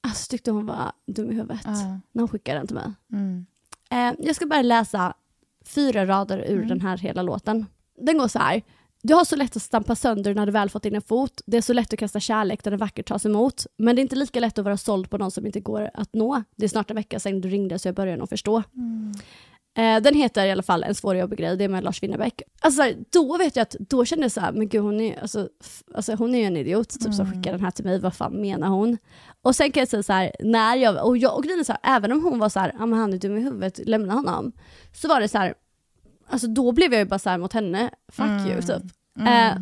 alltså, 0.00 0.30
tyckte 0.30 0.50
hon 0.50 0.66
var 0.66 0.92
dum 1.06 1.30
i 1.30 1.34
huvudet 1.34 1.60
Ja. 1.64 1.72
när 2.12 2.22
hon 2.22 2.28
skickade 2.28 2.58
den 2.58 2.66
till 2.66 2.76
mig. 2.76 2.92
Mm. 3.12 3.46
Eh, 3.90 4.26
jag 4.26 4.36
ska 4.36 4.46
bara 4.46 4.62
läsa 4.62 5.14
fyra 5.66 6.06
rader 6.06 6.38
ur 6.38 6.56
Mm. 6.56 6.68
den 6.68 6.80
här 6.80 6.98
hela 6.98 7.22
låten. 7.22 7.66
Den 8.00 8.18
går 8.18 8.28
så 8.28 8.38
här. 8.38 8.62
Du 9.06 9.14
har 9.14 9.24
så 9.24 9.36
lätt 9.36 9.56
att 9.56 9.62
stampa 9.62 9.94
sönder 9.94 10.34
när 10.34 10.46
du 10.46 10.52
väl 10.52 10.70
fått 10.70 10.84
in 10.84 10.94
en 10.94 11.02
fot. 11.02 11.42
Det 11.46 11.56
är 11.56 11.60
så 11.60 11.72
lätt 11.72 11.92
att 11.92 11.98
kasta 11.98 12.20
kärlek 12.20 12.64
där 12.64 12.70
den 12.70 12.80
vackert 12.80 13.08
tas 13.08 13.26
emot. 13.26 13.66
Men 13.78 13.96
det 13.96 14.00
är 14.00 14.02
inte 14.02 14.16
lika 14.16 14.40
lätt 14.40 14.58
att 14.58 14.64
vara 14.64 14.76
såld 14.76 15.10
på 15.10 15.18
någon 15.18 15.30
som 15.30 15.46
inte 15.46 15.60
går 15.60 15.90
att 15.94 16.14
nå. 16.14 16.42
Det 16.56 16.64
är 16.64 16.68
snart 16.68 16.90
en 16.90 16.96
vecka 16.96 17.20
sedan 17.20 17.40
du 17.40 17.48
ringde 17.48 17.78
så 17.78 17.88
jag 17.88 17.94
börjar 17.94 18.16
nog 18.16 18.28
förstå. 18.28 18.62
Eh, 19.76 20.02
den 20.02 20.14
heter 20.14 20.46
i 20.46 20.50
alla 20.50 20.62
fall 20.62 20.82
En 20.82 20.94
svår 20.94 21.14
och 21.14 21.20
jobbig 21.20 21.38
grej, 21.38 21.56
det 21.56 21.64
är 21.64 21.68
med 21.68 21.84
Lars 21.84 22.02
Winnerbäck. 22.02 22.42
Alltså 22.60 22.82
här, 22.82 22.96
då 23.12 23.38
vet 23.38 23.56
jag 23.56 23.62
att, 23.62 23.76
då 23.78 24.04
kände 24.04 24.24
jag 24.24 24.32
så 24.32 24.40
här, 24.40 24.52
men 24.52 24.68
gud 24.68 24.82
hon 24.82 25.00
är, 25.00 25.20
alltså, 25.20 25.48
alltså, 25.94 26.14
hon 26.14 26.34
är 26.34 26.38
ju 26.38 26.44
en 26.44 26.56
idiot 26.56 26.88
typ, 26.88 27.14
som 27.14 27.32
skickar 27.32 27.52
den 27.52 27.60
här 27.60 27.70
till 27.70 27.84
mig, 27.84 28.00
vad 28.00 28.14
fan 28.14 28.40
menar 28.40 28.68
hon? 28.68 28.98
Och 29.42 29.56
sen 29.56 29.72
kan 29.72 29.80
jag 29.80 29.88
säga 29.88 30.02
så 30.02 30.12
här, 30.12 30.32
när 30.40 30.76
jag, 30.76 31.06
och 31.06 31.16
jag 31.16 31.36
och 31.36 31.42
grejen 31.42 31.60
är 31.60 31.64
så 31.64 31.76
här, 31.82 31.96
även 31.96 32.12
om 32.12 32.24
hon 32.24 32.38
var 32.38 32.48
så 32.48 32.60
här, 32.60 32.74
ja 32.78 32.86
men 32.86 32.98
han 32.98 33.12
är 33.12 33.18
dum 33.18 33.36
i 33.36 33.40
huvudet, 33.40 33.80
lämna 33.86 34.12
honom. 34.14 34.52
Så 34.92 35.08
var 35.08 35.20
det 35.20 35.28
så 35.28 35.38
här, 35.38 35.54
alltså 36.28 36.46
då 36.46 36.72
blev 36.72 36.92
jag 36.92 36.98
ju 36.98 37.06
bara 37.06 37.18
så 37.18 37.38
mot 37.38 37.52
henne, 37.52 37.90
fuck 38.12 38.48
you 38.48 38.62
typ. 38.62 38.95
Eh, 39.20 39.56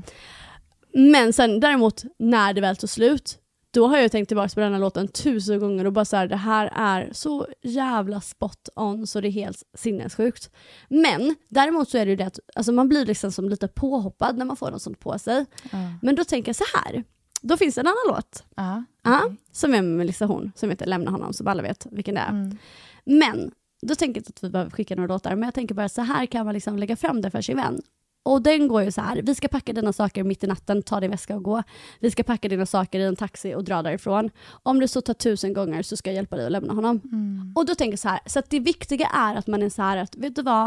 men 0.92 1.32
sen 1.32 1.60
däremot, 1.60 2.04
när 2.18 2.52
det 2.52 2.60
väl 2.60 2.76
tog 2.76 2.90
slut, 2.90 3.38
då 3.70 3.86
har 3.86 3.98
jag 3.98 4.12
tänkt 4.12 4.28
tillbaka 4.28 4.54
på 4.54 4.60
den 4.60 4.72
här 4.72 4.80
låten 4.80 5.08
tusen 5.08 5.60
gånger 5.60 5.84
och 5.84 5.92
bara 5.92 6.04
så 6.04 6.16
här, 6.16 6.28
det 6.28 6.36
här 6.36 6.72
är 6.74 7.10
så 7.12 7.46
jävla 7.62 8.20
spot 8.20 8.68
on 8.76 9.06
så 9.06 9.20
det 9.20 9.28
är 9.28 9.32
helt 9.32 9.62
sinnessjukt. 9.74 10.50
Men 10.88 11.34
däremot 11.48 11.88
så 11.88 11.98
är 11.98 12.04
det 12.04 12.10
ju 12.10 12.16
det 12.16 12.26
att 12.26 12.38
alltså 12.54 12.72
man 12.72 12.88
blir 12.88 13.06
liksom 13.06 13.32
som 13.32 13.48
lite 13.48 13.68
påhoppad 13.68 14.38
när 14.38 14.44
man 14.44 14.56
får 14.56 14.70
något 14.70 14.82
sånt 14.82 15.00
på 15.00 15.18
sig. 15.18 15.46
Ja. 15.72 15.78
Men 16.02 16.14
då 16.14 16.24
tänker 16.24 16.48
jag 16.48 16.56
så 16.56 16.64
här, 16.74 17.04
då 17.42 17.56
finns 17.56 17.74
det 17.74 17.80
en 17.80 17.86
annan 17.86 18.16
låt. 18.16 18.44
Ja. 18.54 18.84
Ja, 19.02 19.22
som 19.52 19.74
är 19.74 19.82
med 19.82 19.96
Melissa 19.96 20.26
Horn, 20.26 20.52
som 20.56 20.70
heter 20.70 20.86
Lämna 20.86 21.10
honom, 21.10 21.32
som 21.32 21.48
alla 21.48 21.62
vet 21.62 21.86
vilken 21.90 22.14
det 22.14 22.20
är. 22.20 22.30
Mm. 22.30 22.58
Men, 23.04 23.50
då 23.82 23.94
tänker 23.94 24.20
jag 24.20 24.20
inte 24.20 24.30
att 24.36 24.44
vi 24.44 24.50
behöver 24.50 24.70
skicka 24.70 24.96
några 24.96 25.14
låtar, 25.14 25.30
men 25.30 25.42
jag 25.42 25.54
tänker 25.54 25.74
bara 25.74 25.88
så 25.88 26.02
här 26.02 26.26
kan 26.26 26.44
man 26.44 26.54
liksom 26.54 26.78
lägga 26.78 26.96
fram 26.96 27.20
det 27.20 27.30
för 27.30 27.42
sin 27.42 27.56
vän. 27.56 27.82
Och 28.26 28.42
den 28.42 28.68
går 28.68 28.82
ju 28.82 28.92
så 28.92 29.00
här, 29.00 29.22
vi 29.22 29.34
ska 29.34 29.48
packa 29.48 29.72
dina 29.72 29.92
saker 29.92 30.24
mitt 30.24 30.44
i 30.44 30.46
natten, 30.46 30.82
ta 30.82 31.00
din 31.00 31.10
väska 31.10 31.36
och 31.36 31.42
gå. 31.42 31.62
Vi 32.00 32.10
ska 32.10 32.22
packa 32.22 32.48
dina 32.48 32.66
saker 32.66 33.00
i 33.00 33.02
en 33.04 33.16
taxi 33.16 33.54
och 33.54 33.64
dra 33.64 33.82
därifrån. 33.82 34.30
Om 34.62 34.80
det 34.80 34.88
så 34.88 35.00
tar 35.00 35.14
tusen 35.14 35.52
gånger 35.52 35.82
så 35.82 35.96
ska 35.96 36.10
jag 36.10 36.14
hjälpa 36.14 36.36
dig 36.36 36.46
att 36.46 36.52
lämna 36.52 36.72
honom. 36.72 37.00
Och 37.56 37.66
då 37.66 37.74
tänker 37.74 37.92
jag 37.92 37.98
så 37.98 38.08
här, 38.08 38.20
så 38.26 38.42
det 38.48 38.60
viktiga 38.60 39.06
är 39.06 39.34
att 39.34 39.46
man 39.46 39.62
är 39.62 39.68
så 39.68 39.82
här 39.82 39.96
att, 39.96 40.16
vet 40.16 40.36
du 40.36 40.42
vad, 40.42 40.66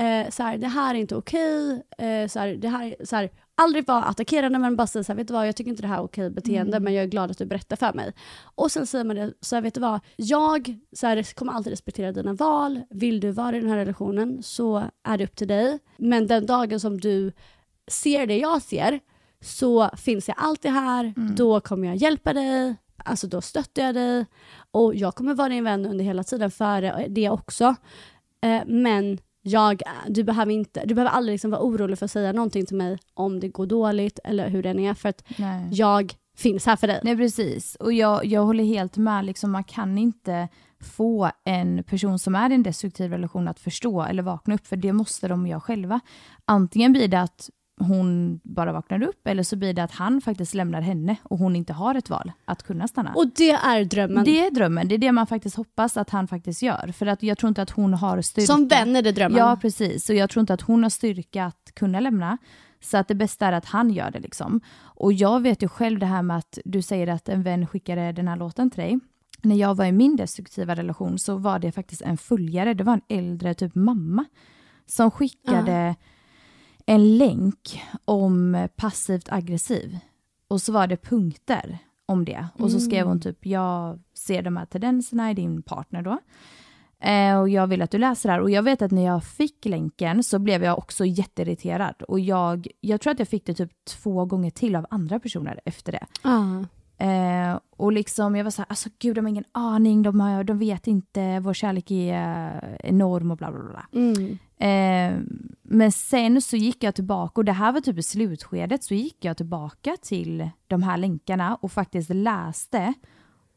eh, 0.00 0.30
så 0.30 0.42
här, 0.42 0.58
det 0.58 0.68
här 0.68 0.94
är 0.94 0.98
inte 0.98 1.16
okej, 1.16 1.82
eh, 1.98 2.28
så 2.28 2.38
här, 2.38 2.48
det 2.48 2.68
här, 2.68 2.96
så 3.04 3.16
här, 3.16 3.30
aldrig 3.58 3.86
vara 3.86 4.02
attackerande 4.02 4.58
men 4.58 4.76
bara 4.76 4.86
säga 4.86 5.04
så 5.04 5.12
här, 5.12 5.16
vet 5.16 5.28
du 5.28 5.34
vad, 5.34 5.48
jag 5.48 5.56
tycker 5.56 5.70
inte 5.70 5.82
det 5.82 5.88
här 5.88 5.96
är 5.96 6.02
okej 6.02 6.30
beteende 6.30 6.80
men 6.80 6.94
jag 6.94 7.04
är 7.04 7.08
glad 7.08 7.30
att 7.30 7.38
du 7.38 7.46
berättar 7.46 7.76
för 7.76 7.92
mig. 7.92 8.12
Och 8.54 8.72
sen 8.72 8.86
säger 8.86 9.04
man 9.04 9.16
det, 9.16 9.32
så 9.40 9.54
här, 9.54 9.62
vet 9.62 9.74
du 9.74 9.80
vad, 9.80 10.00
jag 10.16 10.78
så 10.92 11.06
här, 11.06 11.34
kommer 11.34 11.52
alltid 11.52 11.70
respektera 11.70 12.12
dina 12.12 12.32
val, 12.32 12.82
vill 12.90 13.20
du 13.20 13.30
vara 13.30 13.56
i 13.56 13.60
den 13.60 13.70
här 13.70 13.76
relationen 13.76 14.42
så 14.42 14.84
är 15.04 15.18
det 15.18 15.24
upp 15.24 15.36
till 15.36 15.48
dig. 15.48 15.78
Men 15.96 16.26
den 16.26 16.46
dagen 16.46 16.80
som 16.80 17.00
du 17.00 17.32
ser 17.86 18.26
det 18.26 18.38
jag 18.38 18.62
ser 18.62 19.00
så 19.40 19.90
finns 19.96 20.28
jag 20.28 20.36
alltid 20.40 20.70
här, 20.70 21.14
då 21.36 21.60
kommer 21.60 21.86
jag 21.86 21.96
hjälpa 21.96 22.32
dig, 22.32 22.76
alltså 23.04 23.26
då 23.26 23.40
stöttar 23.40 23.82
jag 23.82 23.94
dig 23.94 24.26
och 24.70 24.94
jag 24.94 25.14
kommer 25.14 25.34
vara 25.34 25.48
din 25.48 25.64
vän 25.64 25.86
under 25.86 26.04
hela 26.04 26.24
tiden 26.24 26.50
för 26.50 27.08
det 27.08 27.30
också. 27.30 27.74
Eh, 28.40 28.62
men 28.66 29.18
jag, 29.42 29.82
du, 30.08 30.24
behöver 30.24 30.52
inte, 30.52 30.84
du 30.84 30.94
behöver 30.94 31.10
aldrig 31.10 31.34
liksom 31.34 31.50
vara 31.50 31.62
orolig 31.62 31.98
för 31.98 32.04
att 32.04 32.10
säga 32.10 32.32
någonting 32.32 32.66
till 32.66 32.76
mig 32.76 32.98
om 33.14 33.40
det 33.40 33.48
går 33.48 33.66
dåligt 33.66 34.18
eller 34.24 34.48
hur 34.48 34.62
den 34.62 34.78
är 34.78 34.94
för 34.94 35.08
att 35.08 35.24
Nej. 35.36 35.68
jag 35.72 36.14
finns 36.36 36.66
här 36.66 36.76
för 36.76 36.86
dig. 36.86 37.00
Nej 37.02 37.16
precis, 37.16 37.74
och 37.74 37.92
jag, 37.92 38.24
jag 38.24 38.44
håller 38.44 38.64
helt 38.64 38.96
med. 38.96 39.24
Liksom, 39.24 39.50
man 39.50 39.64
kan 39.64 39.98
inte 39.98 40.48
få 40.80 41.30
en 41.44 41.84
person 41.84 42.18
som 42.18 42.34
är 42.34 42.50
i 42.50 42.54
en 42.54 42.62
destruktiv 42.62 43.10
relation 43.10 43.48
att 43.48 43.60
förstå 43.60 44.02
eller 44.02 44.22
vakna 44.22 44.54
upp, 44.54 44.66
för 44.66 44.76
det 44.76 44.92
måste 44.92 45.28
de 45.28 45.46
göra 45.46 45.60
själva. 45.60 46.00
Antingen 46.44 46.92
blir 46.92 47.08
det 47.08 47.20
att 47.20 47.50
hon 47.80 48.40
bara 48.42 48.72
vaknar 48.72 49.02
upp, 49.02 49.26
eller 49.26 49.42
så 49.42 49.56
blir 49.56 49.74
det 49.74 49.82
att 49.82 49.92
han 49.92 50.20
faktiskt 50.20 50.54
lämnar 50.54 50.80
henne 50.80 51.16
och 51.22 51.38
hon 51.38 51.56
inte 51.56 51.72
har 51.72 51.94
ett 51.94 52.10
val 52.10 52.32
att 52.44 52.62
kunna 52.62 52.88
stanna. 52.88 53.12
Och 53.14 53.26
det 53.36 53.50
är 53.50 53.84
drömmen. 53.84 54.24
det 54.24 54.46
är 54.46 54.50
drömmen, 54.50 54.88
det 54.88 54.94
är 54.94 54.98
det 54.98 55.12
man 55.12 55.26
faktiskt 55.26 55.56
hoppas 55.56 55.96
att 55.96 56.10
han 56.10 56.28
faktiskt 56.28 56.62
gör. 56.62 56.92
För 56.92 57.06
att 57.06 57.22
jag 57.22 57.38
tror 57.38 57.48
inte 57.48 57.62
att 57.62 57.70
hon 57.70 57.94
har 57.94 58.22
styrka. 58.22 58.46
Som 58.46 58.68
vän 58.68 58.96
är 58.96 59.02
det 59.02 59.12
drömmen. 59.12 59.38
Ja, 59.38 59.58
precis. 59.60 60.10
Och 60.10 60.14
jag 60.14 60.30
tror 60.30 60.40
inte 60.40 60.54
att 60.54 60.62
hon 60.62 60.82
har 60.82 60.90
styrka 60.90 61.44
att 61.44 61.72
kunna 61.74 62.00
lämna. 62.00 62.38
Så 62.80 62.96
att 62.96 63.08
det 63.08 63.14
bästa 63.14 63.46
är 63.46 63.52
att 63.52 63.64
han 63.64 63.90
gör 63.90 64.10
det 64.10 64.20
liksom. 64.20 64.60
Och 64.80 65.12
jag 65.12 65.40
vet 65.40 65.62
ju 65.62 65.68
själv 65.68 65.98
det 65.98 66.06
här 66.06 66.22
med 66.22 66.36
att 66.36 66.58
du 66.64 66.82
säger 66.82 67.06
att 67.06 67.28
en 67.28 67.42
vän 67.42 67.66
skickade 67.66 68.12
den 68.12 68.28
här 68.28 68.36
låten 68.36 68.70
till 68.70 68.82
dig. 68.82 68.98
När 69.42 69.56
jag 69.56 69.74
var 69.74 69.84
i 69.84 69.92
min 69.92 70.16
destruktiva 70.16 70.74
relation 70.74 71.18
så 71.18 71.36
var 71.36 71.58
det 71.58 71.72
faktiskt 71.72 72.02
en 72.02 72.16
följare, 72.16 72.74
det 72.74 72.84
var 72.84 72.92
en 72.92 73.18
äldre 73.18 73.54
typ 73.54 73.74
mamma 73.74 74.24
som 74.86 75.10
skickade 75.10 75.96
en 76.88 77.18
länk 77.18 77.82
om 78.04 78.68
passivt 78.76 79.32
aggressiv. 79.32 79.98
Och 80.48 80.60
så 80.60 80.72
var 80.72 80.86
det 80.86 80.96
punkter 80.96 81.78
om 82.06 82.24
det. 82.24 82.46
Och 82.58 82.70
så 82.70 82.80
skrev 82.80 83.06
hon 83.06 83.20
typ, 83.20 83.46
jag 83.46 83.98
ser 84.14 84.42
de 84.42 84.56
här 84.56 84.66
tendenserna 84.66 85.30
i 85.30 85.34
din 85.34 85.62
partner 85.62 86.02
då. 86.02 86.18
Eh, 87.08 87.40
och 87.40 87.48
jag 87.48 87.66
vill 87.66 87.82
att 87.82 87.90
du 87.90 87.98
läser 87.98 88.28
det 88.28 88.32
här. 88.32 88.40
Och 88.40 88.50
jag 88.50 88.62
vet 88.62 88.82
att 88.82 88.90
när 88.90 89.04
jag 89.04 89.24
fick 89.24 89.64
länken 89.64 90.22
så 90.22 90.38
blev 90.38 90.64
jag 90.64 90.78
också 90.78 91.04
jätteirriterad. 91.04 92.02
Och 92.02 92.20
jag, 92.20 92.66
jag 92.80 93.00
tror 93.00 93.12
att 93.12 93.18
jag 93.18 93.28
fick 93.28 93.46
det 93.46 93.54
typ 93.54 93.72
två 93.84 94.24
gånger 94.24 94.50
till 94.50 94.76
av 94.76 94.86
andra 94.90 95.20
personer 95.20 95.60
efter 95.64 95.92
det. 95.92 96.06
Ja. 96.22 96.64
Eh, 97.06 97.58
och 97.76 97.92
liksom 97.92 98.36
jag 98.36 98.44
var 98.44 98.50
så 98.50 98.62
här, 98.62 98.66
alltså 98.68 98.88
gud 98.98 99.14
de 99.14 99.24
har 99.24 99.30
ingen 99.30 99.44
aning, 99.52 100.02
de, 100.02 100.20
har, 100.20 100.44
de 100.44 100.58
vet 100.58 100.86
inte, 100.86 101.40
vår 101.40 101.54
kärlek 101.54 101.90
är 101.90 102.46
eh, 102.62 102.90
enorm 102.90 103.30
och 103.30 103.36
bla 103.36 103.52
bla 103.52 103.60
bla. 103.60 103.86
Mm. 103.92 104.38
Eh, 104.60 105.18
men 105.62 105.92
sen 105.92 106.42
så 106.42 106.56
gick 106.56 106.84
jag 106.84 106.94
tillbaka, 106.94 107.40
och 107.40 107.44
det 107.44 107.52
här 107.52 107.72
var 107.72 107.80
typ 107.80 107.98
i 107.98 108.02
slutskedet, 108.02 108.84
så 108.84 108.94
gick 108.94 109.24
jag 109.24 109.36
tillbaka 109.36 109.96
till 110.02 110.50
de 110.66 110.82
här 110.82 110.96
länkarna 110.96 111.54
och 111.54 111.72
faktiskt 111.72 112.10
läste 112.10 112.94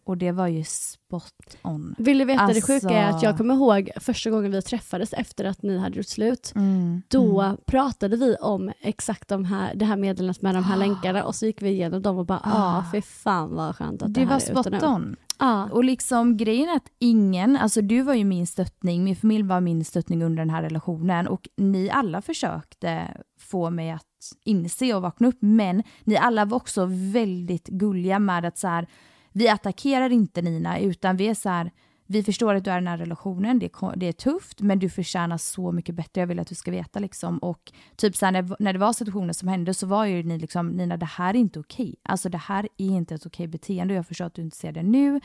Och 0.03 0.17
det 0.17 0.31
var 0.31 0.47
ju 0.47 0.63
spot 0.63 1.57
on. 1.61 1.95
Vill 1.97 2.17
du 2.17 2.25
veta 2.25 2.47
det 2.47 2.53
Alltså- 2.53 2.67
sjuka 2.73 2.89
är 2.89 3.09
att 3.09 3.23
jag 3.23 3.37
kommer 3.37 3.53
ihåg 3.53 3.89
första 3.95 4.29
gången 4.29 4.51
vi 4.51 4.61
träffades 4.61 5.13
efter 5.13 5.45
att 5.45 5.61
ni 5.63 5.77
hade 5.77 5.97
gjort 5.97 6.05
slut. 6.05 6.51
Mm. 6.55 7.01
Då 7.07 7.57
pratade 7.65 8.17
vi 8.17 8.35
om 8.35 8.71
exakt 8.81 9.27
de 9.29 9.45
här, 9.45 9.75
det 9.75 9.85
här 9.85 9.95
meddelandet 9.97 10.41
med 10.41 10.55
de 10.55 10.63
här 10.63 10.77
länkarna 10.77 11.23
och 11.23 11.35
så 11.35 11.45
gick 11.45 11.61
vi 11.61 11.69
igenom 11.69 12.01
dem 12.01 12.17
och 12.17 12.25
bara 12.25 12.39
Ah. 12.43 12.77
ah, 12.77 12.83
fy 12.91 13.01
fan 13.01 13.55
vad 13.55 13.75
skönt 13.75 14.01
att 14.01 14.13
det, 14.13 14.19
Det 14.19 14.25
här 14.25 14.27
var 14.27 14.35
är 14.35 14.37
ute 14.37 14.51
spot 14.51 14.81
nu. 14.81 14.87
on. 14.87 15.15
Ja. 15.41 15.69
Och 15.71 15.83
liksom 15.83 16.37
grejen 16.37 16.69
är 16.69 16.75
att 16.75 16.91
ingen, 16.99 17.57
alltså 17.57 17.81
du 17.81 18.01
var 18.01 18.13
ju 18.13 18.25
min 18.25 18.47
stöttning, 18.47 19.03
min 19.03 19.15
familj 19.15 19.43
var 19.43 19.61
min 19.61 19.85
stöttning 19.85 20.23
under 20.23 20.41
den 20.41 20.49
här 20.49 20.61
relationen 20.61 21.27
och 21.27 21.49
ni 21.57 21.89
alla 21.89 22.21
försökte 22.21 23.17
få 23.39 23.69
mig 23.69 23.91
att 23.91 24.33
inse 24.45 24.93
och 24.93 25.01
vakna 25.01 25.27
upp 25.27 25.37
men 25.39 25.83
ni 26.03 26.17
alla 26.17 26.45
var 26.45 26.57
också 26.57 26.85
väldigt 26.89 27.67
gulliga 27.67 28.19
med 28.19 28.45
att 28.45 28.57
så 28.57 28.67
här, 28.67 28.87
vi 29.31 29.49
attackerar 29.49 30.09
inte 30.09 30.41
Nina 30.41 30.79
utan 30.79 31.17
vi 31.17 31.27
är 31.27 31.33
så 31.33 31.49
här, 31.49 31.71
vi 32.11 32.23
förstår 32.23 32.55
att 32.55 32.63
du 32.63 32.71
är 32.71 32.77
i 32.77 32.79
den 32.79 32.87
här 32.87 32.97
relationen, 32.97 33.59
det 33.59 33.65
är, 33.65 33.95
det 33.95 34.07
är 34.07 34.11
tufft 34.11 34.61
men 34.61 34.79
du 34.79 34.89
förtjänar 34.89 35.37
så 35.37 35.71
mycket 35.71 35.95
bättre, 35.95 36.21
jag 36.21 36.27
vill 36.27 36.39
att 36.39 36.47
du 36.47 36.55
ska 36.55 36.71
veta 36.71 36.99
liksom. 36.99 37.37
Och 37.37 37.71
typ 37.95 38.15
så 38.15 38.25
här, 38.25 38.31
när, 38.31 38.55
när 38.59 38.73
det 38.73 38.79
var 38.79 38.93
situationer 38.93 39.33
som 39.33 39.47
hände 39.47 39.73
så 39.73 39.87
var 39.87 40.05
ju 40.05 40.23
ni 40.23 40.37
liksom, 40.37 40.69
Nina 40.69 40.97
det 40.97 41.05
här 41.05 41.33
är 41.33 41.39
inte 41.39 41.59
okej. 41.59 41.95
Alltså 42.03 42.29
det 42.29 42.37
här 42.37 42.67
är 42.77 42.85
inte 42.87 43.15
ett 43.15 43.25
okej 43.25 43.47
beteende 43.47 43.93
jag 43.93 44.07
förstår 44.07 44.25
att 44.25 44.33
du 44.33 44.41
inte 44.41 44.57
ser 44.57 44.71
det 44.71 44.83
nu. 44.83 45.19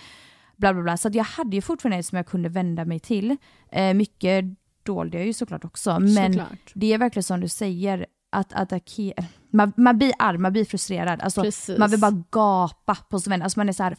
Bla 0.57 0.75
bla 0.75 0.83
bla. 0.83 0.97
Så 0.97 1.11
jag 1.13 1.25
hade 1.25 1.57
ju 1.57 1.63
fortfarande 1.63 2.03
som 2.03 2.17
jag 2.17 2.27
kunde 2.27 2.49
vända 2.49 2.85
mig 2.85 3.01
till. 3.01 3.37
Eh, 3.73 3.95
mycket 3.95 4.45
dolde 4.83 5.17
jag 5.19 5.27
ju 5.27 5.33
såklart 5.33 5.65
också. 5.65 6.01
Men 6.01 6.33
Såklart. 6.33 6.73
det 6.75 6.93
är 6.93 6.99
verkligen 6.99 7.23
som 7.23 7.41
du 7.41 7.49
säger, 7.49 8.07
att 8.31 8.53
attackera, 8.53 9.25
man, 9.51 9.73
man 9.77 9.99
blir 9.99 10.13
arg, 10.19 10.39
man 10.39 10.53
blir 10.53 10.65
frustrerad. 10.65 11.21
Alltså, 11.21 11.43
Precis. 11.43 11.79
man 11.79 11.91
vill 11.91 12.01
bara 12.01 12.25
gapa 12.31 12.95
på 12.95 13.21
sin 13.21 13.31
vän. 13.31 13.43
Alltså 13.43 13.61
man 13.61 13.69
är 13.69 13.73
så 13.73 13.83
här, 13.83 13.97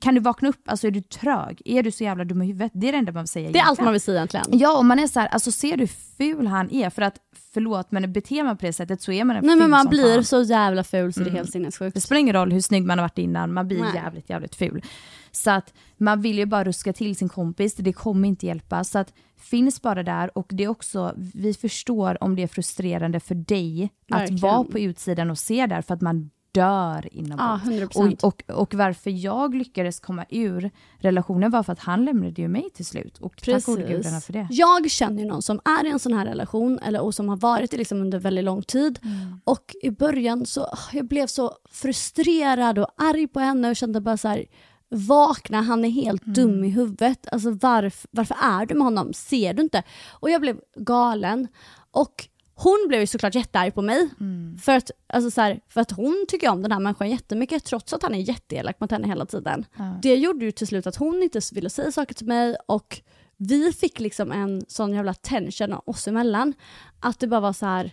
kan 0.00 0.14
du 0.14 0.20
vakna 0.20 0.48
upp? 0.48 0.60
Alltså 0.66 0.86
är 0.86 0.90
du 0.90 1.00
trög? 1.00 1.62
Är 1.64 1.82
du 1.82 1.90
så 1.90 2.04
jävla 2.04 2.24
dum 2.24 2.42
i 2.42 2.46
huvudet? 2.46 2.72
Det 2.74 2.88
är 2.88 2.92
det 2.92 2.98
enda 2.98 3.12
man 3.12 3.22
vill 3.22 3.28
säga 3.28 3.50
Det 3.50 3.58
är 3.58 3.64
allt 3.64 3.80
man 3.80 3.92
vill 3.92 4.00
säga 4.00 4.16
egentligen. 4.16 4.46
Ja, 4.52 4.78
och 4.78 4.84
man 4.84 4.98
är 4.98 5.06
så 5.06 5.20
här, 5.20 5.28
alltså 5.28 5.52
ser 5.52 5.76
du 5.76 5.80
hur 5.82 5.86
ful 6.36 6.46
han 6.46 6.70
är? 6.70 6.90
För 6.90 7.02
att, 7.02 7.16
förlåt, 7.54 7.90
men 7.90 8.12
beter 8.12 8.42
man 8.42 8.56
på 8.56 8.66
det 8.66 8.72
sättet 8.72 9.02
så 9.02 9.12
är 9.12 9.24
man 9.24 9.36
en 9.36 9.44
Nej 9.44 9.52
ful 9.54 9.60
men 9.62 9.70
man 9.70 9.82
som 9.82 9.90
blir 9.90 10.14
fan. 10.14 10.24
så 10.24 10.42
jävla 10.42 10.84
ful 10.84 11.12
så 11.12 11.20
det 11.20 11.24
är 11.24 11.28
Mm. 11.28 11.36
helt 11.36 11.50
sinnessjukt. 11.52 11.94
Det 11.94 12.00
spelar 12.00 12.20
ingen 12.20 12.34
roll 12.34 12.52
hur 12.52 12.60
snygg 12.60 12.84
man 12.86 12.98
har 12.98 13.04
varit 13.04 13.18
innan, 13.18 13.52
man 13.52 13.68
blir 13.68 13.80
Nej. 13.80 13.94
jävligt, 13.94 14.30
jävligt 14.30 14.54
ful. 14.54 14.82
Så 15.32 15.50
att 15.50 15.74
man 15.96 16.20
vill 16.22 16.38
ju 16.38 16.46
bara 16.46 16.64
ruska 16.64 16.92
till 16.92 17.16
sin 17.16 17.28
kompis, 17.28 17.74
det 17.74 17.92
kommer 17.92 18.28
inte 18.28 18.46
hjälpa. 18.46 18.84
Så 18.84 18.98
att 18.98 19.12
finns 19.40 19.82
bara 19.82 20.02
där 20.02 20.38
och 20.38 20.46
det 20.54 20.64
är 20.64 20.68
också, 20.68 21.14
vi 21.34 21.54
förstår 21.54 22.22
om 22.24 22.36
det 22.36 22.42
är 22.42 22.46
frustrerande 22.46 23.20
för 23.20 23.34
dig 23.34 23.90
Verkligen. 24.08 24.34
att 24.34 24.40
vara 24.40 24.64
på 24.64 24.78
utsidan 24.78 25.30
och 25.30 25.38
se 25.38 25.66
där 25.66 25.82
för 25.82 25.94
att 25.94 26.00
man 26.00 26.30
dör 26.52 27.08
inombords. 27.12 27.64
Ja, 27.64 27.70
100%. 27.72 28.16
och, 28.22 28.44
och, 28.48 28.60
och 28.60 28.74
varför 28.74 29.10
jag 29.24 29.54
lyckades 29.54 30.00
komma 30.00 30.24
ur 30.30 30.70
relationen 30.98 31.50
var 31.50 31.62
för 31.62 31.72
att 31.72 31.78
han 31.78 32.04
lämnade 32.04 32.42
ju 32.42 32.48
mig 32.48 32.70
till 32.74 32.86
slut. 32.86 33.18
Och 33.18 33.42
tack 33.42 33.64
gode 33.64 33.82
gudarna 33.82 34.20
för 34.20 34.32
det. 34.32 34.48
Jag 34.50 34.90
känner 34.90 35.22
ju 35.22 35.28
någon 35.28 35.42
som 35.42 35.60
är 35.64 35.86
i 35.86 35.90
en 35.90 35.98
sån 35.98 36.12
här 36.12 36.26
relation 36.26 36.78
eller, 36.78 37.00
och 37.00 37.14
som 37.14 37.28
har 37.28 37.36
varit 37.36 37.70
det 37.70 37.76
liksom 37.76 38.00
under 38.00 38.18
väldigt 38.18 38.44
lång 38.44 38.62
tid. 38.62 38.98
Mm. 39.02 39.40
Och 39.44 39.74
i 39.82 39.90
början 39.90 40.46
så 40.46 40.66
jag 40.92 41.06
blev 41.08 41.26
så 41.26 41.52
frustrerad 41.70 42.78
och 42.78 42.88
arg 42.96 43.28
på 43.28 43.40
henne 43.40 43.70
och 43.70 43.76
kände 43.76 44.00
bara 44.00 44.16
så 44.16 44.28
här 44.28 44.44
vakna, 44.90 45.60
han 45.60 45.84
är 45.84 45.90
helt 45.90 46.22
Mm. 46.22 46.34
dum 46.34 46.64
i 46.64 46.68
huvudet. 46.68 47.28
Alltså 47.32 47.50
varf, 47.50 48.06
varför 48.10 48.36
är 48.42 48.66
du 48.66 48.74
med 48.74 48.84
honom? 48.84 49.12
Ser 49.12 49.54
du 49.54 49.62
inte? 49.62 49.82
Och 50.10 50.30
jag 50.30 50.40
blev 50.40 50.60
galen. 50.76 51.48
Och 51.90 52.28
hon 52.60 52.84
blev 52.88 53.00
ju 53.00 53.06
såklart 53.06 53.34
jättearg 53.34 53.74
på 53.74 53.82
mig. 53.82 54.08
Mm. 54.20 54.58
För, 54.58 54.72
att, 54.72 54.90
alltså 55.06 55.30
så 55.30 55.40
här, 55.40 55.60
för 55.68 55.80
att 55.80 55.90
hon 55.90 56.24
tycker 56.28 56.48
om 56.48 56.62
den 56.62 56.72
här 56.72 56.80
människan 56.80 57.10
jättemycket 57.10 57.64
trots 57.64 57.92
att 57.92 58.02
han 58.02 58.14
är 58.14 58.18
jätteelak 58.18 58.80
mot 58.80 58.90
henne 58.90 59.08
hela 59.08 59.26
tiden. 59.26 59.66
Det 60.02 60.14
gjorde 60.14 60.44
ju 60.44 60.52
till 60.52 60.66
slut 60.66 60.86
att 60.86 60.96
hon 60.96 61.22
inte 61.22 61.40
ville 61.52 61.70
säga 61.70 61.92
saker 61.92 62.14
till 62.14 62.26
mig 62.26 62.56
och 62.66 63.00
vi 63.36 63.72
fick 63.72 64.00
liksom 64.00 64.32
en 64.32 64.62
sån 64.68 64.94
jävla 64.94 65.14
tension 65.14 65.80
oss 65.84 66.08
emellan. 66.08 66.54
Att 67.00 67.18
det 67.18 67.26
bara 67.26 67.40
var 67.40 67.52
så 67.52 67.66
här. 67.66 67.92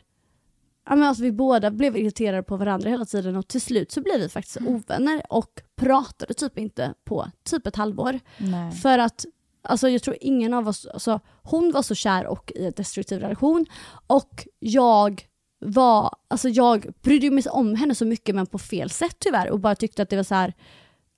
Ja, 0.90 0.96
men 0.96 1.08
alltså 1.08 1.24
vi 1.24 1.32
båda 1.32 1.72
blev 1.72 1.98
irriterade 1.98 2.44
på 2.44 2.58
varandra 2.58 2.90
hela 2.90 3.06
tiden 3.06 3.36
och 3.36 3.48
till 3.48 3.62
slut 3.62 3.92
så 3.92 4.02
blev 4.02 4.20
vi 4.20 4.30
faktiskt 4.30 4.58
ovänner 4.62 5.22
och 5.30 5.62
pratade 5.76 6.34
typ 6.34 6.58
inte 6.58 6.94
på 7.04 7.28
typ 7.44 7.68
ett 7.68 7.76
halvår. 7.76 8.20
Nej. 8.38 8.72
För 8.72 9.00
att 9.00 9.26
alltså 9.66 9.90
jag 9.90 10.04
tror 10.04 10.18
ingen 10.22 10.54
av 10.54 10.68
oss, 10.68 10.86
alltså, 10.86 11.20
hon 11.44 11.72
var 11.72 11.82
så 11.82 11.96
kär 11.96 12.28
och 12.28 12.52
i 12.56 12.66
en 12.66 12.74
destruktiv 12.76 13.20
relation 13.20 13.66
och 14.08 14.48
jag 14.60 15.28
var, 15.60 16.16
alltså 16.28 16.50
jag 16.50 16.88
brydde 17.02 17.32
mig 17.32 17.44
om 17.50 17.76
henne 17.76 17.96
så 17.96 18.06
mycket 18.06 18.36
men 18.36 18.46
på 18.46 18.58
fel 18.58 18.90
sätt 18.90 19.16
tyvärr 19.20 19.50
och 19.52 19.60
bara 19.60 19.76
tyckte 19.76 20.02
att 20.02 20.10
det 20.10 20.16
var 20.16 20.24
så 20.24 20.36
här 20.36 20.54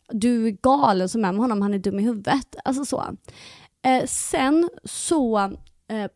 du 0.10 0.48
är 0.48 0.52
galen 0.52 1.10
som 1.10 1.26
är 1.26 1.32
med 1.32 1.42
honom, 1.42 1.62
han 1.62 1.74
är 1.74 1.80
dum 1.80 2.00
i 2.00 2.04
huvudet. 2.04 2.56
Alltså 2.64 2.86
så. 2.86 3.04
Eh, 3.86 4.06
sen 4.06 4.70
så, 4.84 5.38
eh, 5.88 6.12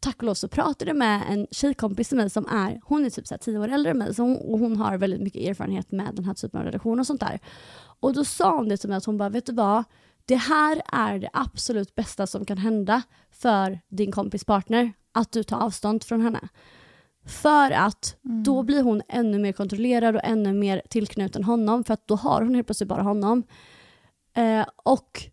tack 0.00 0.16
och 0.16 0.22
lov 0.22 0.34
så 0.34 0.48
pratade 0.48 0.90
jag 0.90 0.96
med 0.96 1.22
en 1.28 1.46
tjejkompis 1.50 2.08
till 2.08 2.16
mig 2.16 2.30
som 2.30 2.46
är, 2.46 2.80
hon 2.84 3.04
är 3.06 3.10
typ 3.10 3.26
så 3.26 3.34
här 3.34 3.38
tio 3.38 3.58
år 3.58 3.68
äldre 3.68 3.90
än 3.90 3.98
mig 3.98 4.14
så 4.14 4.22
hon, 4.22 4.36
och 4.36 4.58
hon 4.58 4.76
har 4.76 4.98
väldigt 4.98 5.20
mycket 5.20 5.48
erfarenhet 5.48 5.92
med 5.92 6.14
den 6.14 6.24
här 6.24 6.34
typen 6.34 6.60
av 6.60 6.66
relationer. 6.66 7.00
och 7.00 7.06
sånt 7.06 7.20
där. 7.20 7.40
Och 8.00 8.14
då 8.14 8.24
sa 8.24 8.56
hon 8.56 8.68
det 8.68 8.76
till 8.76 8.88
mig 8.88 8.98
att 8.98 9.04
hon 9.04 9.18
bara, 9.18 9.28
vet 9.28 9.46
du 9.46 9.52
vad? 9.52 9.84
Det 10.26 10.36
här 10.36 10.82
är 10.92 11.18
det 11.18 11.30
absolut 11.32 11.94
bästa 11.94 12.26
som 12.26 12.44
kan 12.44 12.58
hända 12.58 13.02
för 13.30 13.80
din 13.88 14.12
kompis 14.12 14.44
partner, 14.44 14.92
att 15.12 15.32
du 15.32 15.42
tar 15.42 15.60
avstånd 15.60 16.04
från 16.04 16.20
henne. 16.20 16.48
För 17.26 17.70
att 17.70 18.16
då 18.44 18.62
blir 18.62 18.82
hon 18.82 19.02
ännu 19.08 19.38
mer 19.38 19.52
kontrollerad 19.52 20.14
och 20.16 20.24
ännu 20.24 20.52
mer 20.52 20.82
tillknuten 20.90 21.44
honom 21.44 21.84
för 21.84 21.94
att 21.94 22.08
då 22.08 22.14
har 22.14 22.42
hon 22.42 22.54
helt 22.54 22.66
plötsligt 22.66 22.88
bara 22.88 23.02
honom. 23.02 23.42
Eh, 24.36 24.66
och 24.76 25.30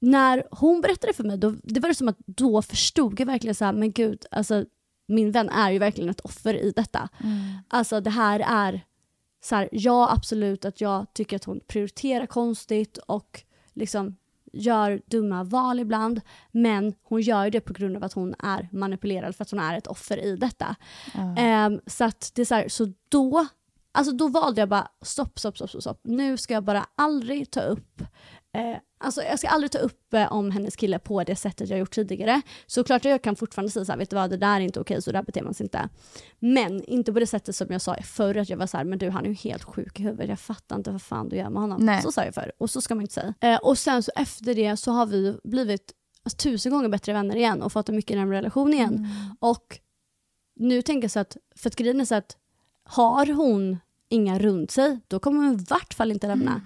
när 0.00 0.44
hon 0.50 0.80
berättade 0.80 1.12
för 1.12 1.24
mig, 1.24 1.38
då, 1.38 1.54
det 1.62 1.80
var 1.80 1.88
det 1.88 1.94
som 1.94 2.08
att 2.08 2.18
då 2.26 2.62
förstod 2.62 3.20
jag 3.20 3.26
verkligen 3.26 3.54
så 3.54 3.64
här, 3.64 3.72
men 3.72 3.92
gud, 3.92 4.26
alltså 4.30 4.64
min 5.08 5.32
vän 5.32 5.48
är 5.48 5.70
ju 5.70 5.78
verkligen 5.78 6.10
ett 6.10 6.20
offer 6.20 6.54
i 6.54 6.72
detta. 6.76 7.08
Alltså 7.68 8.00
det 8.00 8.10
här 8.10 8.40
är, 8.40 8.84
så 9.44 9.54
här, 9.54 9.68
ja 9.72 10.12
absolut 10.12 10.64
att 10.64 10.80
jag 10.80 11.12
tycker 11.14 11.36
att 11.36 11.44
hon 11.44 11.60
prioriterar 11.66 12.26
konstigt 12.26 12.98
och 12.98 13.42
liksom 13.78 14.16
gör 14.52 15.02
dumma 15.06 15.44
val 15.44 15.80
ibland, 15.80 16.20
men 16.52 16.94
hon 17.02 17.20
gör 17.20 17.50
det 17.50 17.60
på 17.60 17.72
grund 17.72 17.96
av 17.96 18.04
att 18.04 18.12
hon 18.12 18.34
är 18.38 18.68
manipulerad 18.72 19.36
för 19.36 19.42
att 19.42 19.50
hon 19.50 19.60
är 19.60 19.78
ett 19.78 19.86
offer 19.86 20.18
i 20.18 20.36
detta. 20.36 20.76
Ehm, 21.36 21.80
så 21.86 22.04
att 22.04 22.32
det 22.34 22.42
är 22.42 22.46
så 22.46 22.54
här, 22.54 22.68
så 22.68 22.92
då, 23.08 23.46
alltså 23.92 24.12
då 24.12 24.28
valde 24.28 24.60
jag 24.60 24.68
bara 24.68 24.88
stopp, 25.02 25.38
stopp, 25.38 25.56
stopp, 25.56 25.70
stopp, 25.70 25.82
stopp. 25.82 26.00
Nu 26.04 26.36
ska 26.36 26.54
jag 26.54 26.64
bara 26.64 26.86
aldrig 26.96 27.50
ta 27.50 27.60
upp 27.60 28.02
Eh, 28.52 28.76
alltså 28.98 29.22
jag 29.22 29.38
ska 29.38 29.48
aldrig 29.48 29.70
ta 29.70 29.78
upp 29.78 30.14
eh, 30.14 30.32
om 30.32 30.50
hennes 30.50 30.76
kille 30.76 30.98
på 30.98 31.24
det 31.24 31.36
sättet 31.36 31.68
jag 31.68 31.78
gjort 31.78 31.94
tidigare. 31.94 32.42
Såklart 32.66 33.04
jag 33.04 33.22
kan 33.22 33.36
fortfarande 33.36 33.70
säga 33.72 33.84
så 33.84 33.92
här, 33.92 33.98
vet 33.98 34.10
du 34.10 34.16
vad, 34.16 34.30
det 34.30 34.36
där 34.36 34.56
är 34.56 34.60
inte 34.60 34.80
okej, 34.80 35.02
så 35.02 35.12
där 35.12 35.22
beter 35.22 35.42
man 35.42 35.54
sig 35.54 35.64
inte. 35.64 35.88
Men 36.38 36.84
inte 36.84 37.12
på 37.12 37.20
det 37.20 37.26
sättet 37.26 37.56
som 37.56 37.66
jag 37.70 37.82
sa 37.82 37.96
förr, 38.02 38.36
att 38.36 38.48
jag 38.48 38.56
var 38.56 38.66
så 38.66 38.76
här, 38.76 38.84
men 38.84 38.98
du 38.98 39.10
han 39.10 39.24
är 39.24 39.28
ju 39.28 39.34
helt 39.34 39.64
sjuk 39.64 40.00
i 40.00 40.02
huvudet, 40.02 40.28
jag 40.28 40.40
fattar 40.40 40.76
inte 40.76 40.90
vad 40.90 41.02
fan 41.02 41.28
du 41.28 41.36
gör 41.36 41.50
med 41.50 41.62
honom. 41.62 41.82
Nej. 41.82 42.02
Så 42.02 42.12
sa 42.12 42.24
jag 42.24 42.34
förr, 42.34 42.52
och 42.58 42.70
så 42.70 42.80
ska 42.80 42.94
man 42.94 43.02
inte 43.02 43.14
säga. 43.14 43.34
Eh, 43.40 43.56
och 43.56 43.78
sen 43.78 44.02
så 44.02 44.10
efter 44.16 44.54
det 44.54 44.76
så 44.76 44.92
har 44.92 45.06
vi 45.06 45.38
blivit 45.44 45.92
alltså, 46.22 46.36
tusen 46.36 46.72
gånger 46.72 46.88
bättre 46.88 47.12
vänner 47.12 47.36
igen 47.36 47.62
och 47.62 47.72
fått 47.72 47.88
en 47.88 47.96
mycket 47.96 48.16
närmare 48.16 48.38
relation 48.38 48.74
igen. 48.74 49.08
Och 49.40 49.78
nu 50.56 50.82
tänker 50.82 51.04
jag 51.04 51.10
så 51.10 51.20
att, 51.20 51.36
för 51.56 51.70
att 51.70 51.76
grejen 51.76 52.00
är 52.00 52.04
så 52.04 52.14
att 52.14 52.36
har 52.84 53.26
hon 53.26 53.78
inga 54.08 54.38
runt 54.38 54.70
sig, 54.70 55.00
då 55.08 55.18
kommer 55.20 55.44
hon 55.44 55.54
i 55.54 55.64
vart 55.70 55.94
fall 55.94 56.12
inte 56.12 56.26
lämna. 56.26 56.60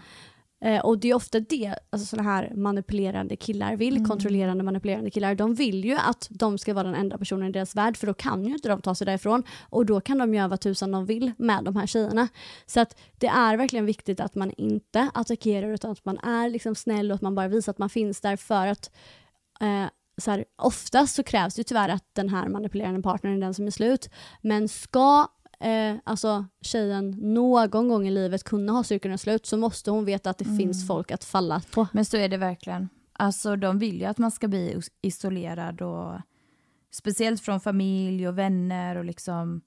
Eh, 0.63 0.81
och 0.81 0.99
det 0.99 1.11
är 1.11 1.15
ofta 1.15 1.41
det 1.41 1.75
alltså 1.91 2.07
såna 2.07 2.23
här 2.23 2.53
manipulerande 2.55 3.37
killar 3.37 3.77
vill, 3.77 4.07
kontrollerande 4.07 4.65
manipulerande 4.65 5.11
killar. 5.11 5.35
De 5.35 5.55
vill 5.55 5.85
ju 5.85 5.97
att 5.97 6.27
de 6.31 6.59
ska 6.59 6.75
vara 6.75 6.85
den 6.85 6.95
enda 6.95 7.19
personen 7.19 7.49
i 7.49 7.53
deras 7.53 7.77
värld 7.77 7.97
för 7.97 8.07
då 8.07 8.15
kan 8.15 8.45
ju 8.45 8.53
inte 8.53 8.69
de 8.69 8.81
ta 8.81 8.95
sig 8.95 9.05
därifrån 9.05 9.43
och 9.71 9.87
då 9.87 10.01
kan 10.01 10.19
de 10.19 10.35
göra 10.35 10.49
vad 10.49 10.61
tusan 10.61 10.93
de 10.93 11.07
vill 11.07 11.33
med 11.37 11.65
de 11.65 11.77
här 11.77 11.87
tjejerna. 11.87 12.29
Så 12.67 12.81
att 12.81 13.01
det 13.19 13.27
är 13.27 13.57
verkligen 13.57 13.87
viktigt 13.87 14.21
att 14.21 14.35
man 14.35 14.51
inte 14.51 15.11
attackerar 15.15 15.73
utan 15.73 15.91
att 15.91 16.05
man 16.05 16.19
är 16.19 16.51
liksom 16.51 16.75
snäll 16.75 17.11
och 17.11 17.15
att 17.15 17.23
man 17.23 17.35
bara 17.35 17.49
visar 17.49 17.71
att 17.71 17.79
man 17.79 17.91
finns 17.91 18.21
där 18.21 18.37
för 18.37 18.67
att 18.67 18.91
eh, 19.61 19.87
så 20.17 20.31
här, 20.31 20.45
oftast 20.57 21.15
så 21.15 21.23
krävs 21.23 21.55
det 21.55 21.61
ju 21.61 21.65
tyvärr 21.65 21.89
att 21.89 22.05
den 22.13 22.29
här 22.29 22.49
manipulerande 22.49 23.03
partnern 23.03 23.37
är 23.37 23.41
den 23.41 23.55
som 23.55 23.67
är 23.67 23.71
slut. 23.71 24.11
Men 24.41 24.69
ska 24.69 25.29
eh, 25.63 25.97
alltså 26.05 26.47
tjejen 26.61 27.11
någon 27.11 27.89
gång 27.89 28.07
i 28.07 28.11
livet 28.11 28.45
kunna 28.45 28.73
ha 28.73 28.85
styrkan 28.85 29.19
slut 29.19 29.47
så 29.47 29.57
måste 29.57 29.91
hon 29.91 30.05
veta 30.05 30.31
att 30.31 30.39
det 30.39 30.45
finns 30.45 30.87
folk 30.87 31.11
att 31.11 31.25
falla 31.25 31.63
på. 31.75 31.87
Men 31.93 32.05
så 32.05 32.17
är 32.17 32.29
det 32.29 32.37
verkligen. 32.37 32.89
Alltså 33.13 33.57
de 33.57 33.79
vill 33.79 34.01
ju 34.01 34.05
att 34.05 34.19
man 34.19 34.31
ska 34.31 34.49
bli 34.49 34.73
is- 34.73 34.91
isolerad 35.03 35.83
och 35.83 36.21
speciellt 36.91 37.41
från 37.41 37.61
familj 37.61 38.29
och 38.29 38.39
vänner 38.39 38.97
och 38.97 39.05
liksom... 39.05 39.61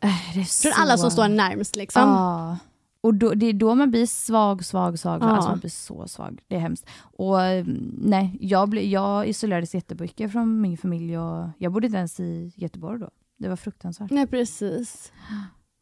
Äh, 0.00 0.32
Från 0.34 0.44
så... 0.44 0.70
alla 0.74 0.98
som 0.98 1.10
står 1.10 1.28
närmst 1.28 1.76
liksom. 1.76 2.02
Ja. 2.02 2.58
Och 3.00 3.14
då, 3.14 3.34
det 3.34 3.46
är 3.46 3.52
då 3.52 3.74
man 3.74 3.90
blir 3.90 4.06
svag, 4.06 4.64
svag, 4.64 4.98
svag. 4.98 5.22
Ja. 5.22 5.26
Alltså 5.26 5.50
man 5.50 5.58
blir 5.58 5.70
så 5.70 6.08
svag. 6.08 6.40
Det 6.48 6.56
är 6.56 6.60
hemskt. 6.60 6.86
Och 6.98 7.42
mm, 7.42 7.94
nej, 8.02 8.38
jag, 8.40 8.68
blev, 8.68 8.84
jag 8.84 9.26
isolerades 9.26 9.74
jättemycket 9.74 10.32
från 10.32 10.60
min 10.60 10.78
familj 10.78 11.18
och 11.18 11.48
jag 11.58 11.72
bodde 11.72 11.86
inte 11.86 11.98
ens 11.98 12.20
i 12.20 12.52
Göteborg 12.56 13.00
då. 13.00 13.10
Det 13.38 13.48
var 13.48 13.56
fruktansvärt. 13.56 14.10
Nej 14.10 14.26
precis. 14.26 15.12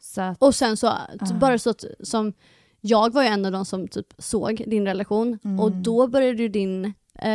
Så 0.00 0.20
att, 0.22 0.42
Och 0.42 0.54
sen 0.54 0.76
så, 0.76 0.92
bara 1.40 1.58
så 1.58 1.70
att, 1.70 1.84
som 2.00 2.32
jag 2.80 3.12
var 3.12 3.22
ju 3.22 3.28
en 3.28 3.44
av 3.44 3.52
de 3.52 3.64
som 3.64 3.88
typ 3.88 4.06
såg 4.18 4.64
din 4.66 4.86
relation 4.86 5.38
Mm. 5.44 5.60
och 5.60 5.72
då 5.72 6.06
började 6.06 6.42
ju 6.42 6.48
din 6.48 6.94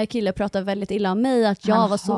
kille 0.09 0.31
prata 0.31 0.61
väldigt 0.61 0.91
illa 0.91 1.11
om 1.11 1.21
mig, 1.21 1.45
att 1.45 1.67
jag 1.67 1.75
Han 1.75 1.89
var 1.89 1.97
så... 1.97 2.13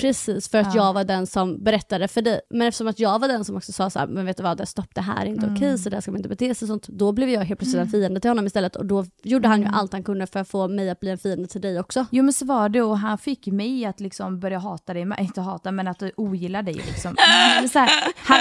Precis, 0.00 0.48
för 0.48 0.58
att 0.58 0.74
Ja. 0.74 0.86
jag 0.86 0.92
var 0.92 1.04
den 1.04 1.26
som 1.26 1.64
berättade 1.64 2.08
för 2.08 2.22
dig. 2.22 2.40
Men 2.50 2.68
eftersom 2.68 2.86
att 2.86 2.98
jag 2.98 3.18
var 3.18 3.28
den 3.28 3.44
som 3.44 3.56
också 3.56 3.72
sa 3.72 3.90
så 3.90 3.98
här, 3.98 4.06
men 4.06 4.26
vet 4.26 4.36
du 4.36 4.42
vad, 4.42 4.58
det, 4.58 4.66
stopp 4.66 4.94
det 4.94 5.00
här 5.00 5.22
är 5.22 5.26
inte 5.26 5.46
Mm. 5.46 5.54
okej, 5.56 5.78
så 5.78 5.90
där 5.90 6.00
ska 6.00 6.10
man 6.10 6.18
inte 6.18 6.28
bete 6.28 6.54
sig. 6.54 6.68
Sånt. 6.68 6.88
Då 6.88 7.12
blev 7.12 7.28
jag 7.28 7.40
helt 7.44 7.60
plötsligt 7.60 7.80
en 7.82 7.88
fiende 7.88 8.20
till 8.20 8.30
honom 8.30 8.46
istället 8.46 8.76
och 8.76 8.86
då 8.86 9.04
gjorde 9.22 9.48
han 9.48 9.58
ju 9.60 9.64
Mm. 9.66 9.74
allt 9.74 9.92
han 9.92 10.02
kunde 10.02 10.26
för 10.26 10.40
att 10.40 10.48
få 10.48 10.68
mig 10.68 10.90
att 10.90 11.00
bli 11.00 11.10
en 11.10 11.18
fiende 11.18 11.48
till 11.48 11.60
dig 11.60 11.80
också. 11.80 12.06
Jo 12.10 12.24
men 12.24 12.32
så 12.32 12.44
var 12.44 12.68
det 12.68 12.82
och 12.82 12.98
han 12.98 13.18
fick 13.18 13.46
mig 13.46 13.84
att 13.84 14.00
liksom 14.00 14.40
börja 14.40 14.58
hata 14.58 14.94
dig, 14.94 15.06
inte 15.18 15.40
hata 15.40 15.72
men 15.72 15.88
att 15.88 16.02
ogilla 16.16 16.62
dig 16.62 16.74
liksom. 16.74 17.16
Så 17.72 17.78
här, 17.78 17.90
han, 18.16 18.38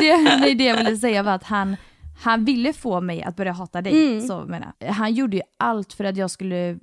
det, 0.00 0.54
det 0.54 0.64
jag 0.64 0.76
ville 0.76 0.96
säga 0.96 1.22
var 1.22 1.32
att 1.32 1.44
han, 1.44 1.76
han 2.16 2.44
ville 2.44 2.72
få 2.72 3.00
mig 3.00 3.22
att 3.22 3.36
börja 3.36 3.52
hata 3.52 3.82
dig. 3.82 4.08
Mm. 4.12 4.26
Så 4.26 4.44
menar. 4.44 4.72
Han 4.92 5.14
gjorde 5.14 5.36
ju 5.36 5.42
allt 5.56 5.92
för 5.92 6.04
att 6.04 6.16
jag 6.16 6.30
skulle 6.30 6.78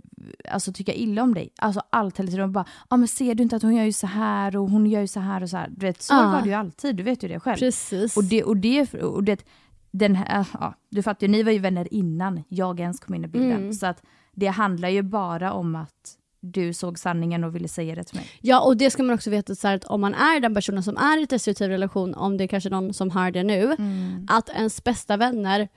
alltså, 0.50 0.74
tycka 0.74 0.94
illa 0.94 1.24
om 1.24 1.34
dig. 1.34 1.50
Alltså 1.58 1.82
allt 1.90 2.20
hela 2.20 2.32
tiden. 2.32 2.52
Bara, 2.52 2.66
ja 2.90 2.98
men 2.98 3.08
ser 3.08 3.36
du 3.36 3.44
inte 3.44 3.56
att 3.56 3.62
hon 3.64 3.76
gör 3.76 3.84
ju 3.84 3.94
så 3.94 4.08
här 4.08 4.58
och 4.58 4.70
hon 4.70 4.86
gör 4.86 5.02
ju 5.02 5.08
så 5.08 5.20
här 5.20 5.44
och 5.44 5.50
så 5.50 5.58
här. 5.58 5.70
Du 5.72 5.86
vet, 5.86 6.02
så 6.02 6.14
Ja. 6.14 6.32
var 6.32 6.42
det 6.42 6.48
ju 6.50 6.54
alltid, 6.56 6.96
du 6.96 7.04
vet 7.04 7.24
ju 7.24 7.28
det 7.28 7.40
själv. 7.40 7.58
Precis. 7.58 8.18
Och 8.18 8.24
det, 8.24 8.44
och 8.44 8.58
det, 8.58 8.94
och 8.94 9.24
det 9.24 9.46
den 9.92 10.16
här, 10.16 10.48
ja, 10.54 10.74
du 10.90 11.04
fattar 11.04 11.28
ju, 11.28 11.32
ni 11.32 11.44
var 11.44 11.52
ju 11.52 11.60
vänner 11.60 11.94
innan 11.94 12.44
jag 12.48 12.80
ens 12.80 13.00
kom 13.00 13.16
in 13.16 13.24
i 13.24 13.28
bilden. 13.28 13.52
Mm. 13.52 13.74
Så 13.74 13.86
att 13.86 14.04
det 14.32 14.48
handlar 14.48 14.90
ju 14.90 15.02
bara 15.02 15.54
om 15.54 15.76
att 15.76 16.18
du 16.44 16.74
såg 16.74 17.00
sanningen 17.00 17.44
och 17.44 17.56
ville 17.56 17.68
säga 17.68 17.96
det 17.96 18.04
till 18.04 18.16
mig. 18.18 18.26
Ja, 18.42 18.62
och 18.62 18.78
det 18.78 18.92
ska 18.92 19.04
man 19.04 19.16
också 19.16 19.30
veta 19.30 19.56
så 19.56 19.68
här, 19.68 19.76
att 19.76 19.84
om 19.86 20.02
man 20.02 20.14
är 20.14 20.40
den 20.40 20.54
personen 20.56 20.84
som 20.84 20.98
är 20.98 21.18
i 21.18 21.22
en 21.22 21.28
destruktiv 21.30 21.70
relation, 21.70 22.14
om 22.16 22.38
det 22.38 22.44
är 22.44 22.48
kanske 22.48 22.70
någon 22.70 22.94
som 22.94 23.12
hör 23.12 23.32
det 23.32 23.44
nu, 23.44 23.76
Mm. 23.80 24.28
att 24.30 24.50
ens 24.50 24.84
bästa 24.84 25.18
vänner, 25.18 25.68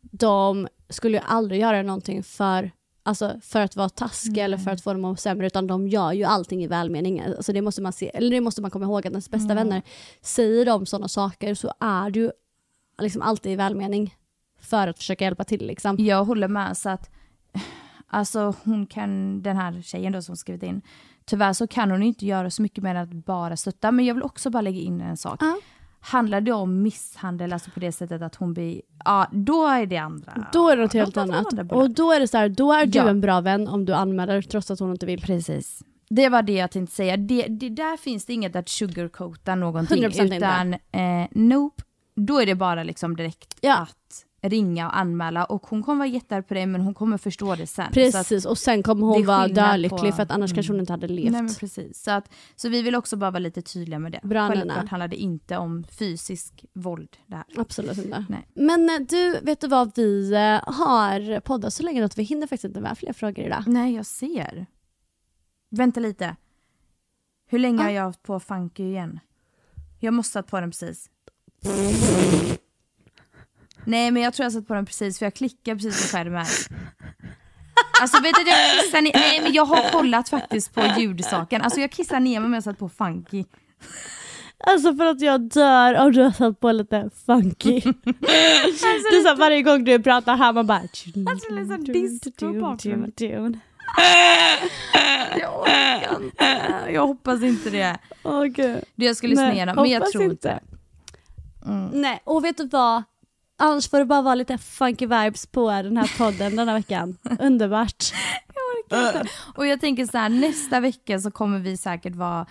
de 0.00 0.68
skulle 0.88 1.18
ju 1.18 1.24
aldrig 1.26 1.60
göra 1.60 1.82
någonting 1.82 2.22
för, 2.22 2.70
alltså, 3.02 3.40
för 3.42 3.60
att 3.60 3.76
vara 3.76 3.88
taskiga 3.88 4.44
eller 4.44 4.58
för 4.58 4.70
att 4.70 4.80
få 4.82 4.92
dem 4.92 5.04
att 5.04 5.10
må 5.10 5.16
sämre, 5.16 5.46
utan 5.46 5.66
de 5.66 5.88
gör 5.88 6.12
ju 6.12 6.24
allting 6.24 6.64
i 6.64 6.66
välmening. 6.66 7.20
Alltså, 7.20 7.52
det, 7.52 7.62
måste 7.62 7.82
man 7.82 7.92
se, 7.92 8.10
eller 8.14 8.30
det 8.30 8.40
måste 8.40 8.62
man 8.62 8.70
komma 8.70 8.84
ihåg, 8.84 9.06
att 9.06 9.12
ens 9.12 9.30
bästa 9.30 9.54
vänner, 9.54 9.82
säger 10.22 10.66
de 10.66 10.86
sådana 10.86 11.08
saker 11.08 11.54
så 11.54 11.72
är 11.80 12.10
du 12.10 12.32
liksom 13.02 13.22
alltid 13.22 13.52
i 13.52 13.56
välmening 13.56 14.14
för 14.60 14.88
att 14.88 14.98
försöka 14.98 15.24
hjälpa 15.24 15.44
till. 15.44 15.66
Liksom. 15.66 15.96
Jag 15.98 16.24
håller 16.24 16.48
med, 16.48 16.76
så 16.76 16.88
att 16.88 17.10
alltså 18.10 18.54
hon 18.64 18.86
kan, 18.86 19.42
den 19.42 19.56
här 19.56 19.82
tjejen 19.82 20.12
då 20.12 20.22
som 20.22 20.36
skrivit 20.36 20.62
in, 20.62 20.82
tyvärr 21.24 21.52
så 21.52 21.66
kan 21.66 21.90
hon 21.90 22.02
inte 22.02 22.26
göra 22.26 22.50
så 22.50 22.62
mycket 22.62 22.84
mer 22.84 22.94
än 22.94 23.02
att 23.02 23.24
bara 23.26 23.56
stötta. 23.56 23.90
Men 23.92 24.04
jag 24.04 24.14
vill 24.14 24.22
också 24.22 24.50
bara 24.50 24.60
lägga 24.60 24.80
in 24.80 25.00
en 25.00 25.16
sak. 25.16 25.38
Ja. 25.42 25.56
Handlar 26.02 26.40
det 26.40 26.52
om 26.52 26.82
misshandel, 26.82 27.52
alltså 27.52 27.70
på 27.70 27.80
det 27.80 27.92
sättet 27.92 28.22
att 28.22 28.34
hon 28.34 28.54
blir, 28.54 28.82
ja 29.04 29.26
då 29.32 29.66
är 29.66 29.86
det 29.86 29.96
andra. 29.96 30.46
Då 30.52 30.68
är 30.68 30.76
det 30.76 30.82
något 30.82 30.92
helt 30.92 31.16
annat. 31.16 31.50
bollar. 31.50 31.74
Och 31.74 31.90
då 31.90 32.12
är 32.12 32.20
det 32.20 32.28
så 32.28 32.38
här, 32.38 32.48
då 32.48 32.72
är 32.72 32.86
du 32.86 32.98
Ja. 32.98 33.08
en 33.08 33.20
bra 33.20 33.40
vän 33.40 33.68
om 33.68 33.84
du 33.84 33.92
anmäler 33.94 34.42
trots 34.42 34.70
att 34.70 34.80
hon 34.80 34.90
inte 34.90 35.06
vill. 35.06 35.20
Precis. 35.20 35.82
Det 36.10 36.28
var 36.28 36.42
det 36.42 36.52
jag 36.52 36.70
tänkte 36.70 36.96
säga. 36.96 37.16
Det, 37.16 37.42
det, 37.42 37.68
där 37.68 37.96
finns 37.96 38.24
det 38.26 38.32
inget 38.32 38.56
att 38.56 38.68
sugarcoata 38.68 39.54
någonting. 39.54 40.04
100% 40.04 40.22
inte. 40.22 40.36
utan 40.36 40.72
eh, 40.74 41.28
nope, 41.30 41.82
då 42.14 42.40
är 42.40 42.46
det 42.46 42.54
bara 42.54 42.82
liksom 42.82 43.16
direkt 43.16 43.56
Ja. 43.60 43.76
att 43.78 43.96
ringa 44.42 44.86
och 44.86 44.96
anmäla. 44.96 45.44
Och 45.44 45.66
hon 45.66 45.82
kommer 45.82 45.98
vara 45.98 46.08
jättearg 46.08 46.48
på 46.48 46.54
dig 46.54 46.66
men 46.66 46.80
hon 46.80 46.94
kommer 46.94 47.18
förstå 47.18 47.54
det 47.54 47.66
sen. 47.66 47.92
Precis, 47.92 48.46
och 48.46 48.58
sen 48.58 48.82
kommer 48.82 49.06
hon 49.06 49.26
vara 49.26 49.48
dölycklig 49.48 50.10
på- 50.10 50.16
för 50.16 50.22
att 50.22 50.30
annars 50.30 50.50
Mm. 50.50 50.54
kanske 50.54 50.72
hon 50.72 50.80
inte 50.80 50.92
hade 50.92 51.08
levt. 51.08 51.32
nej, 51.32 51.42
men 51.42 51.54
precis. 51.54 52.02
Så, 52.02 52.10
att, 52.10 52.32
så 52.56 52.68
vi 52.68 52.82
vill 52.82 52.94
också 52.94 53.16
bara 53.16 53.30
vara 53.30 53.38
lite 53.38 53.62
tydliga 53.62 53.98
med 53.98 54.12
det. 54.12 54.20
Bra, 54.22 54.48
Självklart 54.48 54.88
handlar 54.88 55.08
det 55.08 55.16
inte 55.16 55.56
om 55.56 55.84
fysisk 55.98 56.64
våld 56.72 57.16
det 57.26 57.36
här. 57.36 57.44
Absolut 57.56 57.98
inte. 57.98 58.24
Nej. 58.28 58.48
Men 58.54 58.90
eh, 58.90 59.06
du, 59.08 59.40
vet 59.42 59.60
du 59.60 59.68
vad? 59.68 59.92
Vi 59.96 60.32
eh, 60.32 60.72
har 60.74 61.40
poddat 61.40 61.72
så 61.72 61.82
länge 61.82 62.04
att 62.04 62.18
vi 62.18 62.22
hinner 62.22 62.46
faktiskt 62.46 62.64
inte 62.64 62.80
med 62.80 62.98
fler 62.98 63.12
frågor 63.12 63.44
idag. 63.44 63.64
Nej, 63.66 63.94
jag 63.94 64.06
ser. 64.06 64.66
Vänta 65.70 66.00
lite. 66.00 66.36
Hur 67.46 67.58
länge 67.58 67.80
Ah. 67.80 67.82
har 67.82 67.90
jag 67.90 68.02
haft 68.02 68.22
på 68.22 68.40
Funky 68.40 68.82
igen? 68.82 69.20
Jag 70.00 70.14
måste 70.14 70.38
ha 70.38 70.42
satt 70.42 70.50
på 70.50 70.60
den 70.60 70.70
precis. 70.70 71.10
Nej, 73.84 74.10
men 74.10 74.22
jag 74.22 74.34
tror 74.34 74.44
jag 74.44 74.52
satt 74.52 74.66
på 74.68 74.74
den 74.74 74.86
precis 74.86 75.18
för 75.18 75.26
jag 75.26 75.34
klickar 75.34 75.74
precis 75.74 76.02
på 76.02 76.16
skärmen. 76.16 76.46
Alltså 78.00 78.22
vet 78.22 78.34
du 78.34 78.40
att 78.40 78.48
jag 78.48 78.84
kissar 78.84 79.00
ner, 79.02 79.12
nej 79.14 79.40
men 79.42 79.52
jag 79.52 79.64
har 79.64 79.90
kollat 79.90 80.28
faktiskt 80.28 80.74
på 80.74 80.82
ljudsaken. 80.98 81.62
Alltså 81.62 81.80
jag 81.80 81.90
kissar 81.90 82.20
ner 82.20 82.40
mig 82.40 82.46
om 82.46 82.54
jag 82.54 82.62
satt 82.62 82.78
på 82.78 82.88
Funky. 82.88 83.44
Alltså 84.64 84.94
för 84.94 85.06
att 85.06 85.20
jag 85.20 85.40
dör 85.40 85.98
om 85.98 86.12
du 86.12 86.22
har 86.22 86.30
satt 86.30 86.60
på 86.60 86.72
lite 86.72 87.10
funky. 87.26 87.80
det 87.80 89.16
är 89.16 89.28
så 89.30 89.34
varje 89.34 89.62
gång 89.62 89.84
du 89.84 90.02
pratar 90.02 90.36
här 90.36 90.52
man 90.52 90.66
bara... 90.66 90.78
Alltså, 90.78 91.10
det 91.14 91.20
är 91.60 91.76
så 91.76 91.92
disco 91.92 92.30
tune. 92.30 92.58
Jag 92.58 92.72
orkar 92.72 93.04
inte. 93.04 93.60
Jag 96.92 97.06
hoppas 97.06 97.42
inte 97.42 97.70
det. 97.70 97.98
Gud. 98.54 98.84
Det 98.94 99.06
jag 99.06 99.16
skulle 99.16 99.30
lyssna 99.30 99.46
Nej, 99.46 99.54
igenom, 99.54 99.76
men 99.76 99.90
jag 99.90 100.12
tror 100.12 100.24
inte. 100.24 100.60
Mm. 101.66 101.88
Nej, 101.92 102.22
och 102.24 102.44
vet 102.44 102.56
du 102.56 102.68
vad? 102.68 103.02
Annars 103.62 103.90
får 103.90 103.98
det 103.98 104.04
bara 104.04 104.22
vara 104.22 104.34
lite 104.34 104.58
funky 104.58 105.06
vibes 105.06 105.46
på 105.46 105.70
den 105.70 105.96
här 105.96 106.18
podden 106.18 106.56
denna 106.56 106.74
veckan. 106.74 107.16
Underbart. 107.40 108.04
Och 109.54 109.66
jag 109.66 109.80
tänker 109.80 110.06
så 110.06 110.18
här, 110.18 110.28
nästa 110.28 110.80
vecka 110.80 111.20
så 111.20 111.30
kommer 111.30 111.58
vi 111.58 111.76
säkert 111.76 112.14
vara 112.14 112.46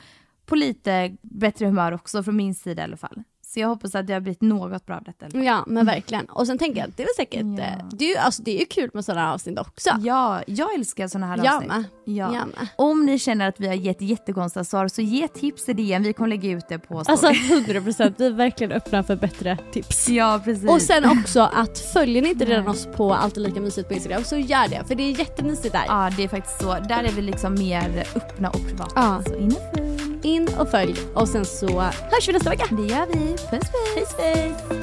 på 0.45 0.55
lite 0.55 1.16
bättre 1.22 1.66
humör 1.66 1.91
också, 1.91 2.24
från 2.24 2.36
min 2.36 2.55
sida 2.55 2.82
i 2.82 2.84
alla 2.84 2.97
fall. 2.97 3.24
Så 3.54 3.60
jag 3.60 3.68
hoppas 3.68 3.95
att 3.95 4.08
det 4.08 4.14
har 4.14 4.20
blivit 4.20 4.41
något 4.41 4.86
bra 4.86 4.95
av 4.95 5.04
detta. 5.04 5.38
Ja, 5.38 5.64
men 5.68 5.86
verkligen. 5.86 6.26
Och 6.26 6.47
sen 6.47 6.58
tänker 6.58 6.80
jag 6.80 6.89
att 6.89 6.97
det 6.97 7.04
är 7.04 7.08
säkert, 7.16 7.41
Ja. 7.58 7.64
eh, 7.64 7.86
det, 7.91 8.06
är 8.06 8.10
ju, 8.10 8.16
alltså, 8.18 8.43
det 8.43 8.56
är 8.56 8.60
ju 8.60 8.66
kul 8.66 8.89
med 8.93 9.06
sådana 9.06 9.22
här 9.26 9.34
avsnitt 9.34 9.60
också. 9.60 9.89
Ja, 10.02 10.41
jag 10.47 10.74
älskar 10.74 11.08
såna 11.08 11.28
här 11.28 11.38
Jag 11.43 11.54
avsnitt. 11.56 11.72
med. 11.72 11.84
Ja. 12.06 12.26
Jag 12.26 12.32
med. 12.47 12.68
Om 12.76 13.06
ni 13.06 13.20
känner 13.20 13.50
att 13.50 13.60
vi 13.60 13.68
har 13.68 13.74
gett 13.76 14.02
jättekonstiga 14.02 14.64
svar 14.64 14.88
så 14.88 15.02
ge 15.02 15.28
tips 15.28 15.70
i 15.70 15.74
DM, 15.74 16.04
vi 16.04 16.14
kommer 16.14 16.30
lägga 16.30 16.50
ut 16.50 16.66
det 16.70 16.80
på 16.80 17.04
story. 17.04 17.12
Alltså 17.12 17.28
100% 17.54 18.14
vi 18.18 18.26
är 18.26 18.32
verkligen 18.32 18.72
öppna 18.72 19.04
för 19.04 19.16
bättre 19.16 19.58
tips. 19.72 20.10
ja, 20.10 20.41
precis. 20.43 20.70
Och 20.70 20.82
sen 20.82 21.06
också 21.20 21.39
att 21.54 21.80
följer 21.80 22.22
ni 22.22 22.30
inte 22.30 22.45
redan 22.45 22.68
oss 22.68 22.88
på 22.95 23.14
Alltid 23.14 23.43
Lika 23.43 23.62
Mysigt 23.62 23.88
på 23.88 23.93
Instagram 23.93 24.24
så 24.24 24.38
gör 24.38 24.68
det 24.68 24.84
för 24.88 24.95
det 24.95 25.04
är 25.04 25.20
jättemysigt 25.20 25.72
där. 25.74 25.84
Ja, 25.88 26.10
det 26.18 26.24
är 26.24 26.28
faktiskt 26.28 26.62
så. 26.62 26.74
Där 26.74 27.04
är 27.04 27.12
vi 27.12 27.22
liksom 27.22 27.54
mer 27.54 28.04
öppna 28.16 28.50
och 28.50 28.68
privata. 28.68 28.91
Ja. 28.95 29.24
Så 29.28 29.36
in 29.36 29.47
och 29.52 29.78
följ. 29.78 30.19
In 30.24 30.50
och 30.58 30.70
följ 30.70 30.96
och 31.14 31.28
sen 31.28 31.46
så 31.46 31.82
hörs 31.82 32.28
vi 32.28 32.34
nästa 32.34 32.50
vecka. 32.50 32.66
Det 32.72 32.86
gör 32.86 33.08
vi. 33.08 33.36
Puss 33.38 33.50
puss. 33.50 33.96
Puss 33.96 34.16
puss! 34.16 34.80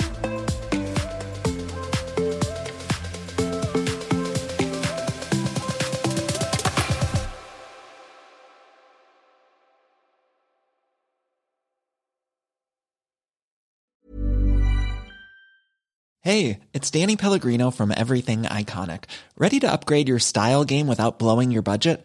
Hey, 16.26 16.62
it's 16.72 16.90
Danny 16.90 17.14
Pellegrino 17.14 17.70
from 17.70 17.92
Everything 17.92 18.42
Iconic. 18.42 19.04
Ready 19.38 19.60
to 19.60 19.70
upgrade 19.70 20.08
your 20.08 20.18
style 20.18 20.64
game 20.64 20.88
without 20.88 21.20
blowing 21.20 21.52
your 21.52 21.62
budget? 21.62 22.04